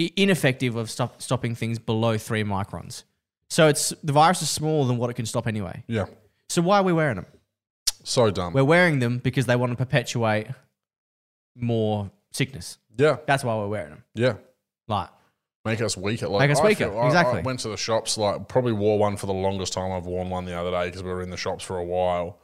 [0.00, 3.04] i- ineffective of stop, stopping things below three microns.
[3.50, 5.84] So it's the virus is smaller than what it can stop anyway.
[5.86, 6.06] yeah,
[6.48, 7.26] So why are we wearing them?
[8.06, 8.52] so dumb.
[8.52, 10.48] We're wearing them because they want to perpetuate
[11.56, 12.78] more sickness.
[12.96, 14.04] yeah, That's why we're wearing them.
[14.14, 14.34] yeah.
[14.88, 15.08] Like,
[15.64, 16.28] Make us weaker.
[16.28, 17.38] Like, Make us I weaker, feel- I- exactly.
[17.38, 19.90] I went to the shops, like, probably wore one for the longest time.
[19.92, 22.38] I've worn one the other day because we were in the shops for a while.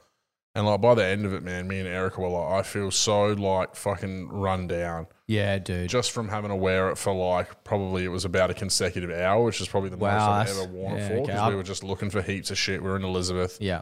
[0.53, 2.91] And, like, by the end of it, man, me and Erica were like, I feel
[2.91, 5.89] so, like, fucking run down yeah, dude.
[5.89, 9.45] just from having to wear it for, like, probably it was about a consecutive hour,
[9.45, 11.49] which is probably the Wow, most I've that's- ever worn yeah, it for okay, because
[11.49, 12.81] we were just looking for heaps of shit.
[12.83, 13.57] We were in Elizabeth.
[13.61, 13.81] yeah.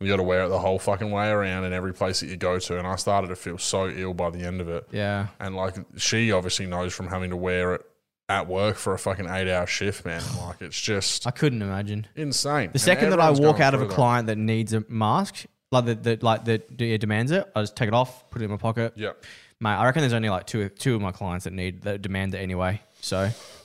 [0.00, 2.36] You got to wear it the whole fucking way around in every place that you
[2.36, 2.76] go to.
[2.76, 4.88] And I started to feel so ill by the end of it.
[4.90, 5.28] Yeah.
[5.38, 7.82] And like she obviously knows from having to wear it
[8.28, 10.20] at work for a fucking eight hour shift, man.
[10.44, 12.08] Like it's just I couldn't imagine.
[12.16, 12.70] insane.
[12.72, 16.02] The second that I walk out of a client that needs a mask, like that,
[16.04, 18.56] that like that yeah, demands it, I just take it off, put it in my
[18.56, 18.92] pocket.
[18.96, 19.12] Yeah,
[19.60, 22.34] Mate, I reckon there's only like two two of my clients that need that demand
[22.34, 22.80] it anyway.
[23.00, 23.18] So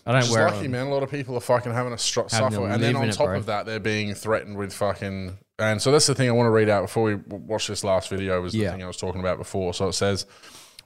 [0.05, 0.70] I don't Just wear lucky, it.
[0.70, 0.88] man.
[0.88, 3.14] A lot of people are fucking having a Having suffer, and then on in it,
[3.14, 5.38] top of that, they're being threatened with fucking.
[5.60, 8.10] And so that's the thing I want to read out before we watch this last
[8.10, 8.39] video.
[8.41, 8.72] Was the Yeah.
[8.72, 9.74] thing I was talking about before.
[9.74, 10.26] So it says.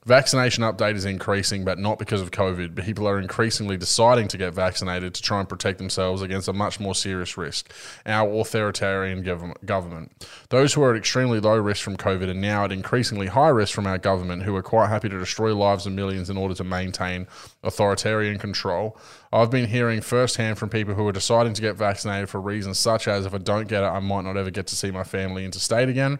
[0.08, 2.84] Vaccination update is increasing, but not because of COVID.
[2.84, 6.80] People are increasingly deciding to get vaccinated to try and protect themselves against a much
[6.80, 7.72] more serious risk
[8.08, 9.22] our authoritarian
[9.64, 10.28] government.
[10.50, 13.76] Those who are at extremely low risk from COVID are now at increasingly high risk
[13.76, 16.64] from our government, who are quite happy to destroy lives of millions in order to
[16.64, 17.28] maintain
[17.62, 18.98] authoritarian control.
[19.32, 23.08] I've been hearing firsthand from people who are deciding to get vaccinated for reasons such
[23.08, 25.46] as if I don't get it, I might not ever get to see my family
[25.46, 26.18] interstate again.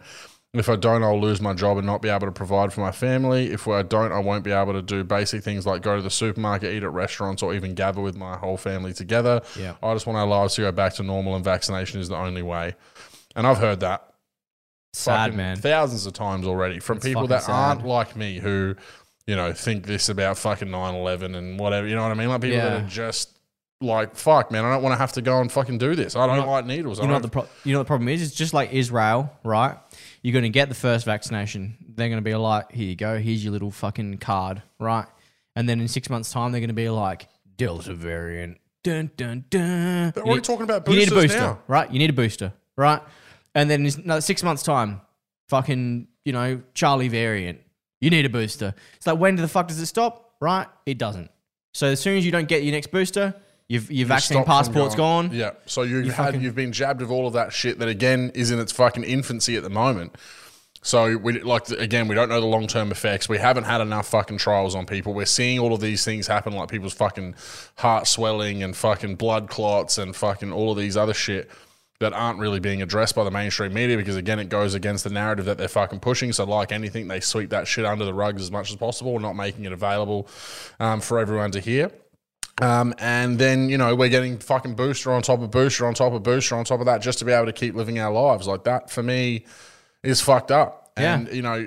[0.54, 2.92] If I don't, I'll lose my job and not be able to provide for my
[2.92, 3.50] family.
[3.50, 6.10] If I don't, I won't be able to do basic things like go to the
[6.10, 9.40] supermarket, eat at restaurants, or even gather with my whole family together.
[9.58, 9.76] Yeah.
[9.82, 12.42] I just want our lives to go back to normal, and vaccination is the only
[12.42, 12.74] way.
[13.34, 14.12] And I've heard that
[14.92, 15.56] Sad man.
[15.56, 18.76] thousands of times already from It's people that aren't like me who,
[19.26, 21.86] you know, think this about fucking 9-11 and whatever.
[21.86, 22.28] You know what I mean?
[22.28, 23.38] Like people that are just
[23.82, 26.16] like, fuck, man, I don't want to have to go and fucking do this.
[26.16, 26.98] I don't like needles.
[26.98, 28.22] I You know what the pro- you know what the problem is?
[28.22, 29.76] It's just like Israel, right?
[30.22, 31.76] You're going to get the first vaccination.
[31.94, 33.18] They're going to be like, "Here you go.
[33.18, 35.06] Here's your little fucking card," right?
[35.56, 39.44] And then in six months' time, they're going to be like, "Delta variant." Dun dun
[39.50, 40.06] dun.
[40.08, 41.58] But They're already talking about You need a booster, now.
[41.68, 41.90] right?
[41.92, 43.00] You need a booster, right?
[43.54, 45.00] And then in another six months' time,
[45.48, 47.60] fucking, you know, Charlie variant.
[48.00, 48.74] You need a booster.
[48.96, 50.34] It's like, when the fuck does it stop?
[50.40, 50.66] Right?
[50.86, 51.30] It doesn't.
[51.74, 53.34] So as soon as you don't get your next booster,
[53.72, 55.30] you've, your You vaccine stop from passport's gone.
[55.32, 55.50] Yeah.
[55.66, 58.30] So you've You had fucking- you've been jabbed with all of that shit that again
[58.34, 60.14] is in its fucking infancy at the moment.
[60.84, 63.28] So we like again, we don't know the long term effects.
[63.28, 65.14] We haven't had enough fucking trials on people.
[65.14, 67.36] We're seeing all of these things happen, like people's fucking
[67.76, 71.48] heart swelling and fucking blood clots and fucking all of these other shit
[72.00, 75.10] that aren't really being addressed by the mainstream media because again, it goes against the
[75.10, 76.32] narrative that they're fucking pushing.
[76.32, 79.34] So like anything, they sweep that shit under the rugs as much as possible, not
[79.36, 80.26] making it available
[80.80, 81.92] um, for everyone to hear.
[82.62, 86.12] Um, and then, you know, we're getting fucking booster on top of booster on top
[86.12, 88.46] of booster on top of that just to be able to keep living our lives.
[88.46, 89.46] Like that for me
[90.04, 90.78] is fucked up.
[90.96, 91.14] Yeah.
[91.14, 91.66] And, you know,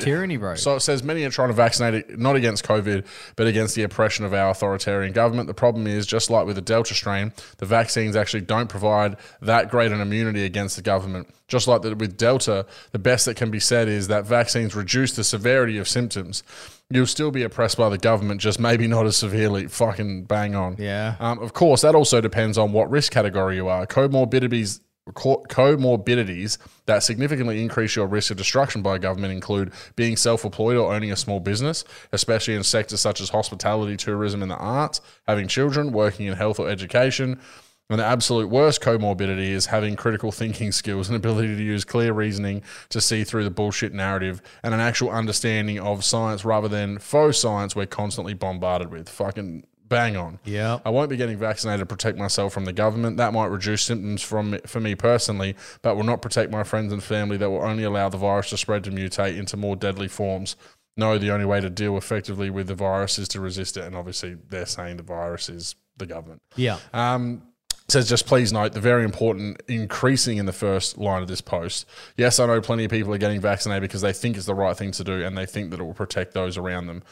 [0.00, 0.54] Tyranny, bro.
[0.54, 3.82] so it says many are trying to vaccinate it not against COVID, but against the
[3.82, 5.48] oppression of our authoritarian government.
[5.48, 9.70] The problem is, just like with the Delta strain, the vaccines actually don't provide that
[9.70, 11.28] great an immunity against the government.
[11.48, 15.16] Just like that with Delta, the best that can be said is that vaccines reduce
[15.16, 16.42] the severity of symptoms.
[16.88, 19.66] You'll still be oppressed by the government, just maybe not as severely.
[19.66, 20.76] Fucking bang on.
[20.78, 21.16] Yeah.
[21.18, 23.88] Um, of course, that also depends on what risk category you are.
[23.88, 24.80] Comorbidities,
[25.14, 30.94] co- comorbidities that significantly increase your risk of destruction by government include being self-employed or
[30.94, 31.82] owning a small business,
[32.12, 35.00] especially in sectors such as hospitality, tourism, and the arts.
[35.26, 37.40] Having children, working in health or education.
[37.88, 42.12] And the absolute worst comorbidity is having critical thinking skills and ability to use clear
[42.12, 46.98] reasoning to see through the bullshit narrative and an actual understanding of science rather than
[46.98, 49.08] faux science we're constantly bombarded with.
[49.08, 50.40] Fucking bang on.
[50.44, 50.82] Yep.
[50.84, 53.18] I won't be getting vaccinated to protect myself from the government.
[53.18, 57.02] That might reduce symptoms from for me personally, but will not protect my friends and
[57.02, 57.36] family.
[57.36, 60.56] That will only allow the virus to spread to mutate into more deadly forms.
[60.96, 63.94] No, the only way to deal effectively with the virus is to resist it, and
[63.94, 66.42] obviously they're saying the virus is the government.
[66.56, 66.78] Yeah.
[66.92, 67.42] Um,
[67.88, 71.86] says just please note the very important increasing in the first line of this post.
[72.16, 74.76] Yes, I know plenty of people are getting vaccinated because they think it's the right
[74.76, 77.02] thing to do and they think that it will protect those around them.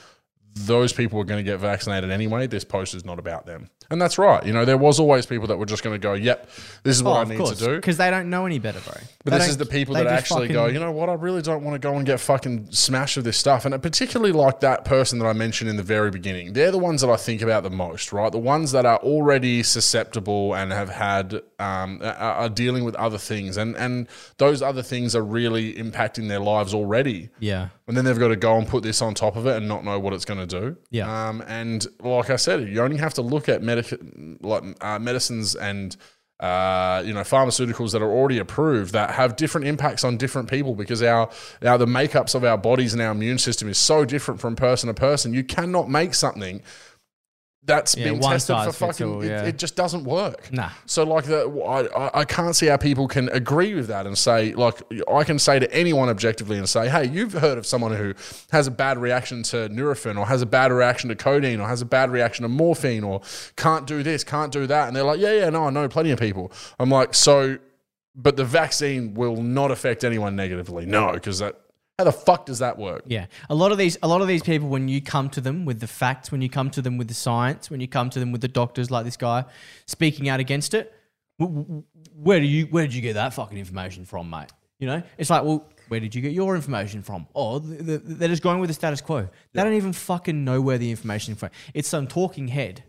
[0.55, 2.47] Those people are going to get vaccinated anyway.
[2.47, 3.71] This post is not about them.
[3.95, 4.45] And that's right.
[4.45, 6.51] You know, there was always people that were just going to go, yep,
[6.83, 7.77] this is what Oh, I need course, to do.
[7.77, 8.95] because they don't know any better, bro.
[9.25, 11.63] But They this is the people that actually go, you know what, I really don't
[11.63, 13.65] want to go and get fucking smashed with this stuff.
[13.65, 16.55] And particularly like that person that I mentioned in the very beginning.
[16.55, 18.33] They're the ones that I think about the most, right?
[18.33, 23.57] The ones that are already susceptible and have had, um, are dealing with other things.
[23.57, 27.31] And, and those other things are really impacting their lives already.
[27.39, 27.69] Yeah.
[27.87, 29.85] And then they've got to go and put this on top of it and not
[29.85, 30.77] know what it's going to do.
[30.91, 31.29] Yeah.
[31.29, 33.63] Um, and like I said, you only have to look at
[33.93, 35.97] medic- like, uh, medicines and
[36.41, 40.75] uh, you know pharmaceuticals that are already approved that have different impacts on different people
[40.75, 41.31] because our,
[41.65, 44.89] our the makeups of our bodies and our immune system is so different from person
[44.89, 45.33] to person.
[45.33, 46.61] You cannot make something
[47.67, 49.07] that's Yeah, been tested for fucking.
[49.07, 49.43] all, it- yeah.
[49.45, 50.53] it, just doesn't work.
[50.53, 50.69] Nah.
[50.87, 54.83] So like I- I can't see how people can agree with that and say like
[55.11, 58.13] I can say to anyone objectively and say hey you've heard of someone who
[58.53, 61.81] has a bad reaction to Nurofen or has a bad reaction to codeine or has
[61.81, 63.23] a bad reaction to morphine or
[63.57, 66.11] can't do this can't do that and they're like yeah yeah no I know plenty
[66.11, 67.57] of people I'm like so
[68.15, 71.61] but the vaccine will not affect anyone negatively no because that
[71.99, 74.43] how the fuck does that work Yeah, a lot of these, a lot of these
[74.43, 77.09] people, when you come to them with the facts, when you come to them with
[77.09, 79.45] the science, when you come to them with the doctors like this guy
[79.87, 80.93] speaking out against it,
[81.41, 84.51] wh- wh- where do you, where did you get that fucking information from, mate?
[84.81, 87.29] You know, it's like, well, where did you get your information from?
[87.35, 89.29] Oh, the, the, they're just going with the status quo.
[89.53, 91.51] They don't even fucking know where the information from.
[91.75, 92.83] It's some talking head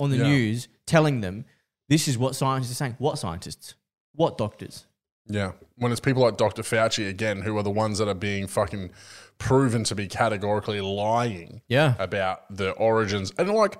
[0.00, 0.24] on the Yeah.
[0.28, 1.44] news telling them
[1.88, 2.96] this is what scientists are saying.
[2.98, 3.74] What scientists?
[4.14, 4.86] What doctors?
[5.26, 5.52] Yeah.
[5.76, 6.62] When it's people like Dr.
[6.62, 8.90] Fauci, again, who are the ones that are being fucking
[9.38, 11.94] proven to be categorically lying Yeah.
[11.98, 13.32] about the origins.
[13.38, 13.78] And like,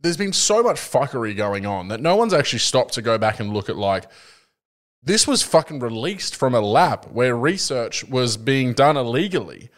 [0.00, 3.40] there's been so much fuckery going on that no one's actually stopped to go back
[3.40, 4.06] and look at like,
[5.02, 9.70] this was fucking released from a lab where research was being done illegally.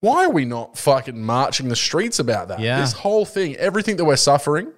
[0.00, 2.60] Why are we not fucking marching the streets about that?
[2.60, 2.80] Yeah.
[2.80, 4.72] This whole thing, everything that we're suffering,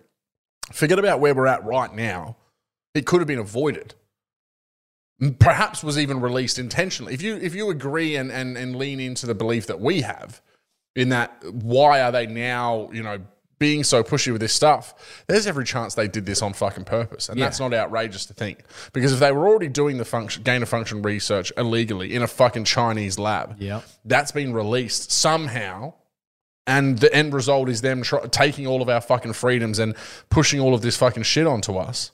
[0.72, 2.36] forget about where we're at right now.
[2.94, 3.94] It could have been avoided.
[5.38, 7.14] Perhaps was even released intentionally.
[7.14, 10.40] If you if you agree and, and, and lean into the belief that we have,
[10.96, 13.20] in that why are they now, you know,
[13.60, 15.22] being so pushy with this stuff?
[15.28, 17.28] There's every chance they did this on fucking purpose.
[17.28, 17.46] And Yeah.
[17.46, 18.64] that's not outrageous to think.
[18.92, 22.26] Because if they were already doing the function gain of function research illegally in a
[22.26, 23.84] fucking Chinese lab, Yep.
[24.04, 25.94] that's been released somehow.
[26.66, 29.94] And the end result is them tr- taking all of our fucking freedoms and
[30.30, 32.10] pushing all of this fucking shit onto us.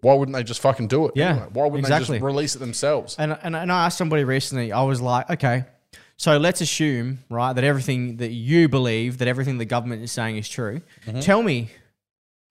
[0.00, 1.12] Why wouldn't they just fucking do it?
[1.16, 1.46] Yeah, anyway?
[1.52, 2.18] Why wouldn't they exactly.
[2.18, 3.16] just release it themselves?
[3.18, 5.64] And, and, and I asked somebody recently, I was like, okay,
[6.16, 10.36] so let's assume, right, that everything that you believe, that everything the government is saying
[10.36, 10.82] is true.
[11.06, 11.20] Mm-hmm.
[11.20, 11.70] Tell me,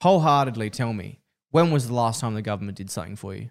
[0.01, 1.19] wholeheartedly tell me,
[1.51, 3.49] when was the last time the government did something for you?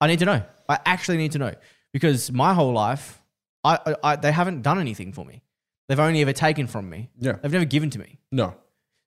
[0.00, 0.42] I need to know.
[0.68, 1.54] I actually need to know.
[1.92, 3.20] Because my whole life,
[3.64, 5.42] I, I, I, they haven't done anything for me.
[5.88, 7.10] They've only ever taken from me.
[7.18, 7.32] Yeah.
[7.42, 8.20] They've never given to me.
[8.30, 8.54] No.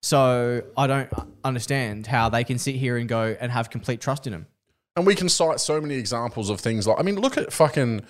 [0.03, 1.09] So I don't
[1.45, 4.47] understand how they can sit here and go and have complete trust in them.
[4.97, 8.01] And we can cite so many examples of things like, I mean, look at fucking,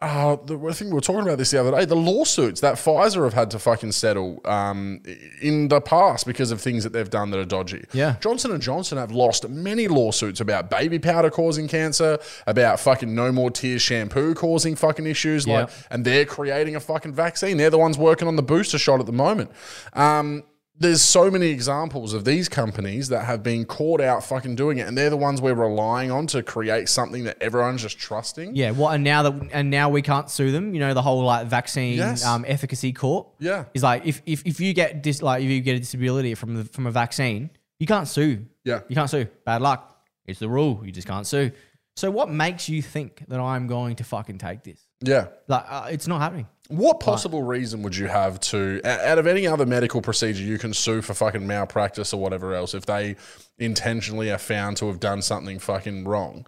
[0.00, 2.76] uh, the, I think we were talking about this the other day, the lawsuits that
[2.76, 5.02] Pfizer have had to fucking settle um,
[5.42, 7.84] in the past because of things that they've done that are dodgy.
[7.92, 8.16] Yeah.
[8.20, 13.30] Johnson & Johnson have lost many lawsuits about baby powder causing cancer, about fucking no
[13.30, 15.46] more tears shampoo causing fucking issues.
[15.46, 15.74] Like, Yeah.
[15.90, 17.58] and they're creating a fucking vaccine.
[17.58, 19.50] They're the ones working on the booster shot at the moment.
[19.92, 20.42] Um,
[20.76, 24.88] there's so many examples of these companies that have been caught out fucking doing it,
[24.88, 28.56] and they're the ones we're relying on to create something that everyone's just trusting.
[28.56, 30.74] Yeah, what and now that and now we can't sue them.
[30.74, 32.24] You know the whole like vaccine Yes.
[32.24, 33.28] um, efficacy court.
[33.38, 33.66] Yeah.
[33.72, 36.54] is like if, if if you get dis like if you get a disability from
[36.54, 38.44] the from a vaccine, you can't sue.
[38.64, 38.80] Yeah.
[38.88, 39.26] you can't sue.
[39.46, 39.96] Bad luck.
[40.26, 40.80] It's the rule.
[40.84, 41.52] You just can't sue.
[41.96, 44.80] So what makes you think that I'm going to fucking take this?
[45.06, 45.26] Yeah.
[45.48, 46.46] Like uh, it's not happening.
[46.68, 50.72] What possible reason would you have to, out of any other medical procedure, you can
[50.72, 53.16] sue for fucking malpractice or whatever else if they
[53.58, 56.46] intentionally are found to have done something fucking wrong?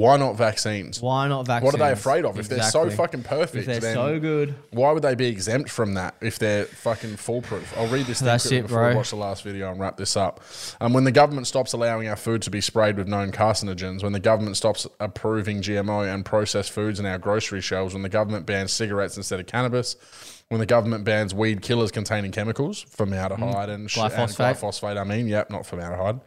[0.00, 1.02] Why not vaccines?
[1.02, 1.62] Why not vaccines?
[1.62, 2.38] What are they afraid of?
[2.38, 5.92] If they're so fucking perfect, if they're so good, why would they be exempt from
[5.92, 7.70] that if they're fucking foolproof?
[7.76, 8.96] I'll read this thing That's quickly it, before we bro.
[8.96, 10.40] watch the last video and wrap this up.
[10.80, 14.14] Um, when the government stops allowing our food to be sprayed with known carcinogens, when
[14.14, 18.46] the government stops approving GMO and processed foods in our grocery shelves, when the government
[18.46, 19.96] bans cigarettes instead of cannabis,
[20.48, 24.54] when the government bans weed killers containing chemicals, formaldehyde and, sh- and Glyphosate.
[24.56, 26.20] glyphosate, I mean, yep, not formaldehyde.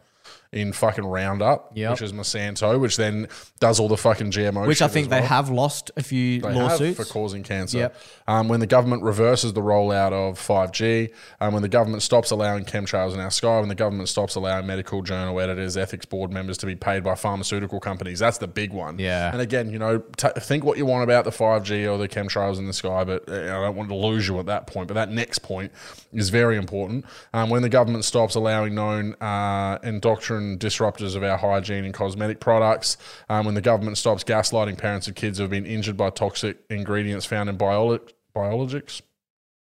[0.54, 1.90] In fucking Roundup, Yep.
[1.90, 3.26] which is Monsanto, which then
[3.60, 4.66] does all the fucking GMO.
[4.66, 6.96] which I think as they have lost a few They lawsuits.
[6.96, 7.78] for causing cancer.
[7.78, 7.96] Yep.
[8.28, 12.64] Um, when the government reverses the rollout of 5G, um, when the government stops allowing
[12.64, 16.56] chemtrails in our sky, when the government stops allowing medical journal editors, ethics board members
[16.58, 18.98] to be paid by pharmaceutical companies, that's the big one.
[18.98, 19.32] Yeah.
[19.32, 22.58] And again, you know, t- think what you want about the 5G or the chemtrails
[22.58, 24.86] in the sky, but uh, I don't want to lose you at that point.
[24.88, 25.72] But that next point
[26.12, 27.04] is very important.
[27.32, 29.78] Um, when the government stops allowing known uh,
[30.44, 32.96] endocrine disruptors of our hygiene and cosmetic products,
[33.28, 36.58] um, when the government stops gaslighting parents of kids who have been injured by toxic
[36.70, 39.00] ingredients found in biolo- biologics.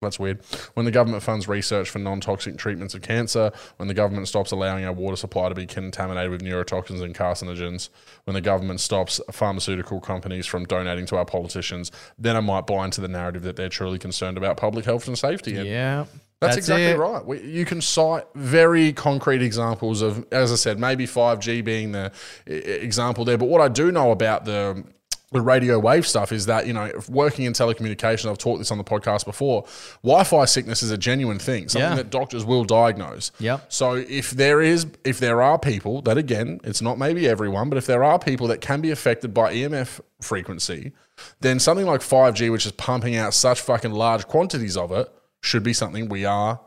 [0.01, 0.39] That's weird.
[0.75, 4.51] When the government funds research for non toxic treatments of cancer, when the government stops
[4.51, 7.89] allowing our water supply to be contaminated with neurotoxins and carcinogens,
[8.23, 12.85] when the government stops pharmaceutical companies from donating to our politicians, then I might buy
[12.85, 15.57] into the narrative that they're truly concerned about public health and safety.
[15.57, 16.05] And yeah,
[16.39, 16.97] that's, exactly it.
[16.97, 17.25] right.
[17.25, 22.11] We, you can cite very concrete examples of, as I said, maybe 5G being the
[22.45, 23.37] example there.
[23.37, 24.83] But what I do know about the
[25.31, 28.79] the radio wave stuff is that you know working in telecommunications i've taught this on
[28.79, 29.63] the podcast before
[30.01, 31.95] wi-fi sickness is a genuine thing something Yeah.
[31.97, 33.71] that doctors will diagnose Yep.
[33.71, 37.77] so if there is if there are people that again it's not maybe everyone but
[37.77, 40.93] if there are people that can be affected by emf frequency
[41.41, 45.63] then something like 5g which is pumping out such fucking large quantities of it should
[45.63, 46.59] be something we are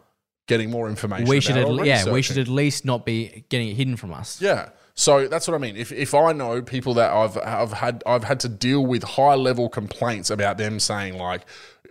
[0.47, 3.69] getting more information we about should at, yeah we should at least not be getting
[3.69, 4.41] it hidden from us.
[4.41, 4.71] Yeah.
[4.95, 5.77] So that's what I mean.
[5.77, 9.35] If, if I know people that I've I've had I've had to deal with high
[9.35, 11.43] level complaints about them saying like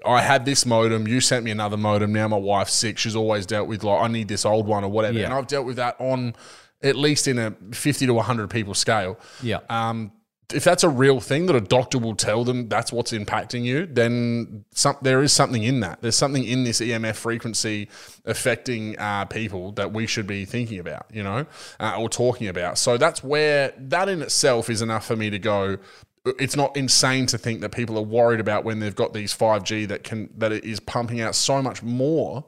[0.06, 3.46] I had this modem, you sent me another modem, now my wife's sick, she's always
[3.46, 5.18] dealt with like I need this old one or whatever.
[5.18, 5.26] Yeah.
[5.26, 6.36] And I've dealt with that on
[6.84, 9.20] at least in a 50 to 100 people scale.
[9.42, 9.60] Yeah.
[9.70, 10.12] Um
[10.54, 13.86] if that's a real thing that a doctor will tell them that's what's impacting you,
[13.86, 16.02] then some, there is something in that.
[16.02, 17.90] There's something in this EMF frequency
[18.26, 21.46] affecting uh, people that we should be thinking about, you know,
[21.80, 22.78] uh, or talking about.
[22.78, 25.78] So that's where that in itself is enough for me to go.
[26.26, 29.88] It's not insane to think that people are worried about when they've got these 5G
[29.88, 32.46] that can that it is pumping out so much more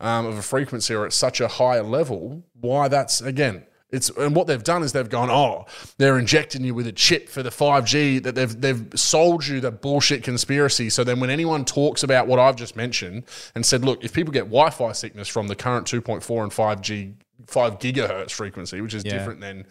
[0.00, 2.42] um, of a frequency or at such a higher level.
[2.60, 5.66] Why that's again it's and what they've done is they've gone, oh,
[5.98, 9.82] they're injecting you with a chip for the 5G that they've they've sold you that
[9.82, 10.88] bullshit conspiracy.
[10.90, 13.24] So then when anyone talks about what I've just mentioned
[13.54, 17.14] and said, look, if people get Wi-Fi sickness from the current 2.4 and 5G
[17.46, 19.18] 5 gigahertz frequency, which is Yeah.
[19.18, 19.66] different than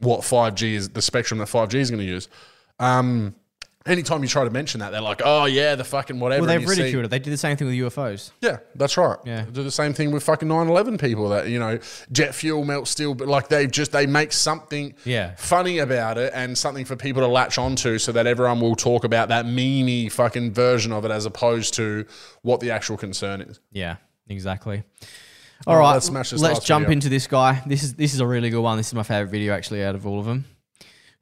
[0.00, 2.28] what 5G is the spectrum that 5G is going to use.
[2.78, 3.34] Um
[3.86, 6.42] anytime you try to mention that, they're like, oh yeah, the fucking whatever.
[6.42, 7.08] Well, they've you see- ridiculed it.
[7.08, 8.30] They did the same thing with UFOs.
[8.40, 9.16] yeah, that's right.
[9.24, 9.44] Yeah.
[9.50, 11.78] Do the same thing with fucking 9-11 people that, you know,
[12.12, 15.34] jet fuel melts steel, but like they've just they make something Yeah.
[15.36, 19.04] funny about it and something for people to latch onto so that everyone will talk
[19.04, 22.04] about that memey fucking version of it as opposed to
[22.42, 23.60] what the actual concern is.
[23.72, 23.96] Yeah,
[24.28, 24.82] exactly.
[25.66, 26.92] All right, let's smash this let's last jump video.
[26.92, 27.62] into this guy.
[27.66, 28.76] This is this is a really good one.
[28.76, 30.44] This is my favorite video actually out of all of them.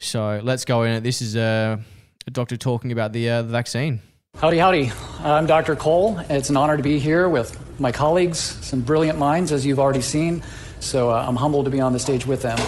[0.00, 1.02] So let's go in it.
[1.04, 1.84] This is uh, a
[2.30, 4.00] doctor talking about the uh, the vaccine.
[4.36, 4.92] Howdy, howdy.
[5.20, 5.76] I'm Dr.
[5.76, 6.18] Cole.
[6.28, 10.00] It's an honor to be here with my colleagues, some brilliant minds, as you've already
[10.00, 10.42] seen.
[10.80, 12.58] So uh, I'm humbled to be on the stage with them.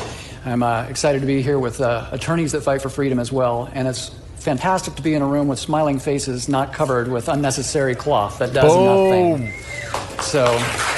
[0.44, 3.68] I'm uh, excited to be here with uh, attorneys that fight for freedom as well.
[3.74, 7.96] And it's fantastic to be in a room with smiling faces, not covered with unnecessary
[7.96, 9.52] cloth that does nothing.
[10.22, 10.95] So.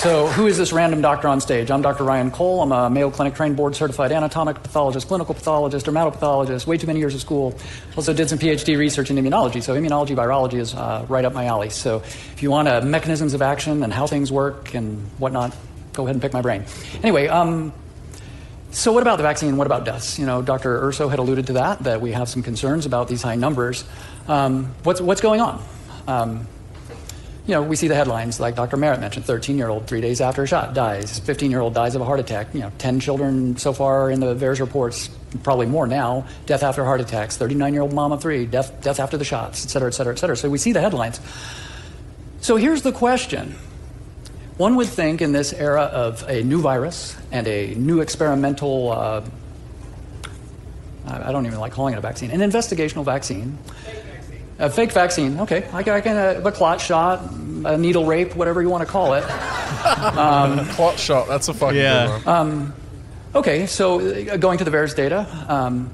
[0.00, 1.70] So, who is this random doctor on stage?
[1.70, 2.04] I'm Dr.
[2.04, 2.62] Ryan Cole.
[2.62, 7.00] I'm a Mayo Clinic trained board certified anatomic pathologist, clinical pathologist, dermatopathologist, way too many
[7.00, 7.54] years of school.
[7.98, 9.62] Also, did some PhD research in immunology.
[9.62, 11.68] So, immunology, virology is uh, right up my alley.
[11.68, 15.54] So, if you want uh, mechanisms of action and how things work and whatnot,
[15.92, 16.64] go ahead and pick my brain.
[17.02, 17.70] Anyway, um,
[18.70, 19.58] so what about the vaccine?
[19.58, 20.18] What about deaths?
[20.18, 20.82] You know, Dr.
[20.82, 23.84] Urso had alluded to that, that we have some concerns about these high numbers.
[24.28, 25.62] Um, what's, what's going on?
[26.08, 26.46] Um,
[27.46, 28.76] you know, we see the headlines like Dr.
[28.76, 31.18] Merritt mentioned 13 year old, three days after a shot, dies.
[31.20, 32.54] 15 year old dies of a heart attack.
[32.54, 35.08] You know, 10 children so far in the VAERS reports,
[35.42, 37.36] probably more now, death after heart attacks.
[37.36, 40.18] 39 year old of three, death, death after the shots, et cetera, et cetera, et
[40.18, 40.36] cetera.
[40.36, 41.20] So we see the headlines.
[42.40, 43.56] So here's the question.
[44.56, 49.24] One would think in this era of a new virus and a new experimental, uh,
[51.06, 53.56] I don't even like calling it a vaccine, an investigational vaccine.
[54.60, 55.66] A fake vaccine, okay.
[55.72, 57.22] I can, I can uh, a clot shot,
[57.64, 59.24] a needle rape, whatever you want to call it.
[60.74, 62.06] Clot shot, that's a fucking Yeah.
[62.18, 62.72] good one.
[63.34, 65.90] Okay, so uh, going to the VAERS data, um,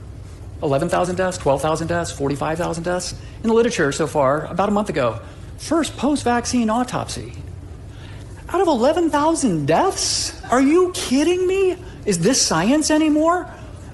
[0.63, 3.15] 11,000 deaths, 12,000 deaths, 45,000 deaths.
[3.43, 5.21] In the literature so far, about a month ago,
[5.59, 7.35] first post vaccine autopsy.
[8.49, 10.43] Out of 11,000 deaths?
[10.51, 11.77] Are you kidding me?
[12.05, 13.49] Is this science anymore?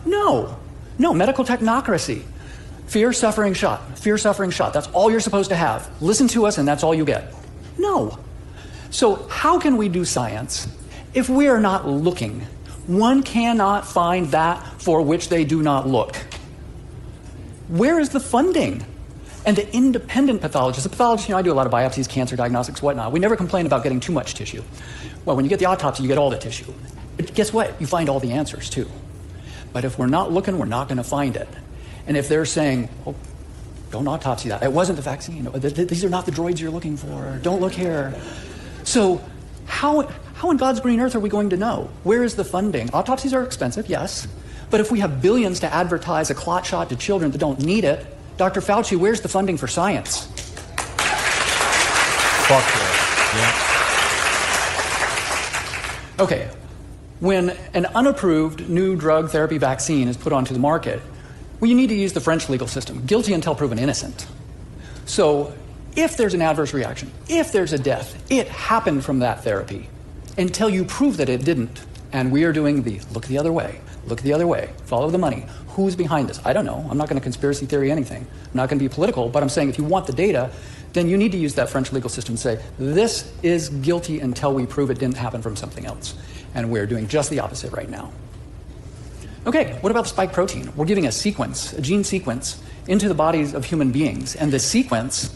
[0.07, 0.57] No.
[0.99, 2.23] No, medical technocracy.
[2.93, 3.99] Fear, suffering, shot.
[3.99, 4.75] Fear, suffering, shot.
[4.75, 5.91] That's all you're supposed to have.
[6.03, 7.33] Listen to us, and that's all you get.
[7.79, 8.19] No.
[8.91, 10.69] So, how can we do science
[11.15, 12.41] if we are not looking?
[12.87, 16.17] One cannot find that for which they do not look.
[17.69, 18.85] Where is the funding?
[19.47, 22.37] And the independent pathologist, the pathologist, you know, I do a lot of biopsies, cancer
[22.37, 23.11] diagnostics, whatnot.
[23.11, 24.63] We never complain about getting too much tissue.
[25.25, 26.71] Well, when you get the autopsy, you get all the tissue.
[27.17, 27.81] But guess what?
[27.81, 28.91] You find all the answers too.
[29.73, 31.49] But if we're not looking, we're not going to find it.
[32.07, 33.15] And if they're saying, oh,
[33.91, 36.71] don't autopsy that, it wasn't the vaccine, Th- th- these are not the droids you're
[36.71, 38.15] looking for, don't look here.
[38.85, 39.23] So,
[39.67, 40.03] how,
[40.35, 41.91] how in God's green earth are we going to know?
[42.03, 42.91] Where is the funding?
[42.91, 44.27] Autopsies are expensive, yes.
[44.71, 47.85] But if we have billions to advertise a clot shot to children that don't need
[47.85, 48.07] it,
[48.39, 48.61] Dr.
[48.61, 50.27] Fauci, where's the funding for science?
[52.47, 52.65] Fuck
[53.35, 53.69] yeah.
[56.21, 56.51] Okay,
[57.21, 61.01] when an unapproved new drug therapy vaccine is put onto the market,
[61.63, 64.27] well, you need to use the French legal system guilty until proven innocent.
[65.07, 65.55] So,
[65.95, 69.89] if there's an adverse reaction, if there's a death, it happened from that therapy
[70.37, 71.87] until you prove that it didn't.
[72.13, 75.19] And we are doing the look the other way, look the other way, follow the
[75.19, 75.47] money.
[75.69, 76.45] Who's behind this?
[76.45, 76.85] I don't know.
[76.91, 78.27] I'm not going to conspiracy theory anything.
[78.27, 80.51] I'm not going to be political, but I'm saying if you want the data,
[80.95, 84.53] then you need to use that French legal system and say, this is guilty until
[84.53, 86.17] we prove it didn't happen from something else.
[86.57, 88.11] And we're doing just the opposite right now.
[89.45, 90.73] Okay, what about spike protein?
[90.77, 94.37] We're giving a sequence, a gene sequence, into the bodies of human beings.
[94.37, 95.35] And the sequence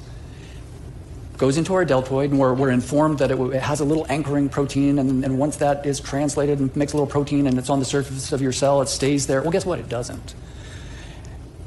[1.39, 4.49] goes into our deltoid, and we're, we're informed that it, it has a little anchoring
[4.49, 4.99] protein.
[5.01, 7.85] And, and once that is translated and makes a little protein and it's on the
[7.85, 9.43] surface of your cell, it stays there.
[9.43, 9.81] Well, guess what?
[9.81, 10.35] It doesn't.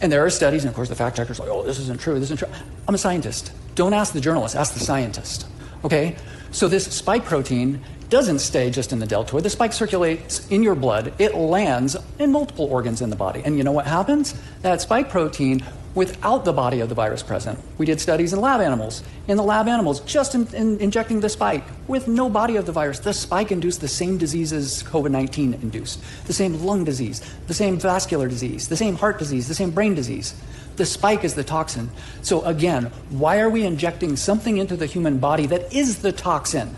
[0.02, 2.00] And there are studies, and of course, the fact checkers are like, oh, this isn't
[2.00, 2.48] true, this isn't true.
[2.88, 3.52] I'm a scientist.
[3.76, 5.46] Don't ask the journalist, ask the scientist.
[5.84, 6.16] Okay?
[6.52, 9.44] So, this spike protein doesn't stay just in the deltoid.
[9.44, 11.14] The spike circulates in your blood.
[11.20, 13.42] It lands in multiple organs in the body.
[13.46, 14.34] And you know what happens?
[14.62, 15.64] That spike protein
[15.96, 17.60] without the body of the virus present.
[17.78, 19.04] We did studies in lab animals.
[19.28, 22.72] In the lab animals, just in, in injecting the spike with no body of the
[22.72, 27.54] virus, the spike induced the same diseases COVID 19 induced the same lung disease, the
[27.54, 30.36] same vascular disease, the same heart disease, the same brain disease.
[30.78, 31.90] The spike is the toxin.
[32.22, 36.76] So, again, why are we injecting something into the human body that is the toxin?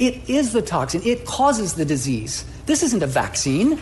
[0.00, 2.46] It is the toxin, it causes the disease.
[2.64, 3.78] This isn't a vaccine.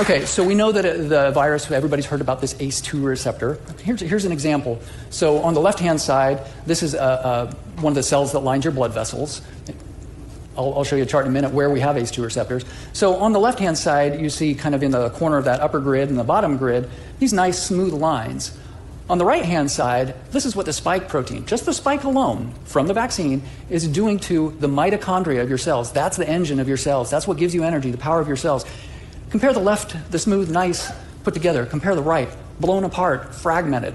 [0.00, 3.60] Okay, so we know that uh, the virus, everybody's heard about this ACE2 receptor.
[3.82, 4.80] Here's, here's an example.
[5.10, 8.40] So on the left hand side, this is a, a, one of the cells that
[8.40, 9.40] lines your blood vessels.
[10.58, 12.64] I'll, I'll, show you a chart in a minute where we have ACE2 receptors.
[12.94, 15.60] So on the left hand side, you see kind of in the corner of that
[15.60, 18.58] upper grid and the bottom grid, these nice smooth lines.
[19.08, 22.52] On the right hand side, this is what the spike protein, just the spike alone
[22.64, 25.92] from the vaccine, is doing to the mitochondria of your cells.
[25.92, 27.08] That's the engine of your cells.
[27.08, 28.64] That's what gives you energy, the power of your cells.
[29.30, 30.90] Compare the left, the smooth, nice,
[31.22, 31.66] put together.
[31.66, 32.28] Compare the right,
[32.58, 33.94] blown apart, fragmented.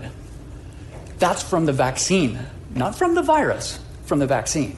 [1.19, 2.39] That's from the vaccine,
[2.73, 4.77] not from the virus, from the vaccine.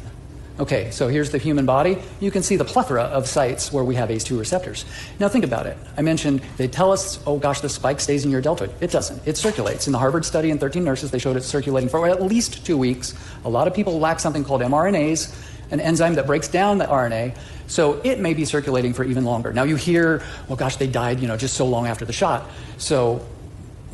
[0.59, 1.97] Okay, so here's the human body.
[2.19, 4.85] You can see the plethora of sites where we have ACE2 receptors.
[5.19, 5.75] Now think about it.
[5.97, 8.71] I mentioned they tell us, oh gosh, the spike stays in your deltoid.
[8.79, 9.27] It doesn't.
[9.27, 9.87] It circulates.
[9.87, 12.77] In the Harvard study in 13 nurses, they showed it circulating for at least two
[12.77, 13.15] weeks.
[13.45, 15.35] A lot of people lack something called RNase,
[15.71, 17.35] an enzyme that breaks down the RNA.
[17.65, 19.53] So it may be circulating for even longer.
[19.53, 22.47] Now you hear, well, gosh, they died, you know, just so long after the shot.
[22.77, 23.25] So,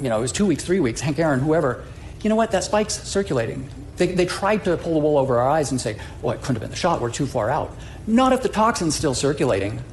[0.02, 1.86] you know, it was two weeks, three weeks, Hank Aaron, whoever.
[2.22, 2.52] You know what?
[2.52, 3.70] That spike's circulating.
[4.00, 6.56] They, they tried to pull the wool over our eyes and say, well, it couldn't
[6.56, 7.02] have been the shot.
[7.02, 7.76] We're too far out.
[8.08, 9.84] Not if the toxin's still circulating.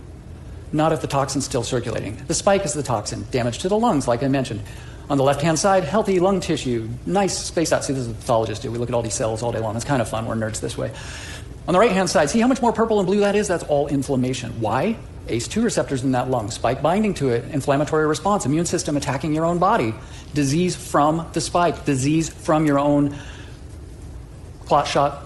[0.73, 2.17] Not if the toxin's still circulating.
[2.29, 3.27] The spike is the toxin.
[3.33, 4.63] Damage to the lungs, like I mentioned.
[5.11, 6.89] On the left hand side, healthy lung tissue.
[7.05, 7.85] Nice spaced out.
[7.85, 8.71] See, this is what pathologists do.
[8.71, 9.75] We look at all these cells all day long.
[9.75, 10.27] It's kind of fun.
[10.27, 10.93] We're nerds this way.
[11.67, 13.49] On the right hand side, see how much more purple and blue that is?
[13.49, 14.61] That's all inflammation.
[14.61, 14.97] Why?
[15.27, 19.45] ACE2 receptors in that lung, spike binding to it, inflammatory response, immune system attacking your
[19.45, 19.93] own body,
[20.35, 23.17] disease from the spike, disease from your own
[24.67, 25.25] clot shot,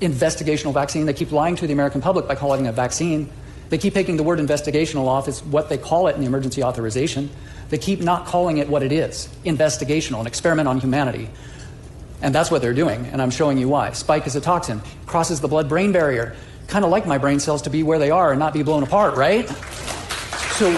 [0.00, 1.06] investigational vaccine.
[1.06, 3.30] They keep lying to the American public by calling it a vaccine.
[3.68, 5.28] They keep taking the word investigational off.
[5.28, 7.28] It's what they call it in the emergency authorization.
[7.68, 11.28] They keep not calling it what it is investigational, an experiment on humanity.
[12.22, 13.92] And that's what they're doing, and I'm showing you why.
[13.92, 16.34] Spike is a toxin, crosses the blood brain barrier.
[16.66, 18.82] Kind of like my brain cells to be where they are and not be blown
[18.82, 19.48] apart, right?
[20.58, 20.72] So,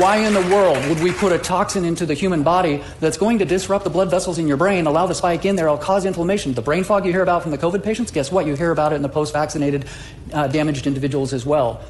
[0.00, 3.40] why in the world would we put a toxin into the human body that's going
[3.40, 6.06] to disrupt the blood vessels in your brain, allow the spike in there, it'll cause
[6.06, 6.54] inflammation?
[6.54, 8.46] The brain fog you hear about from the COVID patients, guess what?
[8.46, 9.84] You hear about it in the post vaccinated,
[10.32, 11.82] uh, damaged individuals as well.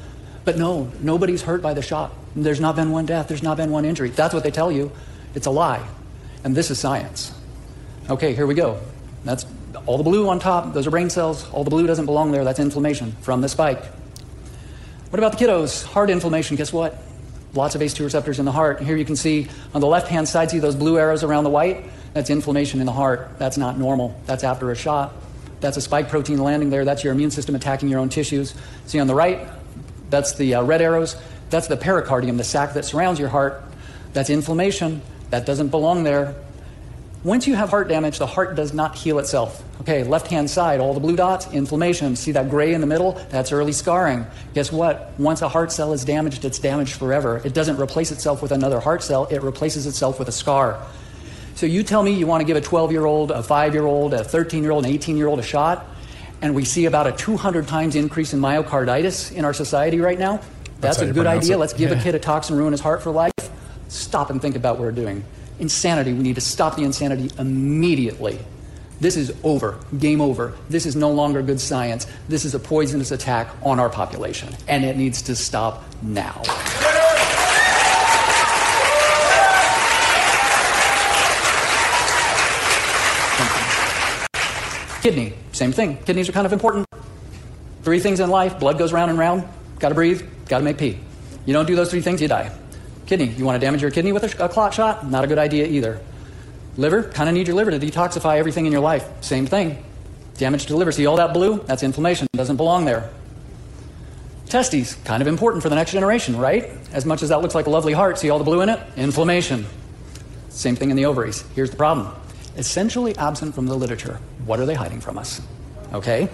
[0.43, 2.11] But no, nobody's hurt by the shot.
[2.35, 4.09] There's not been one death, there's not been one injury.
[4.09, 4.91] That's what they tell you.
[5.33, 5.87] It's a lie.
[6.43, 7.33] And this is science.
[8.09, 8.77] Okay, here we go.
[9.23, 9.45] That's
[9.85, 11.49] all the blue on top, those are brain cells.
[11.51, 13.85] All the blue doesn't belong there, that's inflammation from the spike.
[15.11, 15.85] What about the kiddos?
[15.85, 17.06] Heart inflammation, guess what?
[17.53, 18.81] Lots of ACE2 receptors in the heart.
[18.81, 21.49] Here you can see on the left hand side, see those blue arrows around the
[21.49, 21.85] white?
[22.13, 23.29] That's inflammation in the heart.
[23.37, 24.19] That's not normal.
[24.25, 25.13] That's after a shot.
[25.59, 26.85] That's a spike protein landing there.
[26.85, 28.53] That's your immune system attacking your own tissues.
[28.85, 29.47] See on the right,
[30.09, 31.15] that's the uh, red arrows.
[31.49, 33.63] That's the pericardium, the sac that surrounds your heart.
[34.13, 35.01] That's inflammation.
[35.29, 36.35] That doesn't belong there.
[37.27, 39.61] Once you have heart damage, the heart does not heal itself.
[39.81, 42.15] Okay, left hand side, all the blue dots, inflammation.
[42.15, 43.21] See that gray in the middle?
[43.27, 44.25] That's early scarring.
[44.53, 45.11] Guess what?
[45.17, 47.41] Once a heart cell is damaged, it's damaged forever.
[47.43, 50.81] It doesn't replace itself with another heart cell, it replaces itself with a scar.
[51.55, 53.85] So you tell me you want to give a 12 year old, a 5 year
[53.85, 55.85] old, a 13 year old, an 18 year old a shot,
[56.41, 60.37] and we see about a 200 times increase in myocarditis in our society right now.
[60.79, 61.55] That's, That's a good idea.
[61.55, 61.59] It.
[61.59, 61.99] Let's give yeah.
[61.99, 63.33] a kid a toxin, ruin his heart for life.
[63.89, 65.25] Stop and think about what we're doing
[65.59, 66.13] insanity.
[66.13, 68.39] We need to stop the insanity immediately.
[68.99, 69.77] This is over.
[69.99, 70.53] Game over.
[70.69, 72.07] This is no longer good science.
[72.27, 76.41] This is a poisonous attack on our population, and it needs to stop now.
[85.01, 85.97] Kidney, same thing.
[86.03, 86.85] Kidneys are kind of important.
[87.83, 89.47] Three things in life blood goes round and round.
[89.79, 90.99] Got to breathe, got to make pee.
[91.45, 92.51] You don't do those three things, you die.
[93.07, 95.09] Kidney, you want to damage your kidney with a, a clot shot?
[95.09, 95.99] Not a good idea either.
[96.75, 99.07] Liver, kind of need your liver to detoxify everything in your life.
[99.21, 99.83] Same thing.
[100.37, 100.91] Damage to the liver.
[100.91, 101.63] See all that blue?
[101.65, 102.27] That's inflammation.
[102.33, 103.09] Doesn't belong there.
[104.47, 106.69] Testes, kind of important for the next generation, right?
[106.93, 108.79] As much as that looks like a lovely heart, see all the blue in it?
[108.95, 109.65] Inflammation.
[110.49, 111.43] Same thing in the ovaries.
[111.55, 112.13] Here's the problem
[112.57, 114.19] essentially absent from the literature.
[114.45, 115.41] What are they hiding from us?
[115.93, 116.27] Okay?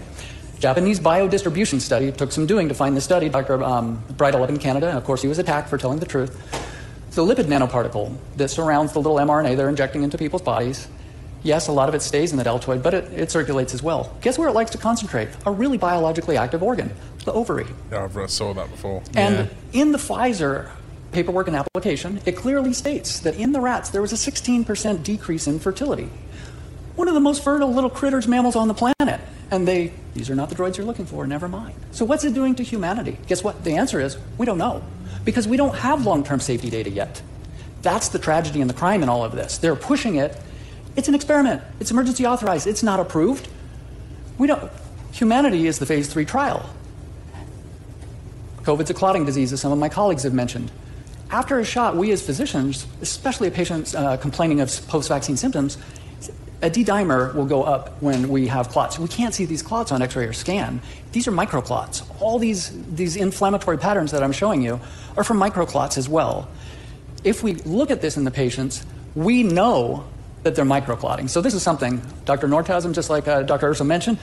[0.64, 2.08] Japanese biodistribution study.
[2.08, 3.28] It took some doing to find this study.
[3.28, 3.62] Dr.
[3.62, 6.32] Um, Bridle up in Canada, and of course, he was attacked for telling the truth.
[7.12, 10.88] The lipid nanoparticle that surrounds the little mRNA they're injecting into people's bodies
[11.44, 14.16] Yes, a lot of it stays in the deltoid, but it, it circulates as well.
[14.22, 15.28] Guess where it likes to concentrate?
[15.46, 16.94] A really biologically active organ,
[17.26, 17.66] the ovary.
[17.92, 19.04] Yeah, I've read, saw that before.
[19.14, 20.70] And in the Pfizer
[21.12, 25.46] paperwork and application, it clearly states that in the rats there was a 16% decrease
[25.46, 26.10] in fertility.
[26.96, 29.20] One of the most fertile little critters, mammals on the planet.
[29.54, 31.76] And they, these are not the droids you're looking for, never mind.
[31.92, 33.20] So what's it doing to humanity?
[33.28, 33.64] Guess what?
[33.64, 34.84] The answer is we don't know.
[35.26, 37.22] Because we don't have long term safety data yet.
[37.84, 39.60] That's the tragedy and the crime in all of this.
[39.60, 40.36] They're pushing it.
[40.96, 41.62] It's an experiment.
[41.80, 42.66] It's emergency authorized.
[42.66, 43.48] It's not approved.
[44.40, 44.72] We don't.
[45.12, 46.68] Humanity is the phase three trial.
[48.64, 50.72] COVID's a clotting disease, as some of my colleagues have mentioned.
[51.30, 55.78] After a shot, we as physicians, especially a patient uh, complaining of post vaccine symptoms,
[56.64, 58.98] a D dimer will go up when we have clots.
[58.98, 60.82] We can't see these clots on x ray or scan.
[61.12, 62.10] These are microclots.
[62.22, 64.80] All these, these inflammatory patterns that I'm showing you
[65.18, 66.48] are from microclots as well.
[67.26, 70.06] If we look at this in the patients, we know
[70.44, 71.30] that they're microclotting.
[71.30, 72.48] So, this is something Dr.
[72.48, 73.68] Noorchashm, just like uh, Dr.
[73.68, 74.18] Urso mentioned,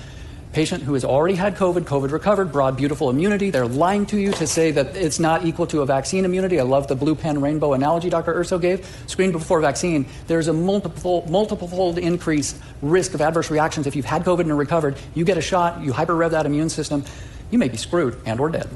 [0.52, 3.50] patient who has already had COVID, COVID recovered, broad, beautiful immunity.
[3.50, 6.58] They're lying to you to say that it's not equal to a vaccine immunity.
[6.58, 8.34] I love the blue pen rainbow analogy Dr.
[8.34, 8.84] Urso gave.
[9.06, 13.86] Screen before vaccine, there's a multiple, multiple fold increased risk of adverse reactions.
[13.86, 16.68] If you've had COVID and recovered, you get a shot, you hyper rev that immune
[16.68, 17.04] system,
[17.50, 18.68] you may be screwed and or dead.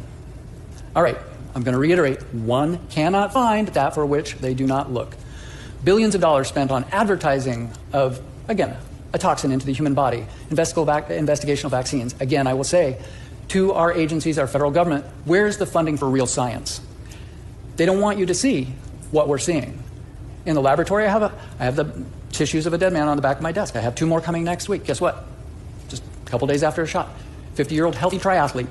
[0.94, 1.18] All right,
[1.56, 5.16] I'm going to reiterate one cannot find that for which they do not look.
[5.82, 8.76] Billions of dollars spent on advertising of, again,
[9.14, 12.14] a toxin into the human body, investigational vaccines.
[12.20, 13.00] Again, I will say
[13.48, 16.80] to our agencies, our federal government, where's the funding for real science?
[17.76, 18.74] They don't want you to see
[19.12, 19.78] what we're seeing.
[20.44, 23.16] In the laboratory, I have, a, I have the tissues of a dead man on
[23.16, 23.76] the back of my desk.
[23.76, 24.84] I have two more coming next week.
[24.84, 25.24] Guess what?
[25.88, 27.08] Just a couple days after a shot.
[27.54, 28.66] 50 year old healthy triathlete.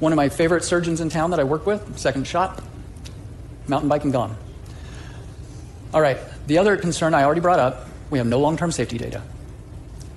[0.00, 2.60] One of my favorite surgeons in town that I work with, second shot,
[3.68, 4.36] mountain biking gone.
[5.94, 6.18] All right,
[6.48, 9.22] the other concern I already brought up we have no long term safety data.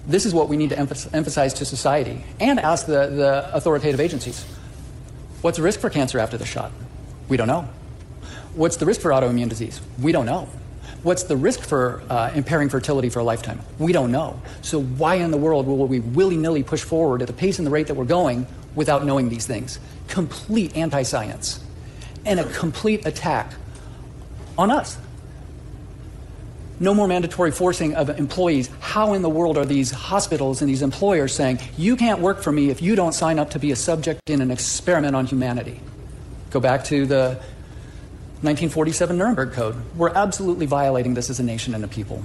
[0.06, 4.44] This is what we need to emphasize to society and ask the, the authoritative agencies.
[5.42, 6.72] What's the risk for cancer after the shot?
[7.30, 7.68] We don't know.
[8.54, 9.82] What's the risk for autoimmune disease?
[10.00, 10.50] We don't know.
[11.04, 13.62] What's the risk for uh, impairing fertility for a lifetime?
[13.80, 14.42] We don't know.
[14.62, 17.66] So, why in the world will we willy nilly push forward at the pace and
[17.66, 18.46] the rate that we're going
[18.76, 19.80] without knowing these things?
[20.08, 21.64] Complete anti science
[22.26, 23.54] and a complete attack
[24.58, 24.98] on us,
[26.80, 28.70] no more mandatory forcing of employees.
[28.80, 32.52] How in the world are these hospitals and these employers saying, you can't work for
[32.52, 35.80] me if you don't sign up to be a subject in an experiment on humanity?
[36.52, 37.40] Go back to the
[38.42, 39.76] 1947 Nuremberg Code.
[39.96, 42.18] We're absolutely violating this as a nation and a people.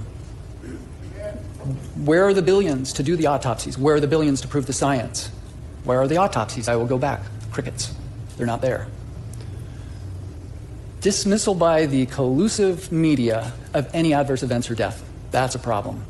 [2.03, 3.77] Where are the billions to do the autopsies?
[3.77, 5.27] Where are the billions to prove the science?
[5.83, 6.67] Where are the autopsies?
[6.67, 7.21] I will go back.
[7.51, 7.93] Crickets.
[8.37, 8.87] They're not there
[11.01, 15.03] dismissal by the collusive media of any adverse events or death.
[15.31, 16.05] That's a problem.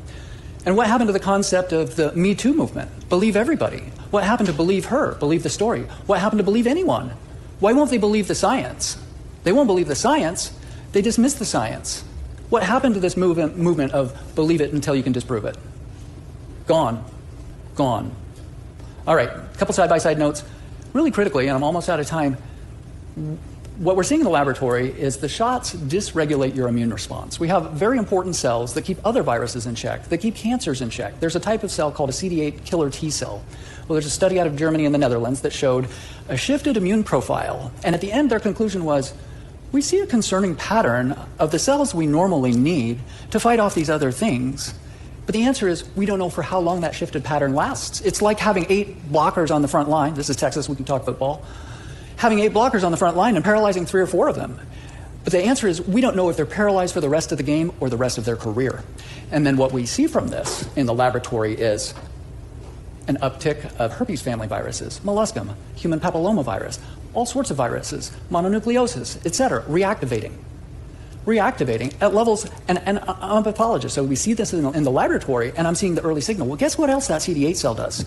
[0.64, 3.08] And what happened to the concept of the Me Too movement?
[3.08, 3.80] Believe everybody.
[4.10, 5.14] What happened to believe her?
[5.14, 5.82] Believe the story.
[6.06, 7.12] What happened to believe anyone?
[7.58, 8.98] Why won't they believe the science?
[9.44, 10.52] They won't believe the science.
[10.92, 12.04] They dismiss the science.
[12.50, 15.56] What happened to this movement, movement of believe it until you can disprove it?
[16.66, 17.02] Gone.
[17.74, 18.14] Gone.
[19.06, 20.44] All right, a couple side by side notes.
[20.92, 22.36] Really critically, and I'm almost out of time
[23.78, 27.40] what we're seeing in the laboratory is the shots dysregulate your immune response.
[27.40, 30.90] We have very important cells that keep other viruses in check, that keep cancers in
[30.90, 31.18] check.
[31.20, 33.42] There's a type of cell called a CD8 killer T cell.
[33.88, 35.88] Well, there's a study out of Germany and the Netherlands that showed
[36.28, 37.72] a shifted immune profile.
[37.82, 39.14] And at the end, their conclusion was
[39.72, 43.00] we see a concerning pattern of the cells we normally need
[43.30, 44.74] to fight off these other things.
[45.24, 48.02] But the answer is we don't know for how long that shifted pattern lasts.
[48.02, 50.14] It's like having eight blockers on the front line.
[50.14, 51.42] This is Texas, we can talk football
[52.22, 54.56] having eight blockers on the front line and paralyzing three or four of them.
[55.24, 57.42] But the answer is we don't know if they're paralyzed for the rest of the
[57.42, 58.84] game or the rest of their career.
[59.32, 61.94] And then what we see from this in the laboratory is
[63.08, 66.78] an uptick of herpes family viruses, molluscum, human papillomavirus,
[67.12, 70.32] all sorts of viruses, mononucleosis, etc., reactivating.
[71.26, 74.92] Reactivating at levels, and, and I'm a pathologist, so we see this in, in the
[74.92, 76.46] laboratory, and I'm seeing the early signal.
[76.46, 78.06] Well, guess what else that CD8 cell does?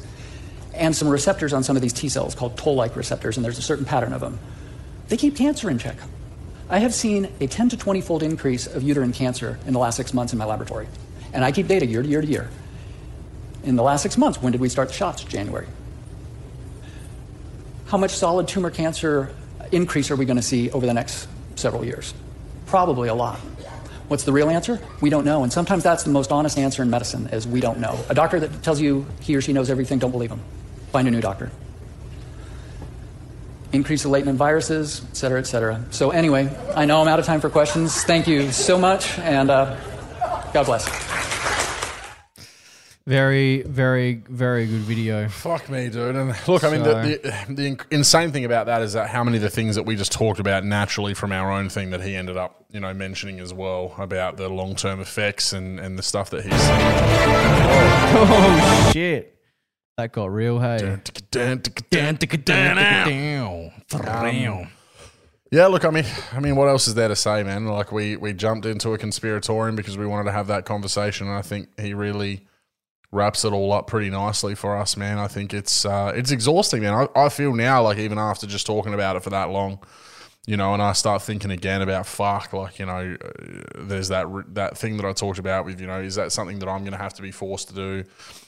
[0.75, 3.57] And some receptors on some of these T cells called toll like receptors, and there's
[3.57, 4.39] a certain pattern of them.
[5.07, 5.97] They keep cancer in check.
[6.69, 9.97] I have seen a 10 to 20 fold increase of uterine cancer in the last
[9.97, 10.87] six months in my laboratory.
[11.31, 12.49] And I keep data year to year to year.
[13.63, 15.23] In the last six months, when did we start the shots?
[15.23, 15.67] January.
[17.87, 19.33] How much solid tumor cancer
[19.71, 22.13] increase are we going to see over the next several years?
[22.65, 23.39] Probably a lot.
[24.07, 24.79] What's the real answer?
[25.01, 25.43] We don't know.
[25.43, 27.97] And sometimes that's the most honest answer in medicine is we don't know.
[28.09, 30.41] A doctor that tells you he or she knows everything, don't believe him.
[30.95, 31.51] Find a new doctor.
[33.73, 35.83] Increase the latent viruses, et cetera, et cetera.
[35.91, 38.01] So, anyway, I know I'm out of time for questions.
[38.05, 39.75] Thank you so much, and uh,
[40.53, 40.87] God bless.
[43.05, 45.27] Very, very, very good video.
[45.27, 46.15] Fuck me, dude.
[46.15, 49.35] And look, I mean, the, the, the insane thing about that is that how many
[49.35, 52.15] of the things that we just talked about naturally from our own thing that he
[52.15, 56.03] ended up, you know, mentioning as well about the long term effects and, and the
[56.03, 56.79] stuff that he's seen.
[58.17, 59.34] Oh shit,
[59.97, 60.59] that got real.
[60.59, 60.79] Hey.
[65.51, 67.65] Yeah, look, I mean, I mean, what else is there to say, man?
[67.65, 71.35] Like we we jumped into a conspiratorium because we wanted to have that conversation, and
[71.37, 72.45] I think he really
[73.11, 75.17] wraps it all up pretty nicely for us, man.
[75.17, 77.07] I think it's uh, it's exhausting, man.
[77.15, 79.79] I, I feel now like even after just talking about it for that long,
[80.45, 83.29] you know, and I start thinking again about fuck, like you know, uh,
[83.77, 86.67] there's that that thing that I talked about with you know, is that something that
[86.67, 88.03] I'm going to have to be forced to do?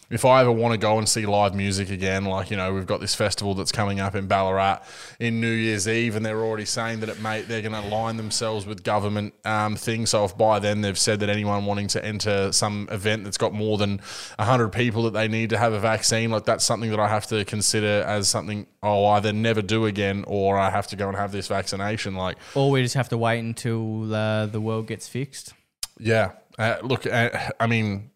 [0.09, 2.85] If I ever want to go and see live music again, like, you know, we've
[2.85, 4.79] got this festival that's coming up in Ballarat
[5.19, 8.15] in New Year's Eve, and they're already saying that it may, they're going to align
[8.15, 10.11] themselves with government um, things.
[10.11, 13.53] So if by then they've said that anyone wanting to enter some event that's got
[13.53, 13.97] more than
[14.37, 17.27] 100 people that they need to have a vaccine, like that's something that I have
[17.27, 21.07] to consider as something, oh, I either never do again or I have to go
[21.09, 22.15] and have this vaccination.
[22.15, 25.53] Like, or we just have to wait until uh, the world gets fixed.
[25.99, 26.31] Yeah.
[26.57, 27.29] Uh, look, uh,
[27.59, 28.11] I mean,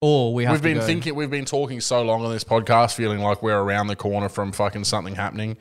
[0.00, 0.86] or we have we've been go.
[0.86, 4.28] thinking, we've been talking so long on this podcast, feeling like we're around the corner
[4.28, 5.56] from fucking something happening.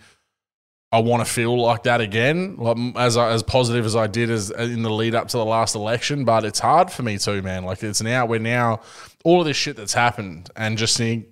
[0.91, 4.51] I want to feel like that again, like as as positive as I did as
[4.51, 6.25] uh, in the lead up to the last election.
[6.25, 7.63] But it's hard for me too, man.
[7.63, 8.81] Like it's now we're now
[9.23, 11.25] all of this shit that's happened, and just seeing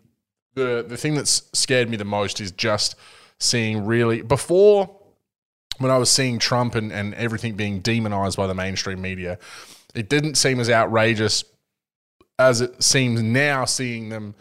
[0.54, 2.96] the the thing that's scared me the most is just
[3.40, 4.96] seeing really before
[5.80, 9.38] when I was seeing Trump and, and everything being demonized by the mainstream media,
[9.94, 11.44] it didn't seem as outrageous
[12.40, 14.36] as it seems now, seeing them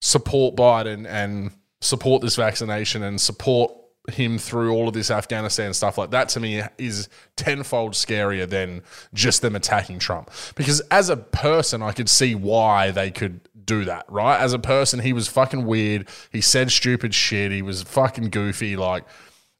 [0.00, 3.72] support Biden and support this vaccination and support
[4.12, 8.82] him through all of this Afghanistan stuff like that to me is tenfold scarier than
[9.12, 10.30] just them attacking Trump.
[10.54, 14.40] Because as a person, I could see why they could do that, right?
[14.40, 16.08] As a person, he was fucking weird.
[16.30, 17.50] He said stupid shit.
[17.50, 18.76] He was fucking goofy.
[18.76, 19.04] Like,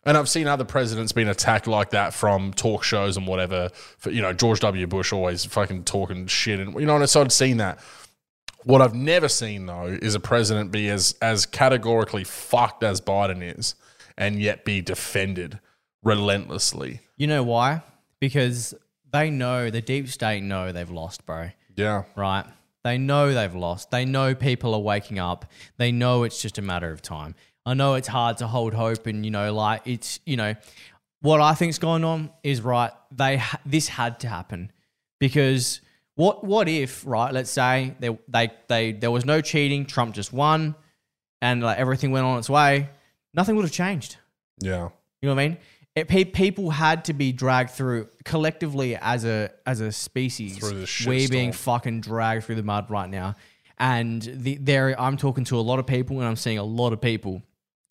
[0.07, 3.70] and I've seen other presidents being attacked like that from talk shows and whatever.
[3.99, 4.87] For, you know, George W.
[4.87, 7.81] Bush always fucking talking shit, and you know, so I'd seen that.
[8.65, 13.43] What I've never seen though is a president be as as categorically fucked as Biden
[13.59, 13.74] is,
[14.16, 15.59] and yet be defended
[16.03, 17.01] relentlessly.
[17.16, 17.83] You know why?
[18.20, 18.74] Because
[19.12, 21.51] they know the deep state know they've lost, bro.
[21.74, 22.05] Yeah.
[22.16, 22.45] Right.
[22.85, 23.91] They know they've lost.
[23.91, 25.47] They know people are waking up.
[25.77, 27.35] They know it's just a matter of time.
[27.67, 30.55] I know it's hard to hold hope, and you know, like it's you know,
[31.21, 32.93] what I think's going on is right.
[33.11, 34.71] They ha- this had to happen
[35.19, 35.81] because
[36.15, 37.33] what what if right?
[37.33, 39.85] Let's say they they they there was no cheating.
[39.85, 40.77] Trump just won,
[41.43, 42.89] and like everything went on its way.
[43.35, 44.17] Nothing would have changed.
[44.61, 44.89] Yeah.
[45.21, 45.59] You know what I mean?
[45.95, 50.59] It, pe- people had to be dragged through collectively as a as a species.
[50.59, 53.35] Through the shit We're being fucking dragged through the mud right now,
[53.79, 56.93] and the, there I'm talking to a lot of people, and I'm seeing a lot
[56.93, 57.43] of people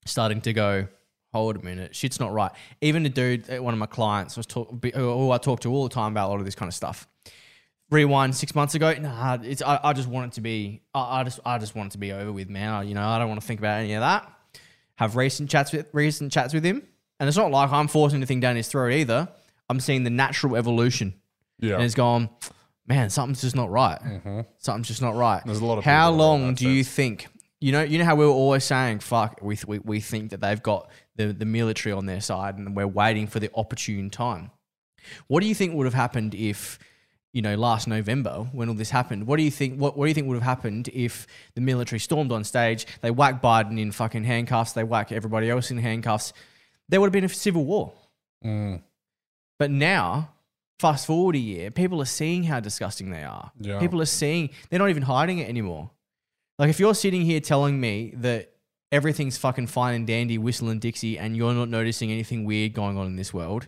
[0.06, 0.88] starting to go.
[1.34, 2.52] Hold a minute, shit's not right.
[2.80, 5.84] Even the dude, uh, one of my clients, was talk, who I talk to all
[5.84, 7.10] the time about a lot of this kind of stuff.
[7.92, 11.24] Rewind six months ago, nah, it's I, I just want it to be, I, I
[11.26, 12.70] just I just want it to be over with, man.
[12.74, 14.32] I, you know, I don't want to think about any of that.
[14.96, 16.82] Have recent chats with recent chats with him,
[17.20, 19.28] and it's not like I'm forcing anything down his throat either.
[19.70, 21.16] I'm seeing the natural evolution,
[21.60, 21.76] Yeah.
[21.76, 22.30] and it's gone.
[22.88, 24.00] Man, something's just not right.
[24.60, 25.40] Something's just not right.
[25.40, 25.50] Mm-hmm.
[25.50, 27.28] There's a lot of How people that are long do you think?
[27.62, 30.42] You know, you know how we were always saying, "Fuck," we, we we think that
[30.42, 34.52] they've got the the military on their side, and we're waiting for the opportune time.
[35.28, 36.80] What do you think would have happened if,
[37.32, 39.28] you know, last November when all this happened?
[39.28, 39.80] What do you think?
[39.80, 42.86] What, what do you think would have happened if the military stormed on stage?
[43.02, 44.74] They whack Biden in fucking handcuffs.
[44.74, 46.34] They whack everybody else in handcuffs.
[46.90, 47.94] There would have been a civil war.
[48.44, 48.82] Mm.
[49.58, 50.34] But now,
[50.80, 53.52] fast forward a year, people are seeing how disgusting they are.
[53.60, 53.80] Yeah.
[53.80, 55.90] People are seeing, they're not even hiding it anymore.
[56.58, 58.52] Like, if you're sitting here telling me that
[58.92, 63.08] everything's fucking fine and dandy, whistling Dixie, and you're not noticing anything weird going on
[63.08, 63.68] in this world,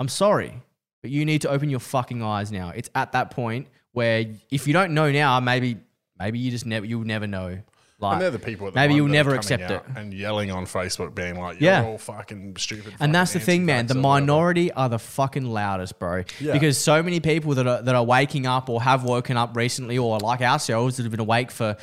[0.00, 0.54] I'm sorry,
[1.02, 2.70] but you need to open your fucking eyes now.
[2.74, 5.76] It's at that point where if you don't know now, maybe,
[6.18, 7.58] maybe you just never, you'll never know.
[8.00, 8.66] Like, And they're the people.
[8.66, 9.80] The maybe you'll never accept it.
[9.94, 11.84] and yelling on Facebook, being like, "You're Yeah.
[11.84, 13.86] all fucking stupid." fucking And that's the thing, man.
[13.86, 14.20] The anti-vax whatever.
[14.26, 16.24] minority are the fucking loudest, bro.
[16.40, 16.54] Yeah.
[16.54, 19.96] Because so many people that are that are waking up or have woken up recently,
[19.96, 21.76] or like ourselves that have been awake for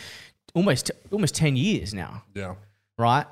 [0.54, 2.56] almost almost ten years now, Yeah.
[2.98, 3.26] right?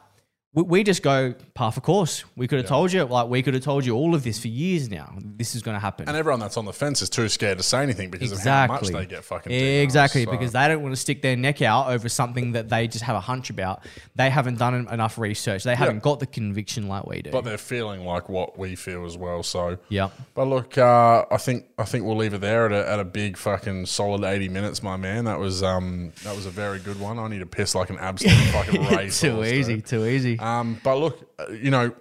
[0.53, 2.23] We, we just go par for course.
[2.35, 4.47] We could have told you, like we could have told you all of this for
[4.47, 5.13] years now.
[5.21, 6.07] This is going to happen.
[6.07, 8.65] And everyone that's on the fence is too scared to say anything because of how
[8.67, 9.05] much Exactly.
[9.05, 12.09] they get fucking exactly So- because they don't want to stick their neck out over
[12.09, 13.85] something that they just have a hunch about.
[14.15, 15.63] They haven't done enough research.
[15.63, 17.29] They haven't got the conviction like we do.
[17.29, 19.43] but they're feeling like what we feel as well.
[19.43, 20.09] So yeah.
[20.33, 23.05] But look, uh, I think I think we'll leave it there at a, at a
[23.05, 25.25] big fucking solid eighty minutes, my man.
[25.25, 27.19] That was um that was a very good one.
[27.19, 29.21] I need to piss like an absolute fucking race.
[29.21, 29.81] too easy.
[29.81, 30.38] Too easy.
[30.39, 31.93] Um, but look, uh, you know,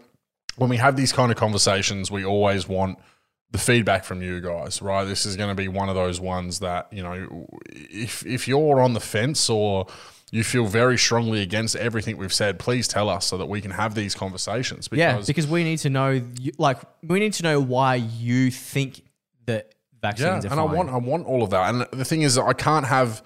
[0.56, 2.98] when we have these kind of conversations, we always want
[3.50, 5.04] the feedback from you guys, right?
[5.04, 8.80] This is going to be one of those ones that you know, if if you're
[8.80, 9.86] on the fence or
[10.30, 13.70] you feel very strongly against everything we've said, please tell us so that we can
[13.70, 14.86] have these conversations.
[14.88, 16.20] Because yeah, because we need to know,
[16.58, 19.00] like, we need to know why you think
[19.46, 20.58] that vaccines Yeah, are and fine.
[20.58, 21.74] I want I want all of that.
[21.74, 23.22] And the thing is, I can't have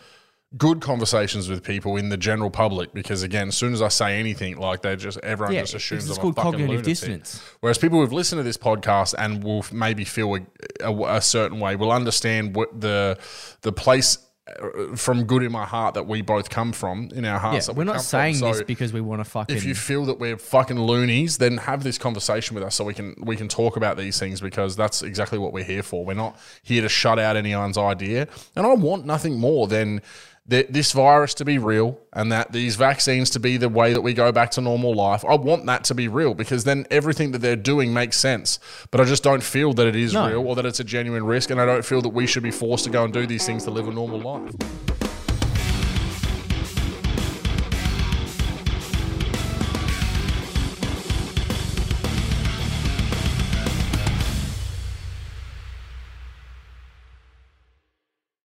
[0.56, 4.18] good conversations with people in the general public because again, as soon as I say
[4.20, 6.84] anything, like they just everyone Yeah, just assumes it's I'm called cognitive lunatic.
[6.84, 7.42] dissonance.
[7.60, 10.40] Whereas people who've listened to this podcast and will maybe feel a,
[10.80, 13.18] a, a certain way will understand what the
[13.62, 14.18] the place
[14.60, 17.68] uh, from good in my heart that we both come from in our yeah, hearts.
[17.68, 18.04] we we're not come from.
[18.04, 19.56] saying this because we want to fucking.
[19.56, 22.92] if you feel that we're fucking loonies, then have this conversation with us so we
[22.92, 26.04] can we can talk about these things because that's exactly what we're here for.
[26.04, 28.26] We're not here to shut out anyone's idea,
[28.56, 30.02] and I want nothing more than
[30.48, 34.00] th- this virus to be real and that these vaccines to be the way that
[34.00, 35.24] we go back to normal life.
[35.24, 38.58] I want that to be real because then everything that they're doing makes sense.
[38.90, 40.28] But I just don't feel that it is No.
[40.28, 42.50] real or that it's a genuine risk, and I don't feel that we should be
[42.50, 45.01] forced to go and do these things to live a normal life.